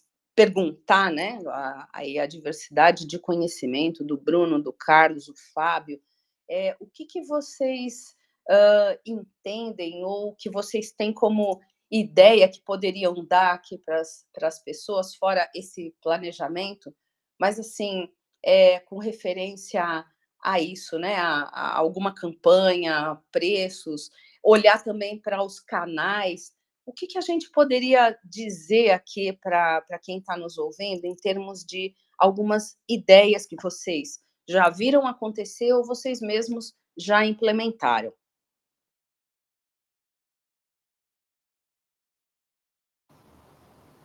perguntar, 0.41 1.13
né, 1.13 1.39
a, 1.49 1.89
a, 1.93 2.23
a 2.23 2.27
diversidade 2.27 3.07
de 3.07 3.19
conhecimento 3.19 4.03
do 4.03 4.17
Bruno, 4.17 4.59
do 4.59 4.73
Carlos, 4.73 5.27
do 5.27 5.35
Fábio, 5.53 6.01
é, 6.49 6.75
o 6.81 6.87
que, 6.87 7.05
que 7.05 7.21
vocês 7.21 8.17
uh, 8.49 8.99
entendem 9.05 10.03
ou 10.03 10.35
que 10.35 10.49
vocês 10.49 10.93
têm 10.93 11.13
como 11.13 11.61
ideia 11.91 12.49
que 12.49 12.63
poderiam 12.63 13.15
dar 13.23 13.53
aqui 13.53 13.77
para 13.77 14.01
as 14.49 14.65
pessoas, 14.65 15.15
fora 15.15 15.47
esse 15.55 15.95
planejamento, 16.03 16.95
mas 17.39 17.61
assim, 17.61 18.09
é, 18.43 18.81
com 18.81 18.97
referência 18.97 19.83
a, 19.85 20.07
a 20.43 20.59
isso, 20.59 20.99
né, 20.99 21.17
a, 21.17 21.43
a 21.53 21.77
alguma 21.77 22.15
campanha, 22.15 23.21
preços, 23.31 24.11
olhar 24.43 24.83
também 24.83 25.21
para 25.21 25.43
os 25.43 25.61
canais 25.61 26.59
o 26.91 26.93
que, 26.93 27.07
que 27.07 27.19
a 27.19 27.21
gente 27.21 27.49
poderia 27.53 28.19
dizer 28.25 28.91
aqui 28.91 29.33
para 29.33 29.81
quem 30.03 30.19
está 30.19 30.37
nos 30.37 30.59
ouvindo 30.59 31.05
em 31.05 31.15
termos 31.15 31.65
de 31.65 31.95
algumas 32.19 32.77
ideias 32.89 33.47
que 33.47 33.55
vocês 33.63 34.19
já 34.49 34.69
viram 34.69 35.07
acontecer 35.07 35.73
ou 35.73 35.87
vocês 35.87 36.21
mesmos 36.21 36.75
já 36.99 37.25
implementaram? 37.25 38.13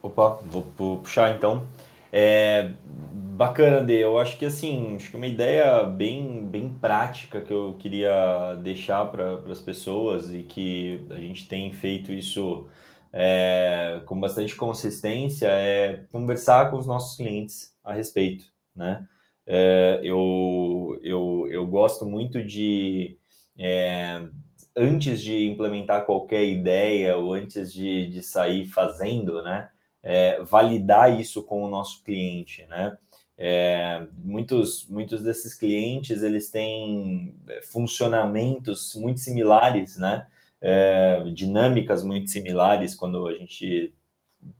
Opa, 0.03 0.39
vou, 0.43 0.61
vou 0.77 0.97
puxar 1.01 1.35
então. 1.35 1.67
É, 2.11 2.71
bacana, 3.35 3.81
Dê. 3.83 4.03
Eu 4.03 4.17
acho 4.17 4.37
que 4.37 4.45
assim, 4.45 4.95
acho 4.95 5.09
que 5.11 5.17
uma 5.17 5.27
ideia 5.27 5.83
bem, 5.83 6.45
bem 6.45 6.69
prática 6.69 7.41
que 7.41 7.51
eu 7.51 7.75
queria 7.77 8.55
deixar 8.63 9.05
para 9.05 9.35
as 9.51 9.61
pessoas 9.61 10.33
e 10.33 10.43
que 10.43 11.05
a 11.09 11.15
gente 11.15 11.47
tem 11.47 11.71
feito 11.73 12.11
isso 12.11 12.67
é, 13.11 14.01
com 14.05 14.19
bastante 14.19 14.55
consistência 14.55 15.47
é 15.47 16.05
conversar 16.11 16.71
com 16.71 16.77
os 16.77 16.87
nossos 16.87 17.17
clientes 17.17 17.73
a 17.83 17.93
respeito, 17.93 18.45
né? 18.75 19.07
É, 19.47 19.99
eu, 20.03 20.99
eu, 21.03 21.47
eu 21.51 21.67
gosto 21.67 22.05
muito 22.05 22.43
de 22.43 23.17
é, 23.59 24.21
antes 24.75 25.21
de 25.21 25.45
implementar 25.47 26.05
qualquer 26.05 26.45
ideia 26.45 27.17
ou 27.17 27.33
antes 27.33 27.71
de, 27.71 28.07
de 28.07 28.23
sair 28.23 28.65
fazendo, 28.65 29.43
né? 29.43 29.69
é, 30.05 30.39
validar 30.43 31.19
isso 31.19 31.41
com 31.41 31.63
o 31.63 31.69
nosso 31.69 32.03
cliente, 32.03 32.63
né? 32.67 32.95
É, 33.37 34.07
muitos, 34.23 34.87
muitos 34.87 35.21
desses 35.21 35.53
clientes 35.53 36.23
eles 36.23 36.49
têm 36.49 37.35
é, 37.49 37.61
funcionamentos 37.61 38.95
muito 38.95 39.19
similares, 39.19 39.97
né? 39.97 40.27
É, 40.61 41.21
dinâmicas 41.33 42.03
muito 42.03 42.29
similares 42.29 42.95
quando 42.95 43.27
a 43.27 43.33
gente 43.33 43.93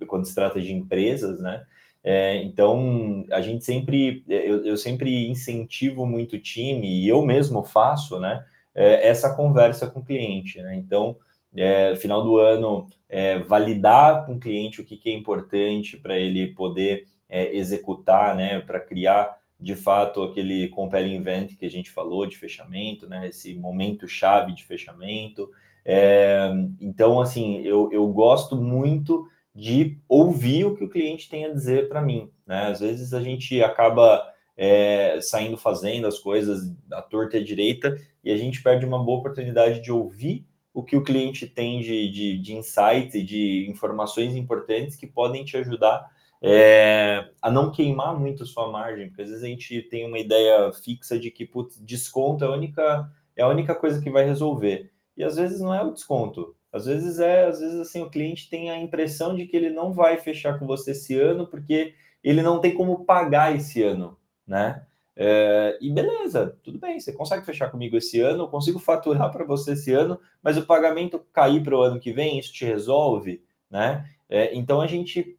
quando 0.08 0.26
se 0.26 0.36
trata 0.36 0.60
de 0.60 0.74
empresas, 0.74 1.40
né? 1.40 1.66
É, 2.04 2.44
então 2.44 3.26
a 3.32 3.42
gente 3.42 3.64
sempre 3.64 4.24
eu, 4.28 4.66
eu, 4.66 4.78
sempre 4.78 5.28
incentivo 5.28 6.06
muito 6.06 6.36
o 6.36 6.40
time 6.40 6.88
e 6.88 7.08
eu 7.08 7.26
mesmo 7.26 7.64
faço, 7.64 8.20
né? 8.20 8.46
É, 8.74 9.08
essa 9.08 9.34
conversa 9.36 9.90
com 9.90 10.02
o 10.02 10.06
cliente, 10.06 10.62
né? 10.62 10.76
Então 10.76 11.18
é, 11.56 11.96
final 11.96 12.22
do 12.24 12.38
ano, 12.38 12.88
é, 13.08 13.40
validar 13.40 14.26
com 14.26 14.34
o 14.36 14.40
cliente 14.40 14.82
o 14.82 14.86
que, 14.86 14.98
que 14.98 15.10
é 15.10 15.14
importante 15.14 15.96
para 15.98 16.18
ele 16.18 16.48
poder 16.54 17.08
é, 17.36 17.54
executar, 17.54 18.34
né, 18.34 18.62
para 18.62 18.80
criar 18.80 19.38
de 19.60 19.76
fato 19.76 20.24
aquele 20.24 20.70
compelling 20.70 21.16
event 21.16 21.58
que 21.58 21.66
a 21.66 21.70
gente 21.70 21.92
falou 21.92 22.26
de 22.26 22.38
fechamento, 22.38 23.10
né, 23.10 23.28
esse 23.28 23.54
momento 23.54 24.08
chave 24.08 24.54
de 24.54 24.64
fechamento. 24.64 25.52
É, 25.84 26.50
então, 26.80 27.20
assim, 27.20 27.60
eu, 27.60 27.90
eu 27.92 28.08
gosto 28.08 28.56
muito 28.56 29.28
de 29.54 29.98
ouvir 30.08 30.64
o 30.64 30.76
que 30.76 30.86
o 30.86 30.90
cliente 30.90 31.30
tem 31.30 31.44
a 31.44 31.52
dizer 31.52 31.90
para 31.90 32.02
mim. 32.02 32.30
Né? 32.48 32.68
Às 32.68 32.80
vezes 32.80 33.14
a 33.14 33.22
gente 33.22 33.62
acaba 33.62 34.26
é, 34.56 35.20
saindo 35.22 35.58
fazendo 35.58 36.08
as 36.08 36.18
coisas 36.18 36.74
à 36.90 37.02
torta 37.02 37.38
e 37.38 37.42
à 37.42 37.44
direita 37.44 37.98
e 38.24 38.32
a 38.32 38.38
gente 38.38 38.64
perde 38.64 38.86
uma 38.86 39.04
boa 39.04 39.20
oportunidade 39.20 39.82
de 39.82 39.92
ouvir 39.92 40.46
o 40.74 40.84
que 40.84 40.96
o 40.96 41.04
cliente 41.04 41.48
tem 41.48 41.82
de, 41.82 42.10
de, 42.10 42.38
de 42.38 42.54
insights 42.54 43.14
e 43.14 43.24
de 43.24 43.70
informações 43.70 44.36
importantes 44.36 44.96
que 44.96 45.08
podem 45.08 45.44
te 45.44 45.58
ajudar 45.58 46.15
é, 46.42 47.30
a 47.42 47.50
não 47.50 47.72
queimar 47.72 48.18
muito 48.20 48.44
a 48.44 48.46
sua 48.46 48.72
margem, 48.72 49.08
porque 49.08 49.24
às 49.24 49.30
vezes 49.30 49.44
a 49.44 49.48
gente 49.48 49.82
tem 49.84 50.06
uma 50.06 50.20
ideia 50.20 50.72
fixa 50.74 51.18
de 51.18 51.32
que 51.32 51.46
putz, 51.46 51.80
desconto 51.84 52.44
é 52.44 52.48
a 52.48 52.52
única 52.52 53.12
é 53.36 53.44
a 53.44 53.48
única 53.48 53.76
coisa 53.76 54.02
que 54.02 54.10
vai 54.10 54.26
resolver. 54.26 54.92
E 55.18 55.24
às 55.24 55.36
vezes 55.36 55.60
não 55.60 55.74
é 55.74 55.84
o 55.84 55.92
desconto. 55.92 56.56
Às 56.72 56.86
vezes 56.86 57.20
é, 57.20 57.46
às 57.46 57.60
vezes 57.60 57.80
assim, 57.80 58.02
o 58.02 58.10
cliente 58.10 58.50
tem 58.50 58.70
a 58.70 58.80
impressão 58.80 59.36
de 59.36 59.46
que 59.46 59.56
ele 59.56 59.70
não 59.70 59.94
vai 59.94 60.18
fechar 60.18 60.60
com 60.60 60.68
você 60.68 60.92
esse 60.92 61.18
ano 61.20 61.48
porque 61.48 61.94
ele 62.24 62.42
não 62.42 62.60
tem 62.60 62.74
como 62.74 63.06
pagar 63.06 63.56
esse 63.56 63.82
ano, 63.84 64.18
né? 64.48 64.86
É, 65.18 65.78
e 65.80 65.90
beleza, 65.92 66.58
tudo 66.62 66.78
bem, 66.78 67.00
você 67.00 67.14
consegue 67.14 67.46
fechar 67.46 67.72
comigo 67.72 67.96
esse 67.96 68.20
ano, 68.20 68.44
eu 68.44 68.48
consigo 68.50 68.80
faturar 68.80 69.32
para 69.32 69.46
você 69.46 69.72
esse 69.72 69.94
ano, 69.94 70.20
mas 70.44 70.58
o 70.58 70.66
pagamento 70.66 71.20
cair 71.32 71.64
para 71.64 71.78
o 71.78 71.82
ano 71.82 72.00
que 72.00 72.12
vem, 72.12 72.38
isso 72.38 72.52
te 72.52 72.66
resolve, 72.66 73.42
né? 73.70 74.06
É, 74.28 74.54
então 74.54 74.82
a 74.82 74.88
gente 74.88 75.38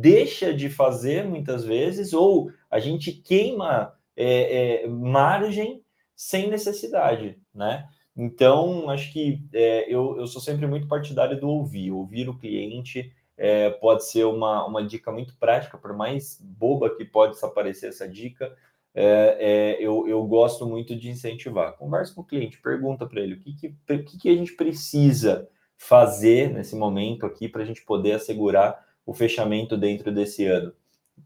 deixa 0.00 0.54
de 0.54 0.70
fazer 0.70 1.24
muitas 1.24 1.64
vezes, 1.64 2.12
ou 2.12 2.50
a 2.70 2.78
gente 2.78 3.12
queima 3.12 3.94
é, 4.16 4.84
é 4.84 4.88
margem 4.88 5.82
sem 6.14 6.48
necessidade, 6.48 7.38
né? 7.54 7.88
Então, 8.16 8.90
acho 8.90 9.12
que 9.12 9.42
é, 9.52 9.92
eu, 9.92 10.18
eu 10.18 10.26
sou 10.26 10.40
sempre 10.40 10.66
muito 10.66 10.86
partidário 10.86 11.40
do 11.40 11.48
ouvir, 11.48 11.90
ouvir 11.90 12.28
o 12.28 12.38
cliente. 12.38 13.12
É, 13.36 13.70
pode 13.70 14.04
ser 14.04 14.24
uma, 14.24 14.64
uma 14.66 14.84
dica 14.84 15.10
muito 15.10 15.34
prática, 15.38 15.78
por 15.78 15.94
mais 15.96 16.38
boba 16.40 16.94
que 16.94 17.04
pode 17.04 17.36
parecer 17.54 17.88
essa 17.88 18.06
dica, 18.06 18.54
é, 18.94 19.36
é, 19.40 19.82
eu, 19.82 20.06
eu 20.06 20.22
gosto 20.24 20.66
muito 20.66 20.94
de 20.94 21.10
incentivar. 21.10 21.72
Conversa 21.76 22.14
com 22.14 22.20
o 22.20 22.26
cliente, 22.26 22.60
pergunta 22.60 23.06
para 23.06 23.20
ele 23.20 23.34
o 23.34 23.40
que, 23.40 23.54
que, 23.54 24.18
que 24.18 24.28
a 24.28 24.34
gente 24.34 24.52
precisa 24.52 25.48
fazer 25.78 26.52
nesse 26.52 26.76
momento 26.76 27.26
aqui 27.26 27.48
para 27.48 27.62
a 27.62 27.64
gente 27.64 27.82
poder 27.82 28.12
assegurar 28.12 28.78
o 29.04 29.14
fechamento 29.14 29.76
dentro 29.76 30.12
desse 30.12 30.46
ano. 30.46 30.72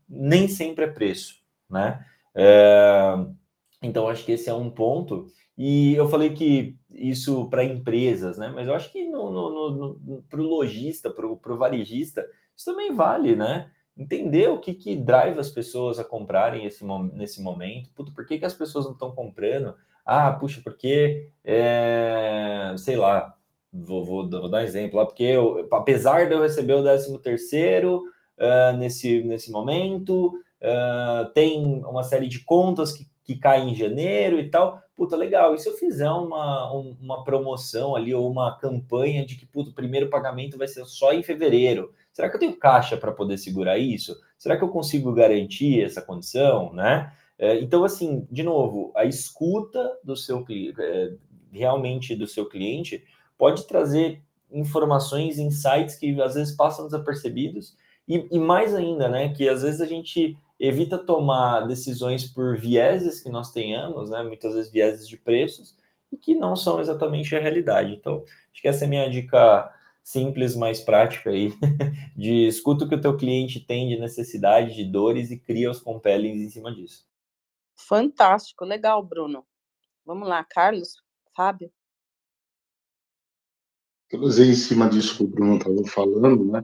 Nem 0.09 0.49
sempre 0.49 0.85
é 0.85 0.89
preço, 0.89 1.37
né? 1.69 2.05
É, 2.35 3.15
então, 3.83 4.09
acho 4.09 4.25
que 4.25 4.33
esse 4.33 4.49
é 4.49 4.55
um 4.55 4.71
ponto. 4.71 5.27
E 5.57 5.95
eu 5.95 6.09
falei 6.09 6.31
que 6.31 6.77
isso 6.91 7.49
para 7.49 7.65
empresas, 7.65 8.39
né? 8.39 8.53
Mas 8.55 8.69
eu 8.69 8.75
acho 8.75 8.93
que 8.93 9.05
para 10.29 10.41
o 10.41 10.45
lojista, 10.45 11.11
para 11.11 11.27
o 11.27 11.59
varejista, 11.59 12.27
isso 12.55 12.71
também 12.71 12.95
vale, 12.95 13.35
né? 13.37 13.71
entender 13.97 14.49
o 14.49 14.59
que, 14.59 14.75
que 14.75 14.95
drive 14.95 15.39
as 15.39 15.51
pessoas 15.51 15.99
a 15.99 16.05
comprarem 16.05 16.67
esse, 16.67 16.85
nesse 17.15 17.43
momento. 17.43 17.91
Puta, 17.95 18.13
por 18.13 18.27
que, 18.27 18.39
que 18.39 18.45
as 18.45 18.55
pessoas 18.55 18.85
não 18.85 18.93
estão 18.93 19.13
comprando? 19.13 19.75
Ah, 20.05 20.31
puxa, 20.33 20.61
porque, 20.63 21.31
é, 21.43 22.75
sei 22.77 22.97
lá, 22.97 23.36
vou, 23.85 24.05
vou, 24.05 24.29
vou 24.29 24.49
dar 24.49 24.65
exemplo, 24.65 25.05
porque 25.05 25.25
eu, 25.25 25.67
apesar 25.71 26.27
de 26.27 26.35
eu 26.35 26.43
receber 26.43 26.75
o 26.75 26.83
13 26.83 27.19
terceiro 27.19 28.03
uh, 28.39 28.77
nesse, 28.77 29.23
nesse 29.23 29.51
momento, 29.51 30.29
uh, 30.63 31.31
tem 31.35 31.63
uma 31.85 32.03
série 32.03 32.29
de 32.29 32.41
contas 32.41 32.93
que, 32.93 33.07
que 33.25 33.37
caem 33.37 33.71
em 33.71 33.75
janeiro 33.75 34.39
e 34.39 34.49
tal, 34.49 34.81
puta, 34.97 35.17
legal, 35.17 35.55
e 35.55 35.59
se 35.59 35.69
eu 35.69 35.75
fizer 35.75 36.11
uma, 36.11 36.73
um, 36.75 36.97
uma 37.01 37.23
promoção 37.23 37.95
ali, 37.95 38.15
ou 38.15 38.31
uma 38.31 38.57
campanha 38.57 39.25
de 39.27 39.37
que, 39.37 39.49
o 39.55 39.73
primeiro 39.73 40.09
pagamento 40.09 40.57
vai 40.57 40.67
ser 40.67 40.85
só 40.87 41.13
em 41.13 41.23
fevereiro, 41.23 41.93
será 42.13 42.31
que 42.31 42.37
eu 42.37 42.41
tenho 42.41 42.57
caixa 42.57 42.97
para 42.97 43.13
poder 43.13 43.37
segurar 43.37 43.79
isso? 43.79 44.17
Será 44.39 44.57
que 44.57 44.65
eu 44.65 44.69
consigo 44.69 45.13
garantir 45.13 45.83
essa 45.83 46.01
condição, 46.01 46.73
né? 46.73 47.13
É, 47.39 47.61
então, 47.61 47.85
assim, 47.85 48.27
de 48.31 48.43
novo, 48.43 48.91
a 48.95 49.05
escuta 49.05 49.99
do 50.03 50.17
seu 50.17 50.45
é, 50.79 51.13
realmente 51.53 52.15
do 52.15 52.27
seu 52.27 52.47
cliente, 52.47 53.05
pode 53.39 53.67
trazer 53.67 54.23
informações, 54.51 55.39
insights 55.39 55.97
que 55.97 56.21
às 56.21 56.35
vezes 56.35 56.55
passam 56.55 56.87
desapercebidos, 56.87 57.77
e, 58.09 58.27
e 58.31 58.39
mais 58.39 58.75
ainda, 58.75 59.09
né, 59.09 59.33
que 59.35 59.49
às 59.49 59.63
vezes 59.63 59.81
a 59.81 59.87
gente 59.87 60.37
evita 60.59 60.97
tomar 60.97 61.67
decisões 61.67 62.25
por 62.25 62.57
vieses 62.57 63.21
que 63.21 63.29
nós 63.29 63.53
tenhamos, 63.53 64.11
né, 64.11 64.23
muitas 64.23 64.55
vezes 64.55 64.71
vieses 64.71 65.09
de 65.09 65.17
preços, 65.17 65.77
e 66.11 66.17
que 66.17 66.35
não 66.35 66.55
são 66.55 66.81
exatamente 66.81 67.35
a 67.35 67.41
realidade. 67.41 67.93
Então, 67.93 68.25
acho 68.53 68.63
que 68.63 68.69
essa 68.69 68.85
é 68.85 68.87
a 68.87 68.89
minha 68.89 69.11
dica 69.11 69.73
simples, 70.03 70.55
mais 70.55 70.81
prática 70.81 71.31
aí, 71.31 71.53
de 72.17 72.47
escuta 72.47 72.85
o 72.85 72.89
que 72.89 72.95
o 72.95 73.01
teu 73.01 73.17
cliente 73.17 73.59
tem 73.59 73.89
de 73.89 73.99
necessidade, 73.99 74.75
de 74.75 74.85
dores 74.85 75.33
e 75.33 75.39
cria 75.39 75.69
os 75.69 75.81
compellings 75.81 76.41
em 76.41 76.49
cima 76.49 76.73
disso. 76.73 77.05
Fantástico, 77.75 78.65
legal, 78.65 79.03
Bruno. 79.03 79.45
Vamos 80.05 80.29
lá, 80.29 80.45
Carlos, 80.45 81.03
Fábio. 81.35 81.73
Trazer 84.09 84.47
em 84.47 84.55
cima 84.55 84.89
disso 84.89 85.17
que 85.17 85.25
o 85.25 85.27
Bruno 85.27 85.57
estava 85.57 85.85
falando, 85.87 86.45
né? 86.45 86.63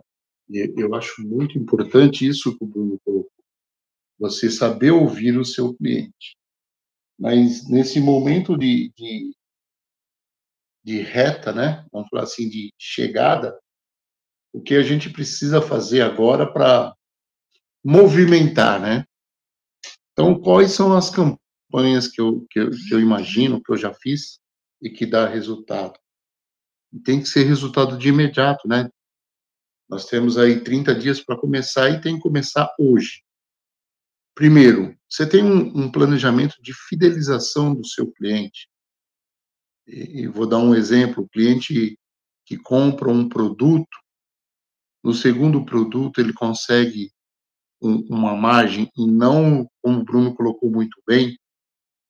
Eu 0.76 0.94
acho 0.94 1.26
muito 1.26 1.58
importante 1.58 2.26
isso 2.26 2.56
que 2.56 2.64
o 2.64 2.66
Bruno 2.66 3.00
colocou. 3.04 3.32
Você 4.18 4.50
saber 4.50 4.90
ouvir 4.90 5.38
o 5.38 5.44
seu 5.44 5.74
cliente. 5.74 6.36
Mas 7.18 7.68
nesse 7.68 8.00
momento 8.00 8.56
de, 8.56 8.92
de, 8.96 9.32
de 10.84 11.00
reta, 11.00 11.52
né? 11.52 11.86
Vamos 11.92 12.08
falar 12.08 12.24
assim, 12.24 12.48
de 12.48 12.72
chegada, 12.78 13.58
o 14.52 14.60
que 14.60 14.74
a 14.74 14.82
gente 14.82 15.10
precisa 15.10 15.62
fazer 15.62 16.02
agora 16.02 16.50
para 16.50 16.94
movimentar, 17.82 18.80
né? 18.80 19.04
Então, 20.12 20.38
quais 20.38 20.72
são 20.72 20.94
as 20.94 21.10
campanhas 21.10 22.06
que 22.06 22.20
eu, 22.20 22.46
que 22.50 22.60
eu, 22.60 22.70
que 22.70 22.94
eu 22.94 23.00
imagino, 23.00 23.62
que 23.62 23.72
eu 23.72 23.76
já 23.76 23.92
fiz 23.94 24.38
e 24.80 24.90
que 24.90 25.06
dá 25.06 25.26
resultado? 25.26 25.98
Tem 27.04 27.20
que 27.20 27.28
ser 27.28 27.44
resultado 27.44 27.96
de 27.96 28.08
imediato, 28.08 28.68
né? 28.68 28.88
Nós 29.88 30.06
temos 30.06 30.38
aí 30.38 30.60
30 30.62 30.94
dias 30.94 31.20
para 31.20 31.38
começar 31.38 31.90
e 31.90 32.00
tem 32.00 32.16
que 32.16 32.22
começar 32.22 32.68
hoje. 32.78 33.22
Primeiro, 34.34 34.96
você 35.08 35.28
tem 35.28 35.44
um, 35.44 35.84
um 35.84 35.92
planejamento 35.92 36.56
de 36.62 36.72
fidelização 36.88 37.74
do 37.74 37.86
seu 37.86 38.10
cliente. 38.10 38.68
E, 39.86 40.22
e 40.22 40.26
vou 40.26 40.46
dar 40.46 40.58
um 40.58 40.74
exemplo: 40.74 41.24
o 41.24 41.28
cliente 41.28 41.98
que 42.46 42.56
compra 42.56 43.10
um 43.10 43.28
produto, 43.28 43.96
no 45.02 45.12
segundo 45.12 45.64
produto 45.64 46.20
ele 46.20 46.32
consegue 46.32 47.10
um, 47.82 47.96
uma 48.08 48.36
margem 48.36 48.90
e 48.96 49.06
não, 49.06 49.68
como 49.82 50.00
o 50.00 50.04
Bruno 50.04 50.34
colocou 50.34 50.70
muito 50.70 51.02
bem, 51.06 51.36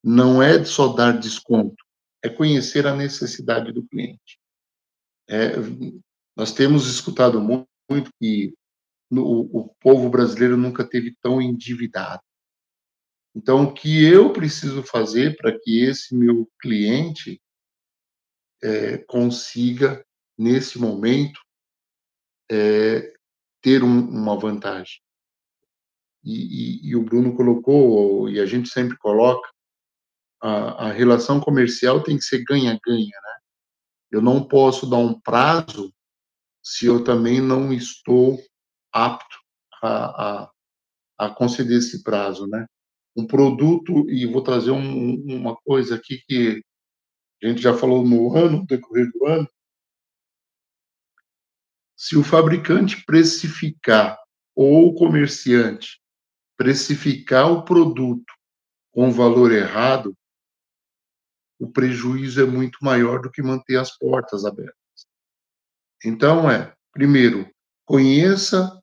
não 0.03 0.41
é 0.41 0.63
só 0.63 0.93
dar 0.93 1.17
desconto, 1.17 1.83
é 2.23 2.29
conhecer 2.29 2.85
a 2.85 2.95
necessidade 2.95 3.71
do 3.71 3.85
cliente. 3.87 4.39
É, 5.29 5.53
nós 6.35 6.53
temos 6.53 6.87
escutado 6.87 7.39
muito, 7.41 8.11
que 8.19 8.53
no, 9.09 9.23
o 9.23 9.75
povo 9.79 10.09
brasileiro 10.09 10.57
nunca 10.57 10.87
teve 10.87 11.15
tão 11.21 11.41
endividado. 11.41 12.21
Então, 13.35 13.63
o 13.63 13.73
que 13.73 14.03
eu 14.03 14.31
preciso 14.31 14.83
fazer 14.83 15.35
para 15.37 15.57
que 15.59 15.83
esse 15.83 16.15
meu 16.15 16.47
cliente 16.59 17.41
é, 18.61 18.97
consiga, 18.99 20.05
nesse 20.37 20.79
momento, 20.79 21.39
é, 22.51 23.13
ter 23.61 23.83
um, 23.83 23.99
uma 24.09 24.37
vantagem? 24.37 25.03
e, 26.23 26.85
e, 26.85 26.89
e, 26.89 26.95
o 26.95 27.03
Bruno 27.03 27.35
colocou, 27.35 28.29
e 28.29 28.39
a 28.39 28.45
gente 28.45 28.69
sempre 28.69 28.97
coloca, 28.97 29.47
a, 30.41 30.87
a 30.87 30.91
relação 30.91 31.39
comercial 31.39 32.01
tem 32.01 32.17
que 32.17 32.23
ser 32.23 32.43
ganha-ganha, 32.45 33.05
né? 33.05 33.42
Eu 34.13 34.21
não 34.21 34.47
posso 34.47 34.87
dar 34.87 34.97
um 34.97 35.19
prazo 35.19 35.91
se 36.61 36.85
eu 36.85 37.03
também 37.03 37.41
não 37.41 37.73
estou 37.73 38.39
apto 38.91 39.39
a, 39.81 40.43
a, 40.43 40.51
a 41.17 41.29
conceder 41.31 41.79
esse 41.79 42.03
prazo, 42.03 42.45
né? 42.45 42.67
Um 43.15 43.25
produto, 43.25 44.07
e 44.07 44.27
vou 44.27 44.43
trazer 44.43 44.69
um, 44.69 45.15
uma 45.25 45.55
coisa 45.55 45.95
aqui 45.95 46.21
que 46.27 46.63
a 47.43 47.47
gente 47.47 47.59
já 47.59 47.75
falou 47.75 48.05
no 48.05 48.37
ano, 48.37 48.59
no 48.59 48.65
decorrer 48.67 49.11
do 49.11 49.25
ano, 49.25 49.49
se 51.97 52.15
o 52.15 52.23
fabricante 52.23 53.03
precificar 53.05 54.19
ou 54.55 54.89
o 54.89 54.93
comerciante 54.93 55.99
precificar 56.55 57.51
o 57.51 57.65
produto 57.65 58.31
com 58.91 59.11
valor 59.11 59.51
errado, 59.51 60.15
o 61.63 61.71
prejuízo 61.71 62.41
é 62.41 62.45
muito 62.45 62.77
maior 62.81 63.21
do 63.21 63.31
que 63.31 63.41
manter 63.41 63.77
as 63.77 63.97
portas 63.97 64.43
abertas. 64.43 64.75
Então, 66.03 66.51
é, 66.51 66.75
primeiro, 66.91 67.49
conheça 67.85 68.77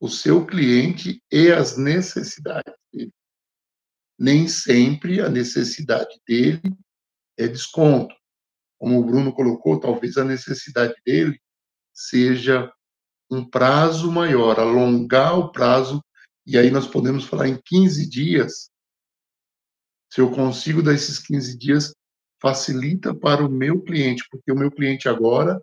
o 0.00 0.08
seu 0.08 0.46
cliente 0.46 1.20
e 1.32 1.50
as 1.50 1.76
necessidades 1.76 2.72
dele. 2.92 3.12
Nem 4.16 4.46
sempre 4.46 5.20
a 5.20 5.28
necessidade 5.28 6.20
dele 6.24 6.62
é 7.36 7.48
desconto. 7.48 8.14
Como 8.78 9.00
o 9.00 9.04
Bruno 9.04 9.32
colocou, 9.32 9.80
talvez 9.80 10.16
a 10.16 10.24
necessidade 10.24 10.94
dele 11.04 11.40
seja 11.92 12.72
um 13.28 13.44
prazo 13.44 14.12
maior, 14.12 14.60
alongar 14.60 15.36
o 15.36 15.50
prazo 15.50 16.00
e 16.46 16.56
aí 16.56 16.70
nós 16.70 16.86
podemos 16.86 17.24
falar 17.24 17.48
em 17.48 17.60
15 17.60 18.08
dias. 18.08 18.70
Se 20.12 20.20
eu 20.20 20.30
consigo 20.30 20.80
dar 20.80 20.94
esses 20.94 21.18
15 21.18 21.58
dias, 21.58 21.92
facilita 22.44 23.14
para 23.14 23.42
o 23.42 23.50
meu 23.50 23.80
cliente, 23.80 24.22
porque 24.30 24.52
o 24.52 24.54
meu 24.54 24.70
cliente 24.70 25.08
agora, 25.08 25.58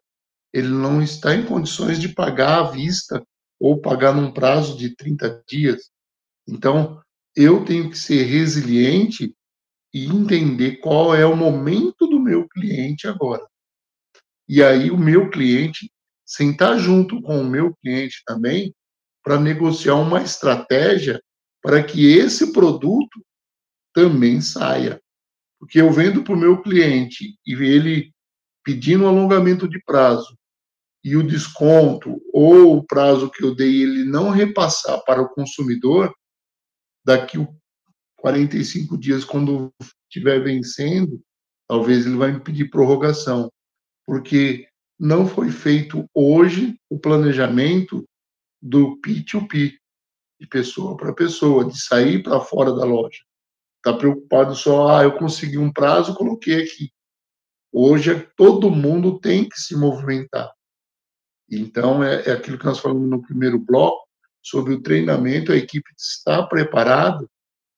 ele 0.51 0.69
não 0.69 0.99
está 0.99 1.36
em 1.36 1.45
condições 1.45 1.99
de 1.99 2.09
pagar 2.09 2.57
à 2.57 2.71
vista 2.71 3.23
ou 3.59 3.79
pagar 3.79 4.15
num 4.15 4.32
prazo 4.32 4.75
de 4.75 4.95
30 4.95 5.43
dias. 5.47 5.91
Então, 6.47 6.99
eu 7.36 7.63
tenho 7.63 7.88
que 7.88 7.97
ser 7.97 8.23
resiliente 8.23 9.36
e 9.93 10.07
entender 10.07 10.77
qual 10.77 11.13
é 11.13 11.23
o 11.23 11.36
momento 11.36 12.07
do 12.07 12.19
meu 12.19 12.47
cliente 12.49 13.07
agora. 13.07 13.45
E 14.49 14.63
aí 14.63 14.89
o 14.89 14.97
meu 14.97 15.29
cliente 15.29 15.91
sentar 16.25 16.79
junto 16.79 17.21
com 17.21 17.41
o 17.41 17.47
meu 17.47 17.75
cliente 17.75 18.23
também 18.25 18.73
para 19.23 19.39
negociar 19.39 19.95
uma 19.95 20.23
estratégia 20.23 21.21
para 21.61 21.84
que 21.84 22.11
esse 22.11 22.51
produto 22.51 23.23
também 23.93 24.41
saia. 24.41 24.99
Porque 25.62 25.80
eu 25.80 25.91
vendo 25.91 26.24
para 26.24 26.34
o 26.34 26.38
meu 26.38 26.59
cliente 26.59 27.38
e 27.45 27.53
ele 27.53 28.12
pedindo 28.64 29.03
um 29.03 29.07
alongamento 29.07 29.70
de 29.70 29.80
prazo 29.84 30.36
e 31.03 31.16
o 31.16 31.22
desconto 31.22 32.20
ou 32.34 32.78
o 32.78 32.84
prazo 32.84 33.30
que 33.30 33.43
eu 33.43 33.53
dei 33.53 33.84
ele 33.84 34.03
não 34.03 34.32
repassar 34.32 34.99
para 35.05 35.22
o 35.22 35.30
consumidor, 35.30 36.12
daqui 37.05 37.38
45 38.18 38.97
dias, 38.97 39.24
quando 39.24 39.72
estiver 40.09 40.43
vencendo, 40.43 41.22
talvez 41.68 42.07
ele 42.07 42.18
vai 42.18 42.32
me 42.32 42.39
pedir 42.39 42.72
prorrogação, 42.72 43.51
porque 44.03 44.68
não 44.99 45.28
foi 45.28 45.51
feito 45.51 46.09
hoje 46.12 46.76
o 46.89 46.97
planejamento 46.97 48.03
do 48.59 48.99
P2P, 48.99 49.74
de 50.39 50.47
pessoa 50.47 50.97
para 50.97 51.14
pessoa, 51.14 51.66
de 51.66 51.80
sair 51.80 52.24
para 52.24 52.39
fora 52.39 52.74
da 52.74 52.84
loja. 52.84 53.22
Está 53.82 53.97
preocupado 53.97 54.53
só, 54.53 54.89
ah, 54.89 55.03
eu 55.03 55.17
consegui 55.17 55.57
um 55.57 55.73
prazo, 55.73 56.13
coloquei 56.13 56.61
aqui. 56.61 56.91
Hoje 57.71 58.27
todo 58.38 58.69
mundo 58.69 59.19
tem 59.19 59.49
que 59.49 59.59
se 59.59 59.75
movimentar. 59.75 60.51
Então, 61.49 62.03
é, 62.03 62.21
é 62.27 62.32
aquilo 62.32 62.59
que 62.59 62.65
nós 62.65 62.77
falamos 62.77 63.09
no 63.09 63.21
primeiro 63.21 63.57
bloco, 63.57 64.07
sobre 64.41 64.73
o 64.73 64.82
treinamento, 64.82 65.51
a 65.51 65.57
equipe 65.57 65.89
está 65.97 66.43
preparada 66.43 67.27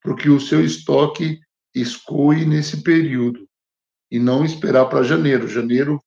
para 0.01 0.15
que 0.15 0.29
o 0.29 0.39
seu 0.39 0.63
estoque 0.63 1.39
escoe 1.73 2.45
nesse 2.45 2.81
período 2.83 3.47
e 4.09 4.19
não 4.19 4.45
esperar 4.45 4.85
para 4.85 5.03
janeiro. 5.03 5.47
Janeiro, 5.47 6.01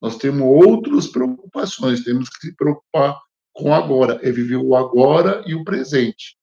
nós 0.00 0.16
temos 0.16 0.42
outras 0.42 1.08
preocupações, 1.08 2.04
temos 2.04 2.28
que 2.28 2.48
se 2.48 2.56
preocupar 2.56 3.18
com 3.52 3.74
agora, 3.74 4.20
é 4.22 4.30
viver 4.30 4.56
o 4.56 4.76
agora 4.76 5.42
e 5.46 5.54
o 5.54 5.64
presente. 5.64 6.37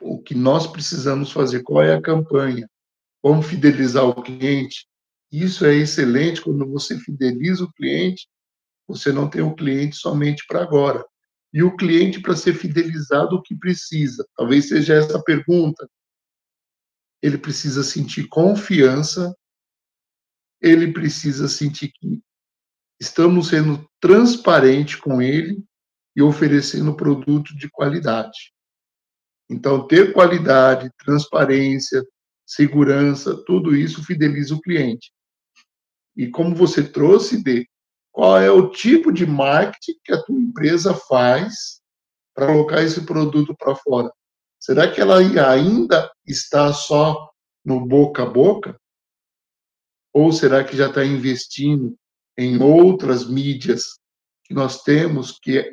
O 0.00 0.20
que 0.22 0.34
nós 0.34 0.66
precisamos 0.66 1.32
fazer, 1.32 1.62
qual 1.62 1.82
é 1.82 1.94
a 1.94 2.00
campanha, 2.00 2.68
como 3.20 3.42
fidelizar 3.42 4.04
o 4.04 4.22
cliente, 4.22 4.86
Isso 5.30 5.64
é 5.64 5.74
excelente 5.74 6.42
quando 6.42 6.68
você 6.68 6.98
fideliza 6.98 7.64
o 7.64 7.72
cliente, 7.72 8.28
você 8.86 9.10
não 9.10 9.30
tem 9.30 9.40
o 9.40 9.54
cliente 9.54 9.96
somente 9.96 10.44
para 10.46 10.62
agora. 10.62 11.02
E 11.54 11.62
o 11.62 11.74
cliente, 11.74 12.20
para 12.20 12.36
ser 12.36 12.54
fidelizado, 12.54 13.36
o 13.36 13.42
que 13.42 13.54
precisa? 13.54 14.26
Talvez 14.36 14.68
seja 14.68 14.94
essa 14.94 15.16
a 15.16 15.22
pergunta. 15.22 15.88
Ele 17.22 17.38
precisa 17.38 17.82
sentir 17.82 18.28
confiança, 18.28 19.34
ele 20.60 20.92
precisa 20.92 21.48
sentir 21.48 21.92
que 21.92 22.20
estamos 23.00 23.48
sendo 23.48 23.88
transparente 24.00 24.98
com 24.98 25.22
ele 25.22 25.64
e 26.14 26.22
oferecendo 26.22 26.94
produto 26.94 27.56
de 27.56 27.70
qualidade. 27.70 28.51
Então, 29.52 29.86
ter 29.86 30.14
qualidade, 30.14 30.90
transparência, 30.96 32.02
segurança, 32.46 33.36
tudo 33.44 33.76
isso 33.76 34.02
fideliza 34.02 34.54
o 34.54 34.60
cliente. 34.60 35.12
E 36.16 36.28
como 36.28 36.54
você 36.54 36.82
trouxe, 36.82 37.42
de 37.42 37.68
qual 38.10 38.38
é 38.40 38.50
o 38.50 38.70
tipo 38.70 39.12
de 39.12 39.26
marketing 39.26 39.98
que 40.02 40.12
a 40.12 40.22
tua 40.22 40.38
empresa 40.38 40.94
faz 40.94 41.82
para 42.34 42.46
colocar 42.46 42.82
esse 42.82 43.04
produto 43.04 43.54
para 43.54 43.76
fora? 43.76 44.10
Será 44.58 44.90
que 44.90 45.00
ela 45.00 45.18
ainda 45.18 46.10
está 46.26 46.72
só 46.72 47.30
no 47.62 47.86
boca 47.86 48.22
a 48.22 48.26
boca? 48.26 48.80
Ou 50.14 50.32
será 50.32 50.64
que 50.64 50.76
já 50.76 50.88
está 50.88 51.04
investindo 51.04 51.94
em 52.38 52.62
outras 52.62 53.28
mídias 53.28 53.98
que 54.44 54.54
nós 54.54 54.82
temos 54.82 55.38
que 55.38 55.70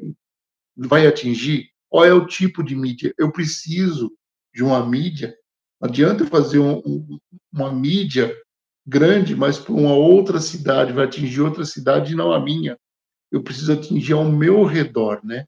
vai 0.75 1.07
atingir? 1.07 1.69
Qual 1.89 2.05
é 2.05 2.13
o 2.13 2.27
tipo 2.27 2.63
de 2.63 2.75
mídia? 2.75 3.13
Eu 3.17 3.31
preciso 3.31 4.11
de 4.53 4.63
uma 4.63 4.85
mídia. 4.85 5.35
Não 5.81 5.89
adianta 5.89 6.23
eu 6.23 6.27
fazer 6.27 6.59
um, 6.59 6.77
um, 6.85 7.19
uma 7.51 7.71
mídia 7.71 8.35
grande, 8.85 9.35
mas 9.35 9.57
para 9.57 9.73
uma 9.73 9.93
outra 9.93 10.39
cidade, 10.39 10.93
vai 10.93 11.05
atingir 11.05 11.41
outra 11.41 11.65
cidade 11.65 12.13
e 12.13 12.15
não 12.15 12.31
a 12.31 12.39
minha. 12.39 12.77
Eu 13.31 13.43
preciso 13.43 13.73
atingir 13.73 14.13
ao 14.13 14.25
meu 14.25 14.63
redor, 14.63 15.19
né? 15.23 15.45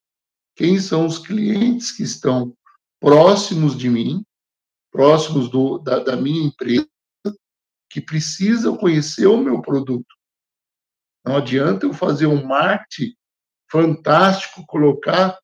Quem 0.56 0.80
são 0.80 1.06
os 1.06 1.18
clientes 1.18 1.92
que 1.92 2.04
estão 2.04 2.56
próximos 3.00 3.78
de 3.78 3.90
mim, 3.90 4.24
próximos 4.92 5.50
do, 5.50 5.80
da, 5.80 6.00
da 6.00 6.16
minha 6.16 6.46
empresa, 6.46 6.88
que 7.90 8.00
precisam 8.00 8.78
conhecer 8.78 9.28
o 9.28 9.38
meu 9.38 9.62
produto. 9.62 10.16
Não 11.26 11.38
adianta 11.38 11.86
eu 11.86 11.94
fazer 11.94 12.28
um 12.28 12.46
marketing 12.46 13.16
fantástico, 13.72 14.66
colocar, 14.66 15.38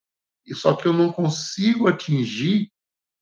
só 0.56 0.76
que 0.76 0.88
eu 0.88 0.94
não 0.94 1.12
consigo 1.12 1.88
atingir 1.88 2.72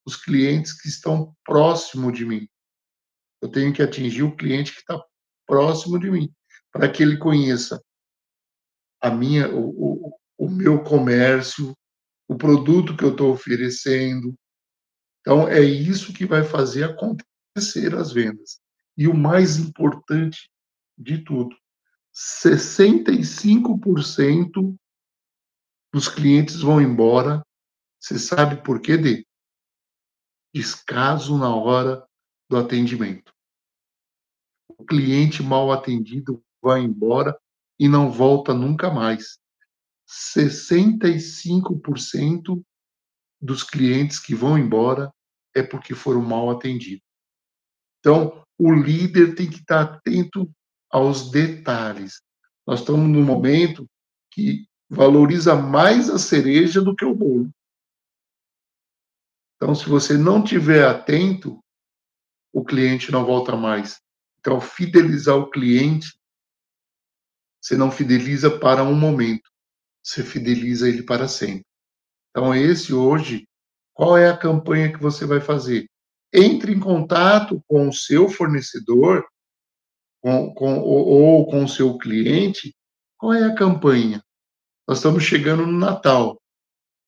os 0.06 0.16
clientes 0.16 0.80
que 0.80 0.88
estão 0.88 1.36
próximo 1.44 2.12
de 2.12 2.24
mim. 2.26 2.48
Eu 3.42 3.50
tenho 3.50 3.74
que 3.74 3.82
atingir 3.82 4.22
o 4.24 4.36
cliente 4.36 4.72
que 4.72 4.80
está 4.80 5.04
próximo 5.48 6.00
de 6.00 6.10
mim, 6.10 6.34
para 6.72 6.90
que 6.92 7.04
ele 7.04 7.18
conheça 7.18 7.80
a 9.02 9.10
minha, 9.10 9.50
o, 9.50 10.08
o, 10.08 10.18
o 10.38 10.50
meu 10.50 10.82
comércio, 10.84 11.76
o 12.28 12.36
produto 12.36 12.98
que 12.98 13.04
eu 13.04 13.12
estou 13.12 13.32
oferecendo. 13.32 14.36
Então, 15.22 15.48
é 15.48 15.62
isso 15.62 16.14
que 16.14 16.26
vai 16.26 16.44
fazer 16.44 16.84
acontecer 16.84 17.96
as 17.96 18.12
vendas. 18.12 18.60
E 18.98 19.08
o 19.08 19.14
mais 19.14 19.58
importante 19.58 20.50
de 20.98 21.24
tudo, 21.24 21.56
65% 22.14 24.76
dos 25.96 26.08
clientes 26.10 26.60
vão 26.60 26.82
embora. 26.82 27.42
Você 27.98 28.20
sabe 28.20 28.62
por 28.62 28.82
quê, 28.82 28.98
Dê? 28.98 29.26
Descaso 30.54 31.38
na 31.38 31.56
hora 31.56 32.06
do 32.50 32.58
atendimento. 32.58 33.34
O 34.78 34.84
cliente 34.84 35.42
mal 35.42 35.72
atendido 35.72 36.44
vai 36.62 36.82
embora 36.82 37.40
e 37.80 37.88
não 37.88 38.12
volta 38.12 38.54
nunca 38.54 38.92
mais. 38.92 39.40
65% 40.06 42.62
dos 43.42 43.64
clientes 43.64 44.20
que 44.20 44.36
vão 44.36 44.58
embora 44.58 45.10
é 45.56 45.64
porque 45.64 45.96
foram 45.96 46.22
mal 46.22 46.50
atendidos. 46.50 47.08
Então, 48.00 48.44
o 48.60 48.74
líder 48.74 49.34
tem 49.34 49.50
que 49.50 49.60
estar 49.60 49.84
atento 49.84 50.54
aos 50.92 51.32
detalhes. 51.32 52.22
Nós 52.68 52.82
estamos 52.82 53.08
num 53.08 53.24
momento 53.24 53.90
que 54.30 54.68
valoriza 54.90 55.56
mais 55.56 56.10
a 56.10 56.20
cereja 56.20 56.82
do 56.82 56.96
que 56.96 57.06
o 57.06 57.16
bolo. 57.16 57.50
Então, 59.56 59.74
se 59.74 59.88
você 59.88 60.18
não 60.18 60.44
tiver 60.44 60.86
atento, 60.86 61.60
o 62.54 62.64
cliente 62.64 63.12
não 63.12 63.26
volta 63.26 63.56
mais. 63.56 64.02
Então, 64.40 64.60
fidelizar 64.62 65.36
o 65.36 65.50
cliente, 65.50 66.18
você 67.62 67.76
não 67.76 67.90
fideliza 67.90 68.60
para 68.60 68.84
um 68.84 68.94
momento, 68.94 69.50
você 70.04 70.24
fideliza 70.24 70.88
ele 70.88 71.04
para 71.04 71.28
sempre. 71.28 71.66
Então, 72.30 72.54
esse 72.54 72.94
hoje, 72.94 73.48
qual 73.94 74.18
é 74.18 74.30
a 74.30 74.38
campanha 74.38 74.92
que 74.92 75.02
você 75.02 75.26
vai 75.26 75.42
fazer? 75.42 75.90
Entre 76.34 76.74
em 76.74 76.80
contato 76.80 77.64
com 77.68 77.88
o 77.88 77.94
seu 77.94 78.30
fornecedor 78.30 79.26
com, 80.26 80.52
com, 80.56 80.80
ou, 80.80 81.06
ou 81.06 81.46
com 81.46 81.64
o 81.64 81.70
seu 81.70 82.00
cliente. 82.00 82.76
Qual 83.16 83.32
é 83.32 83.44
a 83.44 83.54
campanha? 83.54 84.25
Nós 84.88 85.00
estamos 85.00 85.24
chegando 85.24 85.66
no 85.66 85.78
Natal. 85.78 86.40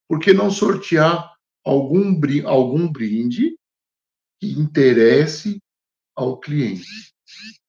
Por 0.10 0.20
que 0.20 0.34
não 0.34 0.50
sortear 0.50 1.34
algum, 1.64 2.20
algum 2.46 2.92
brinde 2.92 3.56
que 4.40 4.52
interesse 4.52 5.62
ao 6.16 6.40
cliente 6.40 7.14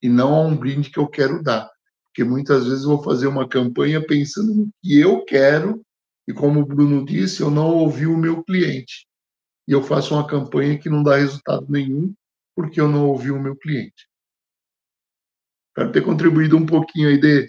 e 0.03 0.09
não 0.09 0.35
a 0.35 0.47
um 0.47 0.57
brinde 0.57 0.91
que 0.91 0.99
eu 0.99 1.09
quero 1.09 1.43
dar? 1.43 1.71
Porque 2.07 2.25
muitas 2.25 2.67
vezes 2.67 2.85
eu 2.85 2.91
vou 2.91 3.03
fazer 3.03 3.27
uma 3.27 3.47
campanha 3.47 4.05
pensando 4.05 4.55
no 4.55 4.71
que 4.83 4.99
eu 4.99 5.25
quero 5.25 5.85
e, 6.27 6.33
como 6.33 6.61
o 6.61 6.67
Bruno 6.67 7.05
disse, 7.05 7.43
eu 7.43 7.51
não 7.51 7.69
ouvi 7.77 8.07
o 8.07 8.17
meu 8.17 8.43
cliente. 8.45 9.07
E 9.67 9.73
eu 9.73 9.83
faço 9.83 10.15
uma 10.15 10.27
campanha 10.27 10.79
que 10.79 10.89
não 10.89 11.03
dá 11.03 11.17
resultado 11.17 11.67
nenhum 11.69 12.15
porque 12.57 12.81
eu 12.81 12.89
não 12.89 13.09
ouvi 13.09 13.31
o 13.31 13.41
meu 13.41 13.55
cliente. 13.55 14.09
Espero 15.69 15.93
ter 15.93 16.03
contribuído 16.03 16.57
um 16.57 16.65
pouquinho 16.65 17.09
aí 17.09 17.21
de 17.21 17.49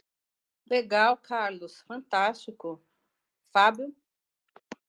Legal, 0.69 1.17
Carlos, 1.17 1.81
fantástico. 1.87 2.81
Fábio? 3.51 3.93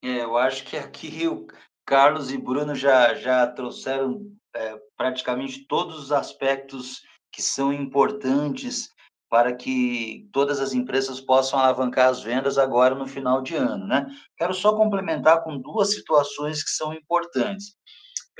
É, 0.03 0.23
eu 0.23 0.37
acho 0.37 0.65
que 0.65 0.77
aqui 0.77 1.27
o 1.27 1.47
Carlos 1.87 2.31
e 2.31 2.37
Bruno 2.37 2.75
já, 2.75 3.15
já 3.15 3.47
trouxeram 3.47 4.31
é, 4.55 4.79
praticamente 4.97 5.67
todos 5.67 5.99
os 5.99 6.13
aspectos 6.13 7.03
que 7.33 7.41
são 7.41 7.73
importantes 7.73 8.91
para 9.31 9.55
que 9.55 10.29
todas 10.33 10.61
as 10.61 10.73
empresas 10.75 11.21
possam 11.21 11.59
alavancar 11.59 12.09
as 12.09 12.21
vendas 12.21 12.59
agora 12.59 12.95
no 12.95 13.07
final 13.07 13.41
de 13.41 13.55
ano, 13.55 13.87
né? 13.87 14.07
Quero 14.37 14.53
só 14.53 14.75
complementar 14.75 15.45
com 15.45 15.57
duas 15.57 15.95
situações 15.95 16.65
que 16.65 16.71
são 16.71 16.93
importantes. 16.93 17.77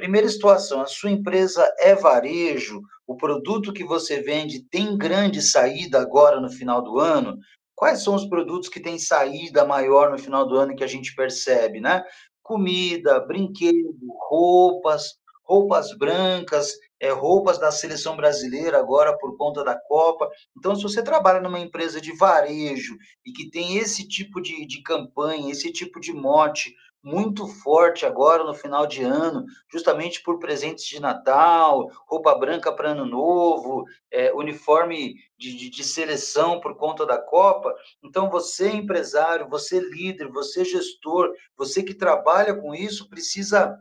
Primeira 0.01 0.31
situação, 0.31 0.81
a 0.81 0.87
sua 0.87 1.11
empresa 1.11 1.71
é 1.79 1.95
varejo, 1.95 2.81
o 3.07 3.19
produto 3.19 3.71
que 3.71 3.85
você 3.85 4.23
vende 4.23 4.65
tem 4.71 4.97
grande 4.97 5.43
saída 5.43 6.01
agora 6.01 6.41
no 6.41 6.49
final 6.49 6.81
do 6.81 6.99
ano? 6.99 7.37
Quais 7.77 8.03
são 8.03 8.15
os 8.15 8.25
produtos 8.25 8.71
que 8.71 8.81
têm 8.81 8.99
saída 8.99 9.63
maior 9.63 10.11
no 10.11 10.17
final 10.17 10.49
do 10.49 10.57
ano 10.57 10.75
que 10.75 10.83
a 10.83 10.87
gente 10.87 11.15
percebe, 11.15 11.83
né? 11.83 12.03
Comida, 12.43 13.21
brinquedo, 13.21 13.95
roupas, 14.31 15.19
roupas 15.45 15.95
brancas, 15.99 16.73
é, 16.99 17.11
roupas 17.11 17.59
da 17.59 17.71
seleção 17.71 18.17
brasileira 18.17 18.79
agora 18.79 19.15
por 19.19 19.37
conta 19.37 19.63
da 19.63 19.79
Copa. 19.79 20.31
Então, 20.57 20.75
se 20.75 20.83
você 20.83 21.03
trabalha 21.03 21.43
numa 21.43 21.61
empresa 21.61 22.01
de 22.01 22.17
varejo 22.17 22.97
e 23.27 23.33
que 23.33 23.51
tem 23.51 23.77
esse 23.77 24.09
tipo 24.09 24.41
de, 24.41 24.65
de 24.65 24.81
campanha, 24.83 25.53
esse 25.53 25.71
tipo 25.71 26.01
de 26.01 26.15
mote 26.15 26.75
muito 27.03 27.47
forte 27.47 28.05
agora 28.05 28.45
no 28.45 28.55
final 28.55 28.87
de 28.87 29.03
ano, 29.03 29.45
justamente 29.73 30.23
por 30.23 30.39
presentes 30.39 30.85
de 30.85 31.01
Natal, 31.01 31.91
roupa 32.07 32.35
branca 32.35 32.73
para 32.73 32.91
Ano 32.91 33.07
Novo, 33.07 33.85
é, 34.11 34.33
uniforme 34.33 35.15
de, 35.39 35.57
de, 35.57 35.71
de, 35.71 35.85
seleção 35.85 36.61
por 36.61 36.77
conta 36.77 37.07
da 37.07 37.19
Copa. 37.19 37.75
Então, 38.05 38.29
você 38.29 38.71
empresário, 38.71 39.49
você 39.49 39.81
líder, 39.81 40.29
você 40.29 40.65
gestor, 40.65 41.33
você 41.57 41.83
que 41.83 41.95
trabalha 41.95 42.55
com 42.55 42.75
isso, 42.75 43.09
precisa 43.09 43.79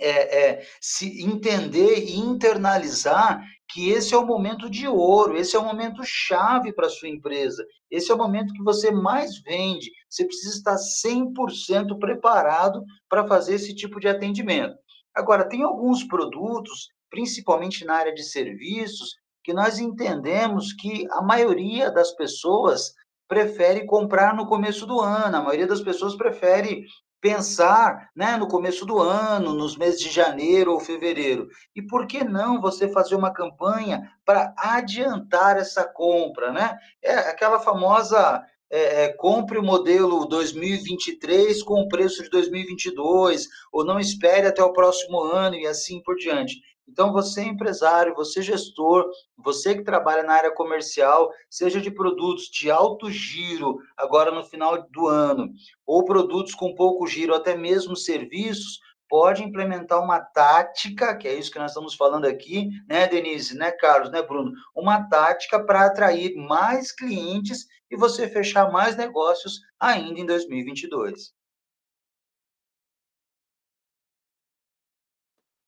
é, 0.00 0.50
é, 0.50 0.66
se 0.80 1.22
entender 1.22 1.98
e 1.98 2.16
internalizar 2.16 3.42
que 3.70 3.90
esse 3.90 4.14
é 4.14 4.18
o 4.18 4.26
momento 4.26 4.70
de 4.70 4.88
ouro, 4.88 5.36
esse 5.36 5.54
é 5.54 5.58
o 5.58 5.64
momento 5.64 6.02
chave 6.04 6.72
para 6.72 6.86
a 6.86 6.90
sua 6.90 7.08
empresa, 7.08 7.64
esse 7.90 8.10
é 8.10 8.14
o 8.14 8.18
momento 8.18 8.54
que 8.54 8.62
você 8.62 8.90
mais 8.90 9.40
vende. 9.42 9.90
Você 10.08 10.24
precisa 10.24 10.56
estar 10.56 10.76
100% 10.76 11.98
preparado 11.98 12.82
para 13.08 13.26
fazer 13.26 13.54
esse 13.56 13.74
tipo 13.74 14.00
de 14.00 14.08
atendimento. 14.08 14.76
Agora, 15.14 15.48
tem 15.48 15.62
alguns 15.62 16.04
produtos, 16.04 16.88
principalmente 17.10 17.84
na 17.84 17.94
área 17.94 18.14
de 18.14 18.22
serviços, 18.22 19.16
que 19.44 19.52
nós 19.52 19.78
entendemos 19.78 20.72
que 20.72 21.06
a 21.10 21.22
maioria 21.22 21.90
das 21.90 22.12
pessoas 22.12 22.94
prefere 23.28 23.84
comprar 23.84 24.34
no 24.34 24.46
começo 24.46 24.86
do 24.86 25.00
ano, 25.00 25.36
a 25.36 25.42
maioria 25.42 25.66
das 25.66 25.82
pessoas 25.82 26.16
prefere 26.16 26.84
pensar 27.20 28.10
né, 28.14 28.36
no 28.36 28.48
começo 28.48 28.86
do 28.86 28.98
ano, 28.98 29.52
nos 29.52 29.76
meses 29.76 30.00
de 30.00 30.08
janeiro 30.08 30.72
ou 30.72 30.80
fevereiro. 30.80 31.48
E 31.74 31.82
por 31.82 32.06
que 32.06 32.22
não 32.24 32.60
você 32.60 32.88
fazer 32.88 33.14
uma 33.14 33.32
campanha 33.32 34.10
para 34.24 34.54
adiantar 34.56 35.56
essa 35.56 35.84
compra? 35.84 36.52
Né? 36.52 36.76
É 37.02 37.14
aquela 37.14 37.58
famosa 37.58 38.44
é, 38.70 39.04
é, 39.04 39.12
compre 39.14 39.58
o 39.58 39.62
modelo 39.62 40.26
2023 40.26 41.62
com 41.62 41.80
o 41.80 41.88
preço 41.88 42.22
de 42.22 42.30
2022, 42.30 43.46
ou 43.72 43.84
não 43.84 43.98
espere 43.98 44.46
até 44.46 44.62
o 44.62 44.72
próximo 44.72 45.20
ano 45.20 45.56
e 45.56 45.66
assim 45.66 46.02
por 46.02 46.16
diante. 46.16 46.60
Então, 46.88 47.12
você 47.12 47.42
empresário, 47.42 48.14
você 48.14 48.40
gestor, 48.40 49.08
você 49.36 49.74
que 49.74 49.84
trabalha 49.84 50.22
na 50.22 50.32
área 50.34 50.50
comercial, 50.50 51.30
seja 51.50 51.80
de 51.80 51.90
produtos 51.90 52.46
de 52.46 52.70
alto 52.70 53.10
giro, 53.10 53.78
agora 53.96 54.30
no 54.30 54.42
final 54.42 54.88
do 54.90 55.06
ano, 55.06 55.52
ou 55.86 56.04
produtos 56.04 56.54
com 56.54 56.74
pouco 56.74 57.06
giro, 57.06 57.34
até 57.34 57.54
mesmo 57.54 57.94
serviços, 57.94 58.80
pode 59.08 59.42
implementar 59.42 60.02
uma 60.02 60.20
tática, 60.20 61.16
que 61.16 61.26
é 61.26 61.34
isso 61.34 61.50
que 61.50 61.58
nós 61.58 61.70
estamos 61.70 61.94
falando 61.94 62.26
aqui, 62.26 62.68
né, 62.88 63.06
Denise, 63.06 63.56
né, 63.56 63.72
Carlos, 63.72 64.10
né, 64.10 64.22
Bruno? 64.22 64.52
Uma 64.74 65.08
tática 65.08 65.64
para 65.64 65.86
atrair 65.86 66.34
mais 66.36 66.92
clientes 66.92 67.66
e 67.90 67.96
você 67.96 68.28
fechar 68.28 68.70
mais 68.70 68.96
negócios 68.96 69.60
ainda 69.80 70.20
em 70.20 70.26
2022. 70.26 71.32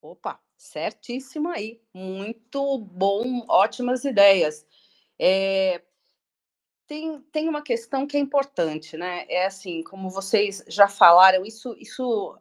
Opa, 0.03 0.41
certíssimo 0.61 1.49
aí. 1.49 1.81
Muito 1.95 2.79
bom, 2.79 3.47
ótimas 3.49 4.05
ideias. 4.05 4.67
É, 5.19 5.81
tem, 6.87 7.19
tem 7.33 7.49
uma 7.49 7.63
questão 7.63 8.07
que 8.07 8.17
é 8.17 8.21
importante, 8.21 8.97
né? 8.97 9.25
É 9.29 9.47
assim, 9.47 9.83
como 9.83 10.11
vocês 10.11 10.63
já 10.69 10.87
falaram, 10.87 11.47
isso, 11.47 11.75
isso 11.79 12.39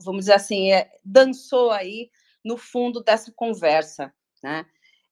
vamos 0.00 0.22
dizer 0.22 0.34
assim, 0.34 0.72
é, 0.72 0.90
dançou 1.04 1.72
aí 1.72 2.10
no 2.44 2.56
fundo 2.56 3.02
dessa 3.02 3.32
conversa, 3.32 4.14
né? 4.42 4.64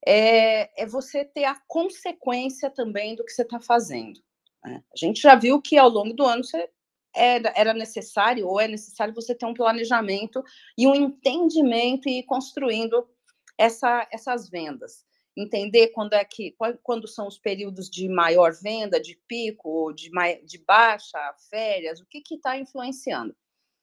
É, 0.06 0.82
é 0.82 0.86
você 0.86 1.24
ter 1.24 1.44
a 1.44 1.60
consequência 1.66 2.70
também 2.70 3.16
do 3.16 3.24
que 3.24 3.32
você 3.32 3.42
está 3.42 3.58
fazendo. 3.60 4.20
Né? 4.64 4.82
A 4.92 4.96
gente 4.96 5.20
já 5.20 5.34
viu 5.34 5.60
que 5.60 5.76
ao 5.76 5.88
longo 5.88 6.14
do 6.14 6.24
ano 6.24 6.44
você 6.44 6.70
era, 7.14 7.52
era 7.56 7.74
necessário 7.74 8.46
ou 8.46 8.60
é 8.60 8.68
necessário 8.68 9.14
você 9.14 9.34
ter 9.34 9.46
um 9.46 9.54
planejamento 9.54 10.42
e 10.76 10.86
um 10.86 10.94
entendimento 10.94 12.08
e 12.08 12.20
ir 12.20 12.22
construindo 12.24 13.08
essa, 13.56 14.06
essas 14.12 14.48
vendas. 14.48 15.04
Entender 15.36 15.88
quando 15.88 16.14
é 16.14 16.24
que 16.24 16.56
quando 16.82 17.06
são 17.06 17.28
os 17.28 17.38
períodos 17.38 17.88
de 17.88 18.08
maior 18.08 18.52
venda, 18.52 19.00
de 19.00 19.20
pico, 19.28 19.92
de, 19.92 20.10
de 20.44 20.58
baixa, 20.58 21.18
férias, 21.48 22.00
o 22.00 22.06
que 22.06 22.22
está 22.34 22.58
influenciando. 22.58 23.36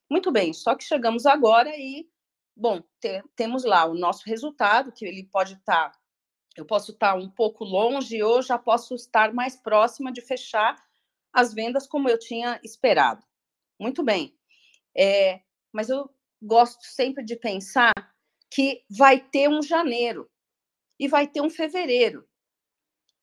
Muito 0.10 0.32
bem, 0.32 0.54
só 0.54 0.76
que 0.76 0.84
chegamos 0.84 1.26
agora 1.26 1.76
e, 1.76 2.08
bom, 2.56 2.82
te, 3.00 3.24
temos 3.36 3.64
lá 3.64 3.86
o 3.86 3.96
nosso 3.96 4.24
resultado, 4.26 4.92
que 4.92 5.06
ele 5.06 5.24
pode 5.24 5.54
estar, 5.54 5.92
tá, 5.92 5.98
eu 6.56 6.66
posso 6.66 6.92
estar 6.92 7.14
tá 7.14 7.18
um 7.18 7.30
pouco 7.30 7.64
longe 7.64 8.22
ou 8.22 8.42
já 8.42 8.58
posso 8.58 8.94
estar 8.94 9.34
mais 9.34 9.56
próxima 9.56 10.12
de 10.12 10.22
fechar 10.22 10.76
as 11.36 11.54
vendas 11.54 11.86
como 11.86 12.10
eu 12.10 12.18
tinha 12.18 12.60
esperado. 12.64 13.22
Muito 13.78 14.02
bem. 14.02 14.34
É, 14.98 15.42
mas 15.74 15.90
eu 15.90 16.10
gosto 16.42 16.82
sempre 16.86 17.26
de 17.26 17.36
pensar 17.36 17.92
que 18.50 18.84
vai 18.90 19.20
ter 19.20 19.50
um 19.50 19.62
janeiro 19.62 20.30
e 20.98 21.10
vai 21.10 21.28
ter 21.28 21.42
um 21.42 21.50
fevereiro. 21.50 22.26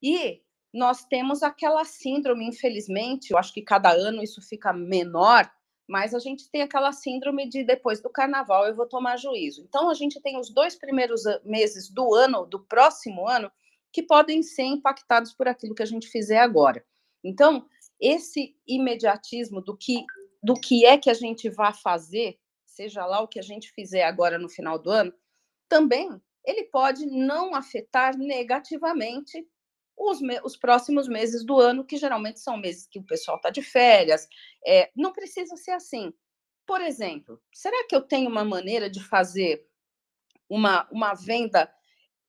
E 0.03 0.43
nós 0.75 1.05
temos 1.07 1.43
aquela 1.43 1.85
síndrome, 1.85 2.47
infelizmente, 2.47 3.31
eu 3.31 3.39
acho 3.39 3.53
que 3.55 3.63
cada 3.63 3.91
ano 3.91 4.23
isso 4.23 4.43
fica 4.43 4.75
menor, 4.75 5.51
mas 5.89 6.15
a 6.15 6.19
gente 6.19 6.51
tem 6.51 6.61
aquela 6.61 6.93
síndrome 6.93 7.49
de 7.49 7.65
depois 7.65 8.03
do 8.03 8.11
carnaval 8.11 8.67
eu 8.67 8.75
vou 8.75 8.87
tomar 8.87 9.17
juízo. 9.17 9.63
Então 9.63 9.89
a 9.89 9.95
gente 9.95 10.21
tem 10.21 10.39
os 10.39 10.51
dois 10.51 10.77
primeiros 10.77 11.23
meses 11.45 11.89
do 11.89 12.15
ano, 12.15 12.45
do 12.45 12.61
próximo 12.61 13.27
ano, 13.27 13.51
que 13.91 14.03
podem 14.03 14.43
ser 14.43 14.65
impactados 14.65 15.33
por 15.33 15.49
aquilo 15.49 15.75
que 15.75 15.83
a 15.83 15.87
gente 15.87 16.09
fizer 16.09 16.39
agora. 16.39 16.85
Então, 17.25 17.67
esse 18.03 18.57
imediatismo 18.67 19.63
do 19.63 19.77
que 19.77 20.05
do 20.43 20.55
que 20.55 20.85
é 20.85 20.99
que 20.99 21.09
a 21.09 21.15
gente 21.15 21.49
vai 21.49 21.73
fazer, 21.73 22.37
seja 22.67 23.07
lá 23.07 23.21
o 23.21 23.29
que 23.29 23.39
a 23.39 23.43
gente 23.43 23.71
fizer 23.71 24.03
agora 24.03 24.41
no 24.41 24.49
final 24.49 24.77
do 24.77 24.91
ano, 24.91 25.15
também 25.69 26.21
ele 26.45 26.65
pode 26.65 27.07
não 27.07 27.55
afetar 27.55 28.19
negativamente 28.19 29.47
os, 29.97 30.19
os 30.43 30.57
próximos 30.57 31.07
meses 31.07 31.45
do 31.45 31.61
ano, 31.61 31.85
que 31.85 31.97
geralmente 31.97 32.41
são 32.41 32.57
meses 32.57 32.89
que 32.89 32.99
o 32.99 33.05
pessoal 33.05 33.37
está 33.37 33.51
de 33.51 33.63
férias. 33.63 34.27
É, 34.67 34.91
não 34.97 35.13
precisa 35.13 35.57
ser 35.57 35.71
assim. 35.71 36.13
Por 36.67 36.81
exemplo, 36.81 37.41
será 37.53 37.87
que 37.87 37.95
eu 37.95 38.01
tenho 38.01 38.29
uma 38.29 38.45
maneira 38.45 38.91
de 38.91 39.01
fazer 39.01 39.65
uma, 40.49 40.89
uma 40.91 41.15
venda 41.15 41.73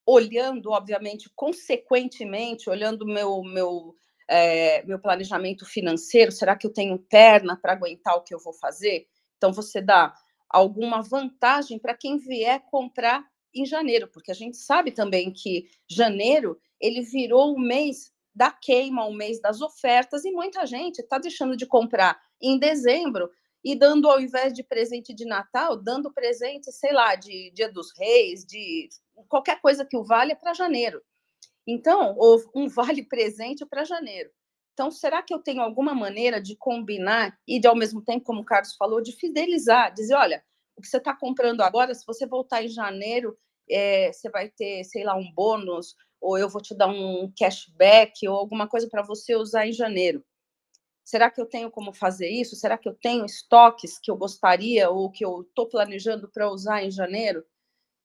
olhando, 0.05 0.69
obviamente, 0.69 1.31
consequentemente, 1.35 2.69
olhando 2.69 3.07
meu 3.07 3.41
meu 3.41 3.95
é, 4.27 4.83
meu 4.83 4.99
planejamento 4.99 5.65
financeiro? 5.65 6.31
Será 6.31 6.55
que 6.55 6.67
eu 6.67 6.73
tenho 6.73 6.97
perna 6.97 7.57
para 7.57 7.73
aguentar 7.73 8.15
o 8.15 8.21
que 8.21 8.33
eu 8.33 8.39
vou 8.39 8.53
fazer? 8.53 9.07
Então 9.37 9.51
você 9.51 9.81
dá 9.81 10.13
alguma 10.49 11.01
vantagem 11.01 11.79
para 11.79 11.95
quem 11.95 12.17
vier 12.17 12.63
comprar 12.69 13.25
em 13.53 13.65
janeiro, 13.65 14.07
porque 14.07 14.31
a 14.31 14.35
gente 14.35 14.57
sabe 14.57 14.91
também 14.91 15.31
que 15.31 15.67
janeiro 15.87 16.59
ele 16.79 17.01
virou 17.01 17.53
o 17.53 17.59
mês 17.59 18.11
da 18.35 18.51
queima, 18.51 19.05
o 19.05 19.13
mês 19.13 19.39
das 19.39 19.61
ofertas, 19.61 20.25
e 20.25 20.31
muita 20.31 20.65
gente 20.65 20.99
está 20.99 21.17
deixando 21.17 21.55
de 21.55 21.65
comprar 21.65 22.19
em 22.41 22.57
dezembro 22.57 23.29
e 23.63 23.75
dando, 23.75 24.09
ao 24.09 24.19
invés 24.19 24.53
de 24.53 24.63
presente 24.63 25.13
de 25.13 25.25
Natal, 25.25 25.77
dando 25.77 26.11
presente, 26.11 26.71
sei 26.71 26.91
lá, 26.91 27.15
de 27.15 27.51
Dia 27.51 27.71
dos 27.71 27.93
Reis, 27.97 28.43
de 28.45 28.89
qualquer 29.29 29.61
coisa 29.61 29.85
que 29.85 29.95
o 29.95 30.03
valha 30.03 30.35
para 30.35 30.53
janeiro. 30.53 31.01
Então, 31.67 32.15
ou 32.17 32.41
um 32.55 32.67
vale 32.67 33.03
presente 33.03 33.65
para 33.65 33.85
janeiro. 33.85 34.29
Então, 34.73 34.89
será 34.91 35.21
que 35.21 35.33
eu 35.33 35.39
tenho 35.39 35.61
alguma 35.61 35.93
maneira 35.93 36.41
de 36.41 36.55
combinar 36.57 37.37
e, 37.47 37.59
de, 37.59 37.67
ao 37.67 37.75
mesmo 37.75 38.01
tempo, 38.01 38.25
como 38.25 38.41
o 38.41 38.45
Carlos 38.45 38.75
falou, 38.75 39.01
de 39.01 39.11
fidelizar? 39.13 39.93
Dizer, 39.93 40.15
olha, 40.15 40.43
o 40.75 40.81
que 40.81 40.87
você 40.87 40.97
está 40.97 41.15
comprando 41.15 41.61
agora, 41.61 41.93
se 41.93 42.05
você 42.05 42.25
voltar 42.25 42.63
em 42.63 42.67
janeiro, 42.67 43.37
é, 43.69 44.11
você 44.11 44.29
vai 44.29 44.49
ter, 44.49 44.83
sei 44.83 45.03
lá, 45.03 45.15
um 45.15 45.31
bônus, 45.33 45.95
ou 46.19 46.37
eu 46.37 46.49
vou 46.49 46.61
te 46.61 46.75
dar 46.75 46.87
um 46.87 47.31
cashback, 47.37 48.27
ou 48.27 48.35
alguma 48.35 48.67
coisa 48.67 48.89
para 48.89 49.03
você 49.03 49.35
usar 49.35 49.67
em 49.67 49.71
janeiro. 49.73 50.23
Será 51.05 51.29
que 51.29 51.41
eu 51.41 51.45
tenho 51.45 51.69
como 51.71 51.93
fazer 51.93 52.29
isso? 52.29 52.55
Será 52.55 52.77
que 52.77 52.89
eu 52.89 52.95
tenho 52.95 53.25
estoques 53.25 53.99
que 53.99 54.09
eu 54.11 54.17
gostaria 54.17 54.89
ou 54.89 55.11
que 55.11 55.25
eu 55.25 55.41
estou 55.41 55.67
planejando 55.67 56.29
para 56.31 56.49
usar 56.49 56.83
em 56.83 56.91
janeiro? 56.91 57.43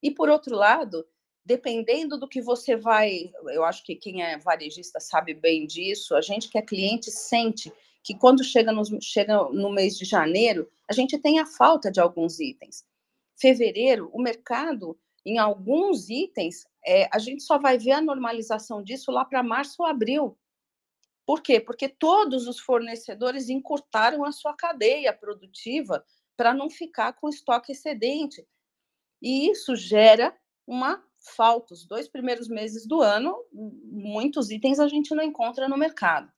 E, 0.03 0.11
por 0.11 0.29
outro 0.29 0.57
lado, 0.57 1.05
dependendo 1.49 2.19
do 2.19 2.29
que 2.29 2.43
você 2.43 2.77
vai, 2.77 3.33
eu 3.47 3.65
acho 3.65 3.83
que 3.83 3.97
quem 3.97 4.23
é 4.23 4.37
varejista 4.37 5.01
sabe 5.01 5.33
bem 5.33 5.67
disso, 5.67 6.15
a 6.15 6.21
gente 6.21 6.51
que 6.51 6.59
é 6.59 6.63
cliente 6.63 7.11
sente 7.11 7.73
que 8.05 8.15
quando 8.15 8.45
chega 8.45 8.71
no, 8.71 8.83
chega 9.01 9.45
no 9.45 9.71
mês 9.71 9.97
de 9.97 10.05
janeiro, 10.05 10.71
a 10.87 10.93
gente 10.93 11.17
tem 11.17 11.39
a 11.39 11.47
falta 11.47 11.91
de 11.91 12.01
alguns 12.01 12.39
itens. 12.39 12.85
Fevereiro, 13.41 14.11
o 14.13 14.21
mercado, 14.21 14.99
em 15.25 15.39
alguns 15.39 16.11
itens, 16.11 16.67
é, 16.87 17.09
a 17.11 17.19
gente 17.19 17.43
só 17.43 17.59
vai 17.59 17.79
ver 17.79 17.93
a 17.93 18.03
normalização 18.03 18.83
disso 18.83 19.11
lá 19.11 19.25
para 19.25 19.43
março 19.43 19.77
ou 19.83 19.87
abril. 19.89 20.37
Por 21.25 21.41
quê? 21.41 21.59
Porque 21.59 21.89
todos 21.89 22.47
os 22.47 22.61
fornecedores 22.61 23.49
encurtaram 23.49 24.23
a 24.23 24.33
sua 24.33 24.53
cadeia 24.55 25.15
produtiva 25.15 26.05
para 26.37 26.53
não 26.53 26.69
ficar 26.69 27.15
com 27.15 27.27
estoque 27.27 27.73
excedente. 27.73 28.47
E 29.23 29.51
isso 29.51 29.75
gera 29.75 30.37
uma 30.67 31.08
falta. 31.29 31.75
Os 31.75 31.87
dois 31.87 32.09
primeiros 32.09 32.49
meses 32.49 32.87
do 32.87 33.01
ano, 33.01 33.37
muitos 33.53 34.51
itens 34.51 34.79
a 34.81 34.89
gente 34.89 35.15
não 35.15 35.23
encontra 35.23 35.69
no 35.69 35.77
mercado. 35.77 36.31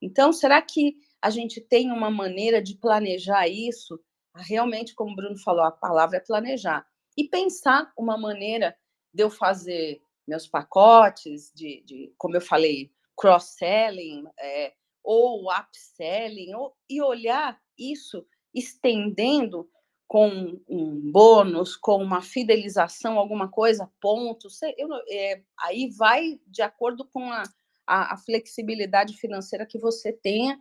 Então, 0.00 0.32
será 0.32 0.60
que 0.60 0.96
a 1.20 1.30
gente 1.30 1.60
tem 1.60 1.90
uma 1.90 2.10
maneira 2.10 2.62
de 2.62 2.76
planejar 2.76 3.48
isso? 3.48 3.98
Realmente, 4.36 4.94
como 4.94 5.12
o 5.12 5.16
Bruno 5.16 5.38
falou, 5.38 5.64
a 5.64 5.70
palavra 5.70 6.18
é 6.18 6.20
planejar. 6.20 6.86
E 7.16 7.28
pensar 7.28 7.92
uma 7.96 8.18
maneira 8.18 8.76
de 9.12 9.22
eu 9.22 9.30
fazer 9.30 10.02
meus 10.26 10.46
pacotes, 10.46 11.52
de, 11.54 11.82
de 11.86 12.12
como 12.18 12.36
eu 12.36 12.40
falei, 12.40 12.90
cross-selling, 13.16 14.24
é, 14.38 14.74
ou 15.02 15.46
upselling, 15.50 16.54
ou, 16.54 16.74
e 16.88 17.00
olhar 17.00 17.60
isso 17.78 18.26
estendendo 18.52 19.68
com 20.14 20.62
um 20.68 21.10
bônus, 21.10 21.74
com 21.74 21.96
uma 21.96 22.22
fidelização, 22.22 23.18
alguma 23.18 23.48
coisa, 23.48 23.90
ponto. 24.00 24.46
Eu, 24.78 24.88
é, 25.10 25.42
aí 25.58 25.90
vai 25.90 26.38
de 26.46 26.62
acordo 26.62 27.04
com 27.04 27.32
a, 27.32 27.42
a, 27.84 28.14
a 28.14 28.16
flexibilidade 28.16 29.16
financeira 29.16 29.66
que 29.66 29.76
você 29.76 30.12
tenha 30.12 30.56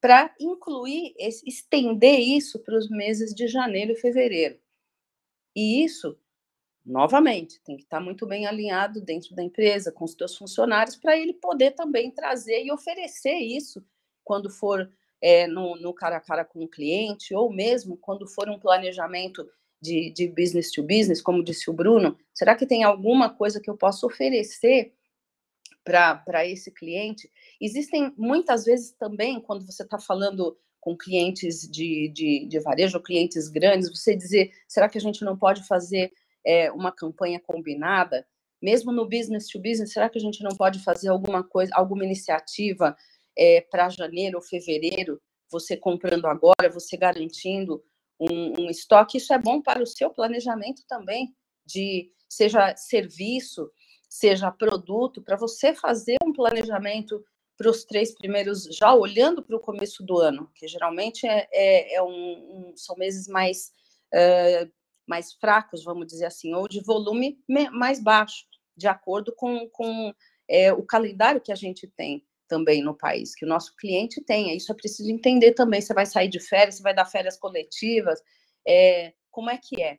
para 0.00 0.34
incluir, 0.40 1.14
estender 1.16 2.18
isso 2.18 2.58
para 2.58 2.76
os 2.76 2.90
meses 2.90 3.32
de 3.32 3.46
janeiro 3.46 3.92
e 3.92 4.00
fevereiro. 4.00 4.58
E 5.54 5.84
isso, 5.84 6.18
novamente, 6.84 7.62
tem 7.62 7.76
que 7.76 7.84
estar 7.84 8.00
muito 8.00 8.26
bem 8.26 8.48
alinhado 8.48 9.00
dentro 9.00 9.32
da 9.32 9.44
empresa, 9.44 9.92
com 9.92 10.06
os 10.06 10.14
seus 10.14 10.36
funcionários, 10.36 10.96
para 10.96 11.16
ele 11.16 11.34
poder 11.34 11.70
também 11.70 12.10
trazer 12.10 12.64
e 12.64 12.72
oferecer 12.72 13.36
isso 13.36 13.80
quando 14.24 14.50
for 14.50 14.92
é, 15.20 15.46
no, 15.46 15.76
no 15.76 15.92
cara 15.92 16.16
a 16.16 16.20
cara 16.20 16.44
com 16.44 16.62
o 16.62 16.68
cliente, 16.68 17.34
ou 17.34 17.52
mesmo 17.52 17.96
quando 17.96 18.26
for 18.26 18.48
um 18.48 18.58
planejamento 18.58 19.46
de, 19.80 20.10
de 20.10 20.28
business 20.28 20.70
to 20.70 20.82
business, 20.82 21.22
como 21.22 21.42
disse 21.42 21.70
o 21.70 21.72
Bruno, 21.72 22.16
será 22.34 22.54
que 22.54 22.66
tem 22.66 22.84
alguma 22.84 23.30
coisa 23.30 23.60
que 23.60 23.70
eu 23.70 23.76
possa 23.76 24.06
oferecer 24.06 24.92
para 25.84 26.46
esse 26.46 26.70
cliente? 26.70 27.30
Existem 27.60 28.12
muitas 28.16 28.64
vezes 28.64 28.92
também, 28.92 29.40
quando 29.40 29.64
você 29.64 29.82
está 29.82 29.98
falando 29.98 30.56
com 30.80 30.96
clientes 30.96 31.68
de, 31.68 32.08
de, 32.08 32.46
de 32.46 32.60
varejo, 32.60 33.00
clientes 33.00 33.48
grandes, 33.48 33.90
você 33.90 34.14
dizer, 34.16 34.52
será 34.66 34.88
que 34.88 34.98
a 34.98 35.00
gente 35.00 35.24
não 35.24 35.36
pode 35.36 35.66
fazer 35.66 36.12
é, 36.44 36.70
uma 36.72 36.92
campanha 36.92 37.40
combinada? 37.40 38.26
Mesmo 38.60 38.92
no 38.92 39.08
business 39.08 39.48
to 39.48 39.60
business, 39.60 39.92
será 39.92 40.08
que 40.08 40.18
a 40.18 40.20
gente 40.20 40.42
não 40.42 40.56
pode 40.56 40.82
fazer 40.82 41.08
alguma 41.08 41.44
coisa, 41.44 41.72
alguma 41.74 42.04
iniciativa 42.04 42.96
é, 43.38 43.60
para 43.60 43.88
janeiro 43.88 44.38
ou 44.38 44.42
fevereiro, 44.42 45.20
você 45.50 45.76
comprando 45.76 46.26
agora, 46.26 46.68
você 46.70 46.96
garantindo 46.96 47.82
um, 48.20 48.62
um 48.62 48.70
estoque? 48.70 49.18
Isso 49.18 49.32
é 49.32 49.38
bom 49.38 49.62
para 49.62 49.82
o 49.82 49.86
seu 49.86 50.10
planejamento 50.10 50.82
também, 50.88 51.34
de 51.64 52.10
seja 52.28 52.74
serviço, 52.76 53.70
seja 54.08 54.50
produto, 54.50 55.22
para 55.22 55.36
você 55.36 55.74
fazer 55.74 56.16
um 56.24 56.32
planejamento 56.32 57.22
para 57.56 57.70
os 57.70 57.84
três 57.84 58.14
primeiros, 58.14 58.64
já 58.64 58.94
olhando 58.94 59.42
para 59.42 59.56
o 59.56 59.60
começo 59.60 60.04
do 60.04 60.18
ano, 60.18 60.50
que 60.54 60.68
geralmente 60.68 61.26
é, 61.26 61.48
é, 61.52 61.94
é 61.94 62.02
um, 62.02 62.70
um, 62.70 62.72
são 62.76 62.94
meses 62.96 63.26
mais, 63.26 63.72
uh, 64.14 64.70
mais 65.06 65.32
fracos, 65.34 65.82
vamos 65.82 66.06
dizer 66.06 66.26
assim, 66.26 66.54
ou 66.54 66.68
de 66.68 66.80
volume 66.80 67.38
mais 67.72 68.00
baixo, 68.00 68.44
de 68.76 68.86
acordo 68.86 69.34
com, 69.34 69.68
com 69.70 70.14
é, 70.48 70.72
o 70.72 70.84
calendário 70.84 71.40
que 71.40 71.50
a 71.50 71.56
gente 71.56 71.88
tem 71.88 72.24
também 72.48 72.82
no 72.82 72.96
país, 72.96 73.34
que 73.34 73.44
o 73.44 73.48
nosso 73.48 73.76
cliente 73.76 74.20
tenha. 74.22 74.54
Isso 74.54 74.72
é 74.72 74.74
preciso 74.74 75.10
entender 75.10 75.52
também. 75.52 75.80
Você 75.80 75.94
vai 75.94 76.06
sair 76.06 76.28
de 76.28 76.40
férias, 76.40 76.76
você 76.76 76.82
vai 76.82 76.94
dar 76.94 77.04
férias 77.04 77.38
coletivas, 77.38 78.20
é, 78.66 79.12
como 79.30 79.50
é 79.50 79.58
que 79.58 79.82
é? 79.82 79.98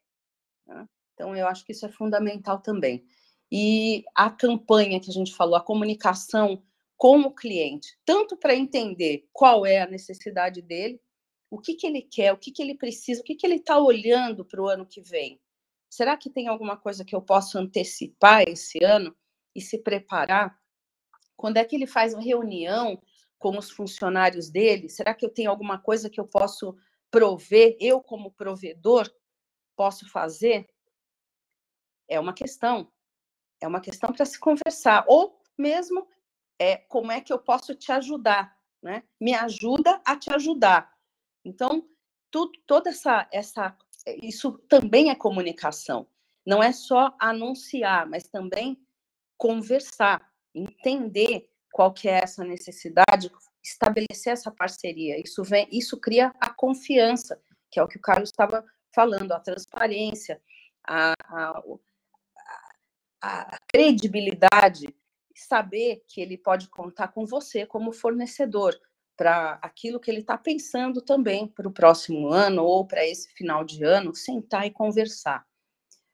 Né? 0.67 0.85
Então, 1.13 1.35
eu 1.35 1.47
acho 1.47 1.65
que 1.65 1.71
isso 1.71 1.85
é 1.85 1.89
fundamental 1.89 2.61
também. 2.61 3.05
E 3.51 4.03
a 4.15 4.29
campanha 4.29 4.99
que 4.99 5.09
a 5.09 5.13
gente 5.13 5.33
falou, 5.33 5.55
a 5.55 5.63
comunicação 5.63 6.63
com 6.97 7.21
o 7.21 7.33
cliente, 7.33 7.97
tanto 8.05 8.35
para 8.35 8.55
entender 8.55 9.27
qual 9.31 9.65
é 9.65 9.81
a 9.81 9.87
necessidade 9.87 10.61
dele, 10.61 11.01
o 11.49 11.59
que, 11.59 11.73
que 11.73 11.87
ele 11.87 12.01
quer, 12.01 12.33
o 12.33 12.37
que, 12.37 12.51
que 12.51 12.61
ele 12.61 12.75
precisa, 12.75 13.21
o 13.21 13.23
que, 13.23 13.35
que 13.35 13.47
ele 13.47 13.55
está 13.55 13.79
olhando 13.79 14.45
para 14.45 14.61
o 14.61 14.67
ano 14.67 14.85
que 14.85 15.01
vem. 15.01 15.41
Será 15.89 16.15
que 16.17 16.29
tem 16.29 16.47
alguma 16.47 16.77
coisa 16.77 17.03
que 17.03 17.15
eu 17.15 17.21
posso 17.21 17.57
antecipar 17.57 18.43
esse 18.47 18.83
ano 18.83 19.15
e 19.55 19.61
se 19.61 19.79
preparar? 19.79 20.58
Quando 21.39 21.55
é 21.55 21.63
que 21.63 21.73
ele 21.73 21.87
faz 21.87 22.13
uma 22.13 22.21
reunião 22.21 23.01
com 23.37 23.57
os 23.57 23.71
funcionários 23.71 24.49
dele? 24.49 24.89
Será 24.89 25.13
que 25.13 25.25
eu 25.25 25.29
tenho 25.29 25.49
alguma 25.49 25.79
coisa 25.79 26.09
que 26.09 26.19
eu 26.19 26.27
posso 26.27 26.75
prover, 27.09 27.77
eu 27.79 28.01
como 28.01 28.29
provedor, 28.29 29.09
posso 29.73 30.09
fazer? 30.11 30.69
É 32.09 32.19
uma 32.19 32.33
questão. 32.33 32.91
É 33.61 33.67
uma 33.69 33.79
questão 33.79 34.11
para 34.11 34.25
se 34.25 34.37
conversar. 34.37 35.05
Ou 35.07 35.41
mesmo 35.57 36.05
é 36.59 36.75
como 36.75 37.09
é 37.09 37.21
que 37.21 37.31
eu 37.31 37.39
posso 37.39 37.73
te 37.73 37.89
ajudar, 37.89 38.53
né? 38.83 39.03
Me 39.17 39.33
ajuda 39.33 40.01
a 40.03 40.17
te 40.17 40.33
ajudar. 40.33 40.93
Então, 41.45 41.87
tudo, 42.29 42.51
toda 42.67 42.89
essa, 42.89 43.29
essa, 43.31 43.77
isso 44.21 44.57
também 44.67 45.09
é 45.09 45.15
comunicação. 45.15 46.05
Não 46.45 46.61
é 46.61 46.73
só 46.73 47.15
anunciar, 47.17 48.05
mas 48.09 48.23
também 48.23 48.77
conversar, 49.37 50.28
entender 50.59 51.49
qual 51.71 51.93
que 51.93 52.07
é 52.07 52.21
essa 52.23 52.43
necessidade, 52.43 53.31
estabelecer 53.63 54.33
essa 54.33 54.51
parceria. 54.51 55.19
Isso 55.19 55.43
vem, 55.43 55.67
isso 55.71 55.99
cria 55.99 56.33
a 56.39 56.49
confiança, 56.49 57.41
que 57.71 57.79
é 57.79 57.83
o 57.83 57.87
que 57.87 57.97
o 57.97 58.01
Carlos 58.01 58.29
estava 58.29 58.65
falando, 58.93 59.31
a 59.31 59.39
transparência, 59.39 60.41
a, 60.87 61.13
a, 61.29 61.63
a 63.21 63.59
credibilidade 63.71 64.93
saber 65.35 66.03
que 66.07 66.19
ele 66.19 66.37
pode 66.37 66.67
contar 66.69 67.09
com 67.09 67.25
você 67.25 67.65
como 67.65 67.93
fornecedor 67.93 68.75
para 69.15 69.59
aquilo 69.61 69.99
que 69.99 70.09
ele 70.09 70.21
está 70.21 70.37
pensando 70.37 71.01
também 71.01 71.47
para 71.47 71.67
o 71.67 71.73
próximo 71.73 72.29
ano 72.29 72.63
ou 72.63 72.85
para 72.85 73.05
esse 73.05 73.29
final 73.33 73.63
de 73.63 73.83
ano, 73.83 74.15
sentar 74.15 74.65
e 74.65 74.71
conversar. 74.71 75.45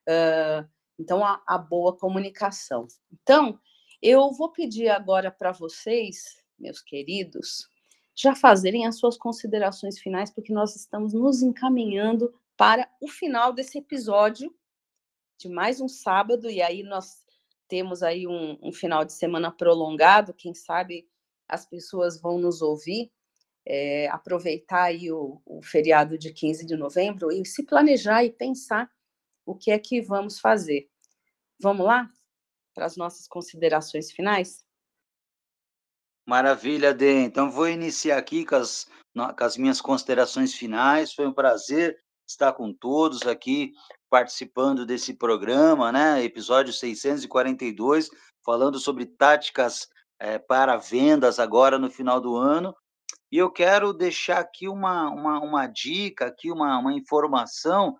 Uh, 0.07 0.67
então, 0.97 1.23
a, 1.23 1.41
a, 1.45 1.57
boa 1.57 1.95
comunicação. 1.95 2.87
Então, 3.11 3.59
eu 4.07 4.31
vou 4.31 4.51
pedir 4.51 4.87
agora 4.87 5.31
para 5.31 5.51
vocês, 5.51 6.37
meus 6.59 6.79
queridos, 6.79 7.67
já 8.13 8.35
fazerem 8.35 8.85
as 8.85 8.99
suas 8.99 9.17
considerações 9.17 9.97
finais, 9.97 10.29
porque 10.29 10.53
nós 10.53 10.75
estamos 10.75 11.11
nos 11.11 11.41
encaminhando 11.41 12.31
para 12.55 12.87
o 13.01 13.07
final 13.07 13.51
desse 13.51 13.79
episódio 13.79 14.55
de 15.39 15.49
mais 15.49 15.81
um 15.81 15.87
sábado, 15.87 16.47
e 16.51 16.61
aí 16.61 16.83
nós 16.83 17.25
temos 17.67 18.03
aí 18.03 18.27
um, 18.27 18.59
um, 18.61 18.71
final 18.71 19.03
de 19.03 19.11
semana 19.11 19.51
prolongado, 19.51 20.35
quem 20.35 20.53
sabe 20.53 21.09
as 21.47 21.65
pessoas 21.65 22.21
vão 22.21 22.37
nos 22.37 22.61
ouvir, 22.61 23.11
é, 23.65 24.07
aproveitar 24.09 24.83
aí 24.83 25.11
o, 25.11 25.41
o, 25.43 25.63
feriado 25.63 26.15
de 26.15 26.31
15 26.31 26.63
de 26.63 26.77
novembro 26.77 27.31
e 27.31 27.43
se 27.43 27.63
planejar 27.63 28.23
e 28.23 28.31
pensar 28.31 28.87
o 29.43 29.55
que 29.55 29.71
é 29.71 29.79
que 29.79 29.99
vamos 29.99 30.39
fazer. 30.39 30.87
Vamos 31.59 31.87
lá 31.87 32.11
para 32.76 32.86
as 32.86 32.97
nossas 32.97 33.26
considerações 33.28 34.11
finais? 34.11 34.65
Maravilha, 36.28 36.93
Dê. 36.93 37.23
Então, 37.23 37.49
vou 37.49 37.69
iniciar 37.69 38.17
aqui 38.17 38.45
com 38.45 38.55
as, 38.55 38.86
com 39.15 39.43
as 39.43 39.55
minhas 39.55 39.80
considerações 39.80 40.53
finais. 40.53 41.13
Foi 41.13 41.26
um 41.26 41.34
prazer 41.34 41.97
estar 42.28 42.51
com 42.53 42.73
todos 42.73 43.21
aqui 43.21 43.71
participando 44.09 44.86
desse 44.86 45.13
programa, 45.13 45.91
né? 45.91 46.23
Episódio 46.23 46.73
642, 46.73 48.09
falando 48.43 48.80
sobre 48.80 49.05
táticas 49.05 49.88
é, 50.19 50.38
para 50.38 50.76
vendas 50.78 51.39
agora 51.39 51.80
no 51.80 51.89
final 51.89 52.19
do 52.19 52.36
ano. 52.36 52.76
E 53.32 53.38
eu 53.38 53.51
quero 53.51 53.93
deixar 53.93 54.39
aqui 54.39 54.67
uma, 54.67 55.09
uma, 55.09 55.39
uma 55.39 55.67
dica, 55.67 56.26
aqui 56.26 56.51
uma, 56.51 56.78
uma 56.80 56.93
informação 56.93 57.95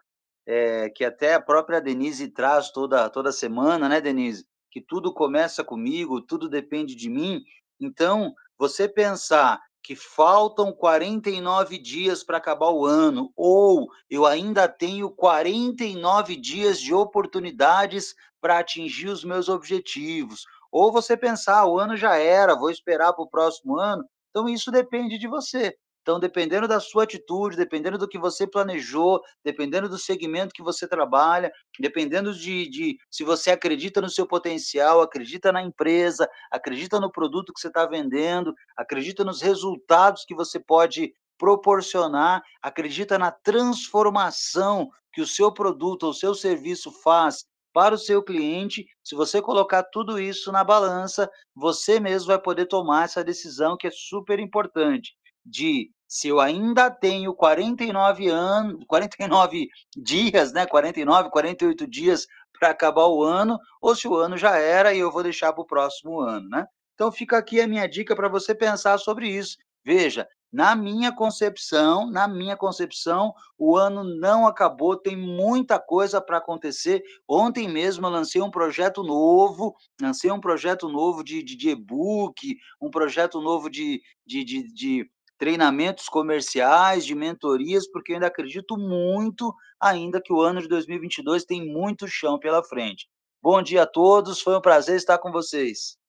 é, 0.48 0.90
que 0.90 1.04
até 1.04 1.36
a 1.36 1.42
própria 1.42 1.82
Denise 1.82 2.28
traz 2.30 2.72
toda, 2.72 3.10
toda 3.10 3.32
semana, 3.32 3.88
né, 3.88 4.02
Denise? 4.02 4.46
Que 4.76 4.82
tudo 4.82 5.14
começa 5.14 5.64
comigo, 5.64 6.20
tudo 6.20 6.50
depende 6.50 6.96
de 6.96 7.10
mim. 7.10 7.42
Então, 7.80 8.36
você 8.58 8.90
pensar 8.90 9.58
que 9.82 9.96
faltam 9.96 10.74
49 10.74 11.78
dias 11.78 12.26
para 12.26 12.40
acabar 12.40 12.72
o 12.72 12.86
ano, 12.86 13.32
ou 13.38 13.88
eu 14.10 14.26
ainda 14.26 14.68
tenho 14.68 15.10
49 15.10 16.36
dias 16.36 16.78
de 16.82 16.94
oportunidades 16.94 18.14
para 18.42 18.60
atingir 18.60 19.08
os 19.08 19.24
meus 19.24 19.48
objetivos, 19.48 20.44
ou 20.70 20.92
você 20.92 21.16
pensar, 21.16 21.66
o 21.68 21.80
ano 21.80 21.96
já 21.96 22.18
era, 22.18 22.54
vou 22.54 22.70
esperar 22.70 23.14
para 23.14 23.24
o 23.24 23.30
próximo 23.30 23.80
ano. 23.80 24.04
Então, 24.30 24.50
isso 24.50 24.70
depende 24.72 25.18
de 25.18 25.26
você. 25.30 25.74
Então, 26.06 26.20
dependendo 26.20 26.68
da 26.68 26.80
sua 26.80 27.02
atitude, 27.02 27.58
dependendo 27.58 27.98
do 27.98 28.08
que 28.08 28.20
você 28.20 28.46
planejou, 28.46 29.20
dependendo 29.44 29.90
do 29.90 29.98
segmento 29.98 30.54
que 30.54 30.62
você 30.62 30.88
trabalha, 30.88 31.52
dependendo 31.80 32.32
de, 32.32 32.70
de 32.70 32.98
se 33.10 33.24
você 33.24 33.50
acredita 33.50 34.00
no 34.00 34.08
seu 34.08 34.28
potencial, 34.28 35.02
acredita 35.02 35.52
na 35.52 35.64
empresa, 35.64 36.30
acredita 36.52 37.00
no 37.00 37.12
produto 37.12 37.52
que 37.52 37.60
você 37.60 37.70
está 37.70 37.88
vendendo, 37.88 38.54
acredita 38.78 39.24
nos 39.24 39.42
resultados 39.42 40.24
que 40.26 40.36
você 40.36 40.60
pode 40.60 41.12
proporcionar, 41.40 42.44
acredita 42.62 43.18
na 43.18 43.32
transformação 43.32 44.92
que 45.12 45.22
o 45.22 45.28
seu 45.28 45.52
produto 45.52 46.04
ou 46.04 46.14
seu 46.14 46.36
serviço 46.36 46.92
faz 47.02 47.46
para 47.74 47.96
o 47.96 47.98
seu 47.98 48.22
cliente. 48.22 48.86
Se 49.04 49.16
você 49.16 49.42
colocar 49.42 49.82
tudo 49.82 50.20
isso 50.20 50.52
na 50.52 50.64
balança, 50.64 51.28
você 51.56 52.00
mesmo 52.00 52.28
vai 52.28 52.40
poder 52.40 52.68
tomar 52.68 53.06
essa 53.06 53.24
decisão 53.24 53.76
que 53.76 53.88
é 53.88 53.92
super 53.92 54.40
importante 54.40 55.16
de 55.46 55.92
se 56.08 56.28
eu 56.28 56.40
ainda 56.40 56.90
tenho 56.90 57.34
49 57.34 58.28
anos, 58.28 58.84
49 58.88 59.68
dias, 59.96 60.54
né, 60.54 60.66
49, 60.66 61.30
48 61.30 61.88
dias 61.88 62.28
para 62.60 62.70
acabar 62.70 63.08
o 63.08 63.24
ano, 63.24 63.60
ou 63.82 63.96
se 63.96 64.08
o 64.08 64.16
ano 64.16 64.38
já 64.38 64.58
era 64.58 64.94
e 64.94 65.00
eu 65.00 65.12
vou 65.12 65.24
deixar 65.24 65.52
para 65.54 65.62
o 65.62 65.68
próximo 65.68 66.20
ano, 66.22 66.48
né? 66.50 66.66
Então 66.94 67.12
fica 67.12 67.38
aqui 67.38 67.60
a 67.60 67.68
minha 67.68 67.88
dica 67.88 68.16
para 68.16 68.30
você 68.30 68.56
pensar 68.56 68.98
sobre 68.98 69.28
isso. 69.28 69.58
Veja, 69.84 70.28
na 70.56 70.74
minha 70.74 71.14
concepção, 71.14 72.10
na 72.10 72.30
minha 72.30 72.56
concepção, 72.56 73.34
o 73.58 73.76
ano 73.76 74.06
não 74.06 74.48
acabou, 74.48 74.96
tem 74.96 75.16
muita 75.18 75.78
coisa 75.78 76.22
para 76.22 76.38
acontecer. 76.38 77.04
Ontem 77.28 77.68
mesmo 77.68 78.08
eu 78.08 78.10
lancei 78.10 78.42
um 78.42 78.50
projeto 78.50 79.04
novo, 79.04 79.76
lancei 80.02 80.32
um 80.32 80.40
projeto 80.40 80.88
novo 80.88 81.26
de, 81.26 81.44
de, 81.44 81.58
de 81.58 81.70
e-book, 81.72 82.56
um 82.82 82.90
projeto 82.90 83.42
novo 83.42 83.70
de, 83.70 84.02
de, 84.26 84.46
de, 84.46 84.74
de 84.74 85.12
treinamentos 85.46 86.10
comerciais, 86.10 87.06
de 87.06 87.14
mentorias, 87.14 87.88
porque 87.88 88.12
eu 88.12 88.16
ainda 88.16 88.26
acredito 88.26 88.76
muito 88.76 89.54
ainda 89.80 90.20
que 90.20 90.34
o 90.34 90.42
ano 90.42 90.60
de 90.60 90.68
2022 90.68 91.46
tem 91.46 91.64
muito 91.64 92.08
chão 92.08 92.40
pela 92.40 92.64
frente. 92.64 93.08
Bom 93.44 93.62
dia 93.62 93.84
a 93.84 93.86
todos, 93.86 94.42
foi 94.42 94.58
um 94.58 94.62
prazer 94.62 94.96
estar 94.96 95.20
com 95.20 95.32
vocês. 95.32 96.00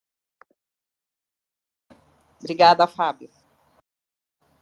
Obrigada, 2.41 2.87
Fábio. 2.87 3.29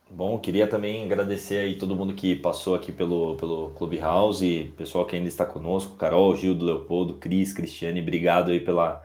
Bom, 0.09 0.37
queria 0.39 0.67
também 0.67 1.05
agradecer 1.05 1.59
aí 1.59 1.77
todo 1.77 1.95
mundo 1.95 2.13
que 2.13 2.35
passou 2.35 2.75
aqui 2.75 2.91
pelo, 2.91 3.37
pelo 3.37 3.69
Clubhouse, 3.75 4.73
pessoal 4.75 5.05
que 5.05 5.15
ainda 5.15 5.29
está 5.29 5.45
conosco, 5.45 5.95
Carol, 5.95 6.35
Gildo, 6.35 6.65
Leopoldo, 6.65 7.13
Cris, 7.13 7.53
Cristiane, 7.53 8.01
obrigado 8.01 8.51
aí 8.51 8.59
pela, 8.59 9.01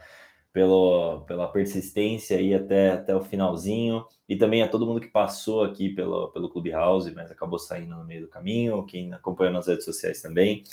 pelo, 0.53 1.21
pela 1.23 1.49
persistência 1.49 2.37
aí 2.37 2.55
até, 2.55 2.93
até 2.93 3.15
o 3.15 3.23
finalzinho, 3.23 4.05
e 4.29 4.37
também 4.37 4.63
a 4.63 4.69
todo 4.69 4.87
mundo 4.87 5.01
que 5.01 5.09
passou 5.09 5.63
aqui 5.63 5.89
pelo, 5.91 6.29
pelo 6.29 6.49
Clubhouse, 6.49 7.13
mas 7.15 7.31
acabou 7.31 7.59
saindo 7.59 7.97
no 7.97 8.05
meio 8.05 8.23
do 8.23 8.29
caminho, 8.29 8.85
quem 8.85 9.13
acompanhou 9.13 9.53
nas 9.53 9.67
redes 9.67 9.85
sociais 9.85 10.21
também. 10.21 10.65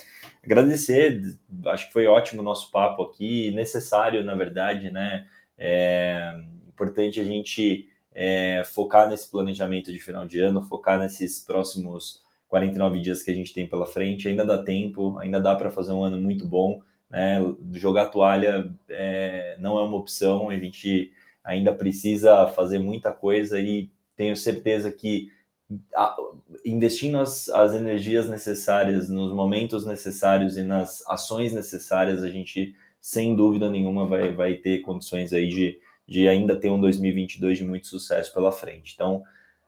Agradecer, 0.43 1.21
acho 1.65 1.87
que 1.87 1.93
foi 1.93 2.07
ótimo 2.07 2.41
o 2.41 2.45
nosso 2.45 2.71
papo 2.71 3.03
aqui, 3.03 3.51
necessário, 3.51 4.23
na 4.23 4.35
verdade, 4.35 4.89
né? 4.89 5.27
É 5.57 6.39
importante 6.67 7.19
a 7.19 7.23
gente 7.23 7.89
é, 8.13 8.63
focar 8.65 9.09
nesse 9.09 9.29
planejamento 9.29 9.91
de 9.91 9.99
final 9.99 10.27
de 10.27 10.39
ano, 10.39 10.63
focar 10.63 10.99
nesses 10.99 11.39
próximos 11.39 12.21
49 12.47 12.99
dias 12.99 13.21
que 13.21 13.31
a 13.31 13.33
gente 13.33 13.53
tem 13.53 13.67
pela 13.67 13.85
frente. 13.85 14.27
Ainda 14.27 14.45
dá 14.45 14.63
tempo, 14.63 15.17
ainda 15.19 15.39
dá 15.39 15.55
para 15.55 15.69
fazer 15.69 15.91
um 15.91 16.03
ano 16.03 16.17
muito 16.17 16.47
bom. 16.47 16.81
Né? 17.09 17.39
Jogar 17.73 18.07
toalha 18.07 18.71
é, 18.89 19.57
não 19.59 19.79
é 19.79 19.83
uma 19.83 19.97
opção, 19.97 20.49
a 20.49 20.57
gente 20.57 21.11
ainda 21.43 21.73
precisa 21.73 22.47
fazer 22.47 22.79
muita 22.79 23.11
coisa 23.11 23.59
e 23.59 23.89
tenho 24.15 24.35
certeza 24.35 24.91
que 24.91 25.31
investindo 26.65 27.19
as, 27.19 27.49
as 27.49 27.73
energias 27.73 28.29
necessárias, 28.29 29.09
nos 29.09 29.33
momentos 29.33 29.85
necessários 29.85 30.57
e 30.57 30.63
nas 30.63 31.05
ações 31.07 31.53
necessárias, 31.53 32.23
a 32.23 32.29
gente, 32.29 32.73
sem 33.01 33.35
dúvida 33.35 33.69
nenhuma, 33.69 34.05
vai, 34.05 34.31
vai 34.31 34.53
ter 34.55 34.79
condições 34.79 35.33
aí 35.33 35.49
de 35.49 35.79
de 36.07 36.27
ainda 36.27 36.55
ter 36.55 36.69
um 36.69 36.79
2022 36.79 37.57
de 37.57 37.65
muito 37.65 37.87
sucesso 37.87 38.33
pela 38.33 38.51
frente. 38.51 38.93
Então, 38.95 39.23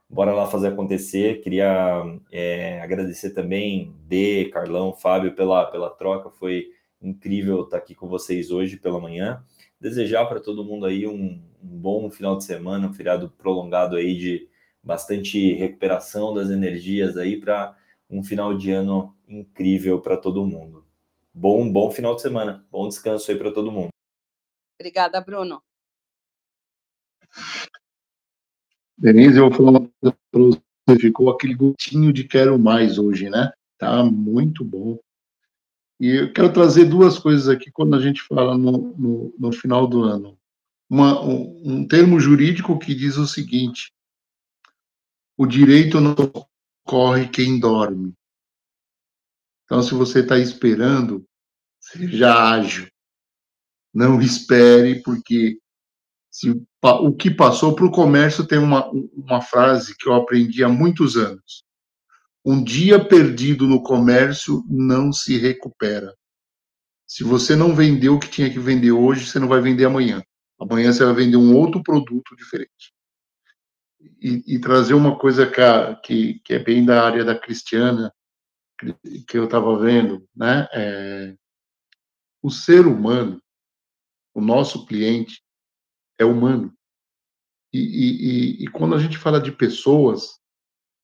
bora 0.09 0.33
lá 0.33 0.47
fazer 0.47 0.69
acontecer. 0.69 1.41
Queria 1.41 2.01
é, 2.31 2.81
agradecer 2.81 3.31
também 3.31 3.93
D, 4.07 4.45
Carlão, 4.45 4.93
Fábio 4.93 5.35
pela, 5.35 5.65
pela 5.65 5.89
troca. 5.89 6.29
Foi 6.29 6.67
incrível 7.01 7.63
estar 7.63 7.77
aqui 7.77 7.95
com 7.95 8.07
vocês 8.07 8.51
hoje 8.51 8.77
pela 8.77 8.99
manhã. 8.99 9.43
Desejar 9.79 10.25
para 10.25 10.39
todo 10.39 10.63
mundo 10.63 10.85
aí 10.85 11.07
um, 11.07 11.41
um, 11.61 11.79
bom 11.79 12.09
final 12.09 12.37
de 12.37 12.43
semana, 12.43 12.87
um 12.87 12.93
feriado 12.93 13.29
prolongado 13.29 13.95
aí 13.95 14.17
de 14.17 14.49
bastante 14.83 15.53
recuperação 15.53 16.33
das 16.33 16.49
energias 16.49 17.17
aí 17.17 17.39
para 17.39 17.77
um 18.09 18.23
final 18.23 18.57
de 18.57 18.71
ano 18.71 19.15
incrível 19.27 20.01
para 20.01 20.17
todo 20.17 20.45
mundo. 20.45 20.85
Bom, 21.33 21.71
bom 21.71 21.91
final 21.91 22.15
de 22.15 22.21
semana, 22.21 22.65
bom 22.71 22.87
descanso 22.87 23.31
aí 23.31 23.37
para 23.37 23.51
todo 23.51 23.71
mundo. 23.71 23.89
Obrigada, 24.79 25.21
Bruno. 25.21 25.61
Denise, 28.97 29.37
eu 29.37 29.49
vou 29.49 29.57
falar 29.57 29.89
para 30.01 30.41
você, 30.41 30.99
ficou 30.99 31.29
aquele 31.29 31.53
gotinho 31.53 32.11
de 32.11 32.25
quero 32.25 32.59
mais 32.59 32.97
hoje, 32.97 33.29
né? 33.29 33.51
Tá 33.77 34.03
muito 34.03 34.65
bom. 34.65 34.99
E 35.99 36.07
eu 36.07 36.33
quero 36.33 36.53
trazer 36.53 36.85
duas 36.85 37.19
coisas 37.19 37.49
aqui 37.49 37.69
quando 37.71 37.95
a 37.95 38.01
gente 38.01 38.21
fala 38.21 38.57
no, 38.57 38.95
no, 38.97 39.35
no 39.37 39.51
final 39.51 39.85
do 39.85 40.03
ano. 40.03 40.39
Uma, 40.89 41.21
um, 41.21 41.61
um 41.63 41.87
termo 41.87 42.19
jurídico 42.19 42.79
que 42.79 42.95
diz 42.95 43.17
o 43.17 43.27
seguinte: 43.27 43.93
o 45.37 45.45
direito 45.45 45.99
não 45.99 46.15
corre 46.85 47.27
quem 47.27 47.59
dorme. 47.59 48.13
Então, 49.65 49.83
se 49.83 49.93
você 49.93 50.21
está 50.21 50.37
esperando, 50.37 51.23
seja 51.79 52.33
ágil. 52.33 52.87
Não 53.93 54.21
espere, 54.21 55.01
porque 55.03 55.59
se, 56.31 56.49
o 56.81 57.13
que 57.13 57.29
passou 57.29 57.75
para 57.75 57.85
o 57.85 57.91
comércio 57.91 58.47
tem 58.47 58.57
uma, 58.57 58.89
uma 58.89 59.41
frase 59.41 59.95
que 59.97 60.07
eu 60.07 60.13
aprendi 60.13 60.63
há 60.63 60.69
muitos 60.69 61.17
anos. 61.17 61.63
Um 62.45 62.63
dia 62.63 63.03
perdido 63.03 63.67
no 63.67 63.83
comércio 63.83 64.63
não 64.67 65.11
se 65.11 65.37
recupera. 65.37 66.15
Se 67.05 67.23
você 67.23 67.55
não 67.55 67.75
vendeu 67.75 68.15
o 68.15 68.19
que 68.19 68.29
tinha 68.29 68.49
que 68.49 68.59
vender 68.59 68.91
hoje, 68.91 69.25
você 69.25 69.39
não 69.39 69.47
vai 69.47 69.61
vender 69.61 69.85
amanhã. 69.85 70.23
Amanhã 70.59 70.91
você 70.91 71.03
vai 71.03 71.13
vender 71.13 71.37
um 71.37 71.55
outro 71.55 71.81
produto 71.81 72.35
diferente. 72.35 72.93
E, 74.21 74.55
e 74.55 74.59
trazer 74.59 74.93
uma 74.93 75.17
coisa 75.17 75.49
que, 76.03 76.39
que 76.39 76.53
é 76.53 76.59
bem 76.59 76.85
da 76.85 77.03
área 77.03 77.25
da 77.25 77.37
Cristiana, 77.37 78.13
que 79.27 79.37
eu 79.37 79.45
estava 79.45 79.77
vendo, 79.77 80.25
né? 80.35 80.67
É, 80.71 81.35
o 82.41 82.49
ser 82.49 82.85
humano, 82.85 83.41
o 84.33 84.41
nosso 84.41 84.85
cliente, 84.85 85.43
é 86.17 86.25
humano. 86.25 86.73
E, 87.73 87.79
e, 87.79 88.63
e, 88.63 88.67
quando 88.67 88.95
a 88.95 88.99
gente 88.99 89.17
fala 89.17 89.39
de 89.39 89.51
pessoas, 89.51 90.38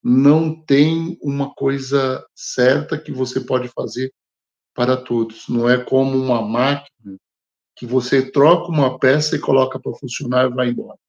não 0.07 0.55
tem 0.55 1.17
uma 1.19 1.51
coisa 1.55 2.23
certa 2.35 2.95
que 2.95 3.11
você 3.11 3.41
pode 3.41 3.69
fazer 3.69 4.13
para 4.71 4.95
todos. 4.95 5.49
Não 5.49 5.67
é 5.67 5.83
como 5.83 6.15
uma 6.15 6.43
máquina 6.43 7.17
que 7.75 7.87
você 7.87 8.29
troca 8.29 8.71
uma 8.71 8.99
peça 8.99 9.35
e 9.35 9.39
coloca 9.39 9.79
para 9.79 9.97
funcionar 9.97 10.45
e 10.45 10.53
vai 10.53 10.69
embora. 10.69 10.99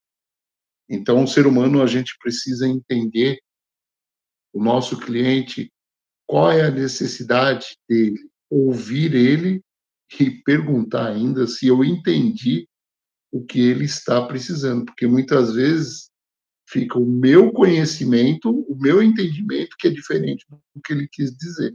Então, 0.89 1.23
o 1.23 1.27
ser 1.27 1.45
humano, 1.45 1.83
a 1.83 1.85
gente 1.85 2.17
precisa 2.17 2.67
entender 2.67 3.39
o 4.51 4.63
nosso 4.63 4.99
cliente, 4.99 5.71
qual 6.25 6.51
é 6.51 6.65
a 6.65 6.71
necessidade 6.71 7.77
dele, 7.87 8.27
ouvir 8.49 9.13
ele 9.13 9.61
e 10.19 10.31
perguntar 10.41 11.11
ainda 11.11 11.45
se 11.45 11.67
eu 11.67 11.83
entendi 11.83 12.67
o 13.31 13.45
que 13.45 13.59
ele 13.59 13.85
está 13.85 14.25
precisando, 14.25 14.85
porque 14.85 15.05
muitas 15.05 15.53
vezes 15.53 16.09
fica 16.67 16.99
o 16.99 17.05
meu 17.05 17.51
conhecimento, 17.51 18.51
o 18.51 18.75
meu 18.75 19.01
entendimento, 19.01 19.75
que 19.79 19.87
é 19.87 19.91
diferente 19.91 20.45
do 20.49 20.81
que 20.83 20.93
ele 20.93 21.07
quis 21.07 21.35
dizer. 21.35 21.73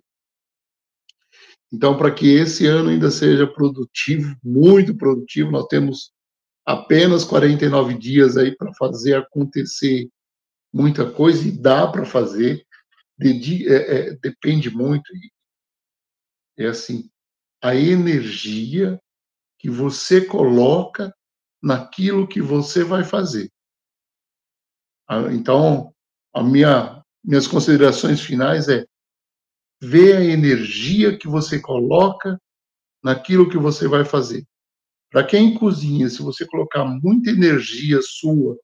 Então, 1.72 1.96
para 1.96 2.12
que 2.12 2.26
esse 2.26 2.66
ano 2.66 2.90
ainda 2.90 3.10
seja 3.10 3.46
produtivo, 3.46 4.36
muito 4.44 4.94
produtivo, 4.94 5.50
nós 5.50 5.66
temos 5.66 6.12
apenas 6.66 7.24
49 7.24 7.94
dias 7.94 8.36
aí 8.36 8.54
para 8.54 8.72
fazer 8.74 9.16
acontecer 9.16 10.08
muita 10.72 11.10
coisa, 11.10 11.48
e 11.48 11.50
dá 11.50 11.86
para 11.86 12.04
fazer, 12.04 12.64
de, 13.18 13.68
é, 13.68 14.10
é, 14.10 14.16
depende 14.16 14.70
muito, 14.70 15.10
é 16.58 16.66
assim, 16.66 17.10
a 17.62 17.74
energia 17.74 19.00
que 19.58 19.70
você 19.70 20.24
coloca 20.24 21.14
naquilo 21.62 22.28
que 22.28 22.42
você 22.42 22.84
vai 22.84 23.04
fazer. 23.04 23.50
Ah, 25.12 25.30
então, 25.30 25.92
a 26.34 26.42
minha 26.42 27.02
minhas 27.22 27.46
considerações 27.46 28.20
finais 28.20 28.68
é 28.68 28.84
ver 29.80 30.16
a 30.16 30.24
energia 30.24 31.16
que 31.16 31.28
você 31.28 31.60
coloca 31.60 32.40
naquilo 33.04 33.48
que 33.48 33.58
você 33.58 33.86
vai 33.86 34.04
fazer. 34.06 34.44
Para 35.10 35.24
quem 35.24 35.54
cozinha, 35.54 36.08
se 36.08 36.22
você 36.22 36.46
colocar 36.46 36.84
muita 36.84 37.30
energia 37.30 38.00
sua 38.02 38.58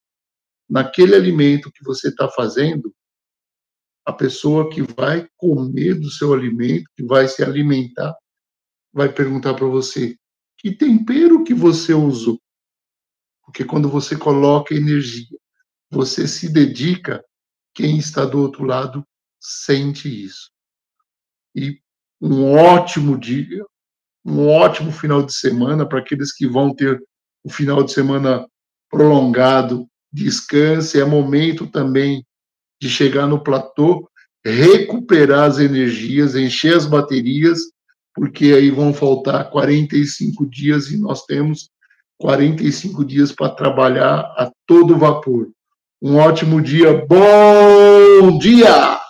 naquele 0.69 1.15
alimento 1.15 1.71
que 1.71 1.85
você 1.85 2.09
está 2.09 2.29
fazendo, 2.31 2.93
a 4.07 4.13
pessoa 4.13 4.71
que 4.71 4.81
vai 4.81 5.29
comer 5.37 6.01
do 6.01 6.11
seu 6.11 6.33
alimento, 6.33 6.91
que 6.97 7.05
vai 7.05 7.29
se 7.29 7.45
alimentar, 7.45 8.17
vai 8.91 9.13
perguntar 9.13 9.53
para 9.53 9.67
você: 9.67 10.17
que 10.57 10.75
tempero 10.75 11.45
que 11.45 11.53
você 11.53 11.93
usou? 11.93 12.41
Porque 13.45 13.67
quando 13.67 13.89
você 13.91 14.17
coloca 14.17 14.75
energia, 14.75 15.39
você 15.91 16.27
se 16.29 16.49
dedica, 16.53 17.25
quem 17.75 17.99
está 17.99 18.25
do 18.25 18.41
outro 18.41 18.65
lado 18.65 19.05
sente 19.41 20.09
isso. 20.09 20.51
E 21.55 21.81
um 22.21 22.53
ótimo 22.53 23.17
dia, 23.17 23.65
um 24.25 24.49
ótimo 24.49 24.93
final 24.93 25.23
de 25.23 25.33
semana 25.33 25.89
para 25.89 26.01
aqueles 26.01 26.33
que 26.33 26.47
vão 26.47 26.75
ter 26.75 27.01
o 27.45 27.51
final 27.51 27.83
de 27.83 27.93
semana 27.93 28.47
prolongado, 28.91 29.87
descanse, 30.13 31.01
é 31.01 31.05
momento 31.05 31.67
também 31.67 32.25
de 32.81 32.89
chegar 32.89 33.27
no 33.27 33.43
platô, 33.43 34.09
recuperar 34.45 35.45
as 35.45 35.59
energias, 35.59 36.35
encher 36.35 36.77
as 36.77 36.87
baterias, 36.87 37.59
porque 38.15 38.47
aí 38.47 38.71
vão 38.71 38.93
faltar 38.93 39.51
45 39.51 40.47
dias 40.47 40.91
e 40.91 40.99
nós 40.99 41.25
temos 41.25 41.71
45 42.19 43.05
dias 43.05 43.33
para 43.33 43.55
trabalhar 43.55 44.21
a 44.37 44.51
todo 44.67 44.99
vapor. 44.99 45.51
Um 46.01 46.17
ótimo 46.17 46.63
dia. 46.63 47.05
Bom 47.07 48.39
dia! 48.39 49.01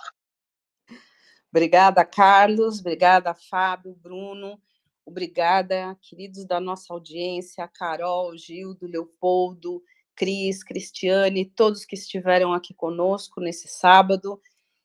Obrigada, 1.51 2.03
Carlos. 2.03 2.79
Obrigada, 2.79 3.31
Fábio, 3.35 3.93
Bruno. 3.93 4.59
Obrigada, 5.05 5.95
queridos 6.01 6.45
da 6.45 6.59
nossa 6.59 6.91
audiência, 6.91 7.67
Carol, 7.67 8.35
Gildo, 8.35 8.87
Leopoldo, 8.87 9.83
Cris, 10.15 10.63
Cristiane, 10.63 11.45
todos 11.45 11.85
que 11.85 11.93
estiveram 11.93 12.53
aqui 12.53 12.73
conosco 12.73 13.39
nesse 13.39 13.67
sábado. 13.67 14.41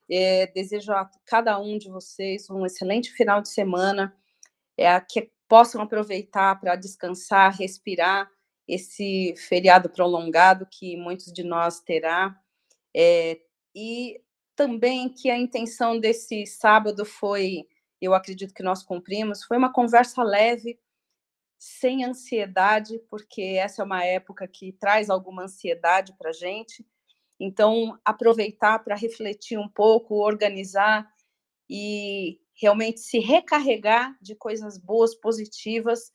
É, 0.07 0.45
desejo 0.45 0.91
a 0.91 1.09
cada 1.25 1.59
um 1.59 1.75
de 1.75 1.89
vocês 1.89 2.47
um 2.51 2.67
excelente 2.67 3.11
final 3.13 3.41
de 3.41 3.49
semana, 3.49 4.15
é, 4.77 4.99
que 4.99 5.31
possam 5.47 5.81
aproveitar 5.81 6.59
para 6.59 6.75
descansar, 6.75 7.55
respirar 7.57 8.29
esse 8.67 9.35
feriado 9.37 9.89
prolongado 9.89 10.67
que 10.69 10.97
muitos 10.97 11.31
de 11.31 11.43
nós 11.43 11.79
terá. 11.79 12.39
É, 12.95 13.39
e 13.73 14.21
também 14.55 15.09
que 15.09 15.29
a 15.29 15.37
intenção 15.37 15.99
desse 15.99 16.45
sábado 16.45 17.05
foi, 17.05 17.67
eu 18.01 18.13
acredito 18.13 18.53
que 18.53 18.63
nós 18.63 18.83
cumprimos, 18.83 19.43
foi 19.43 19.57
uma 19.57 19.71
conversa 19.71 20.23
leve, 20.23 20.79
sem 21.57 22.03
ansiedade, 22.03 22.99
porque 23.09 23.41
essa 23.41 23.81
é 23.81 23.85
uma 23.85 24.03
época 24.03 24.47
que 24.47 24.73
traz 24.73 25.09
alguma 25.09 25.43
ansiedade 25.43 26.13
para 26.17 26.29
a 26.29 26.33
gente. 26.33 26.85
Então, 27.39 27.99
aproveitar 28.03 28.79
para 28.79 28.95
refletir 28.95 29.57
um 29.57 29.67
pouco, 29.67 30.15
organizar 30.15 31.07
e 31.69 32.39
realmente 32.53 32.99
se 32.99 33.19
recarregar 33.19 34.17
de 34.21 34.35
coisas 34.35 34.77
boas, 34.77 35.13
positivas, 35.15 36.13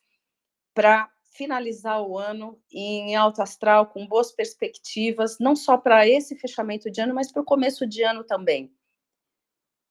para 0.72 1.10
finalizar 1.30 2.02
o 2.02 2.18
ano 2.18 2.60
em 2.72 3.14
alto 3.16 3.40
astral, 3.40 3.86
com 3.86 4.06
boas 4.06 4.32
perspectivas, 4.32 5.38
não 5.38 5.54
só 5.54 5.78
para 5.78 6.06
esse 6.06 6.36
fechamento 6.36 6.90
de 6.90 7.00
ano, 7.00 7.14
mas 7.14 7.32
para 7.32 7.42
o 7.42 7.44
começo 7.44 7.86
de 7.86 8.02
ano 8.02 8.24
também. 8.24 8.74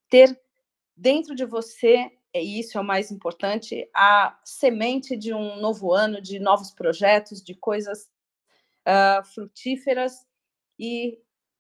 Ter 0.10 0.40
dentro 0.96 1.34
de 1.34 1.46
você, 1.46 2.12
e 2.36 2.60
isso 2.60 2.78
é 2.78 2.82
o 2.82 2.84
mais 2.84 3.10
importante, 3.12 3.90
a 3.96 4.38
semente 4.44 5.16
de 5.16 5.34
um 5.34 5.56
novo 5.58 5.94
ano, 5.94 6.22
de 6.22 6.40
novos 6.40 6.72
projetos, 6.72 7.42
de 7.42 7.56
coisas 7.56 8.10
uh, 8.86 9.24
frutíferas, 9.34 10.28
e 10.78 11.20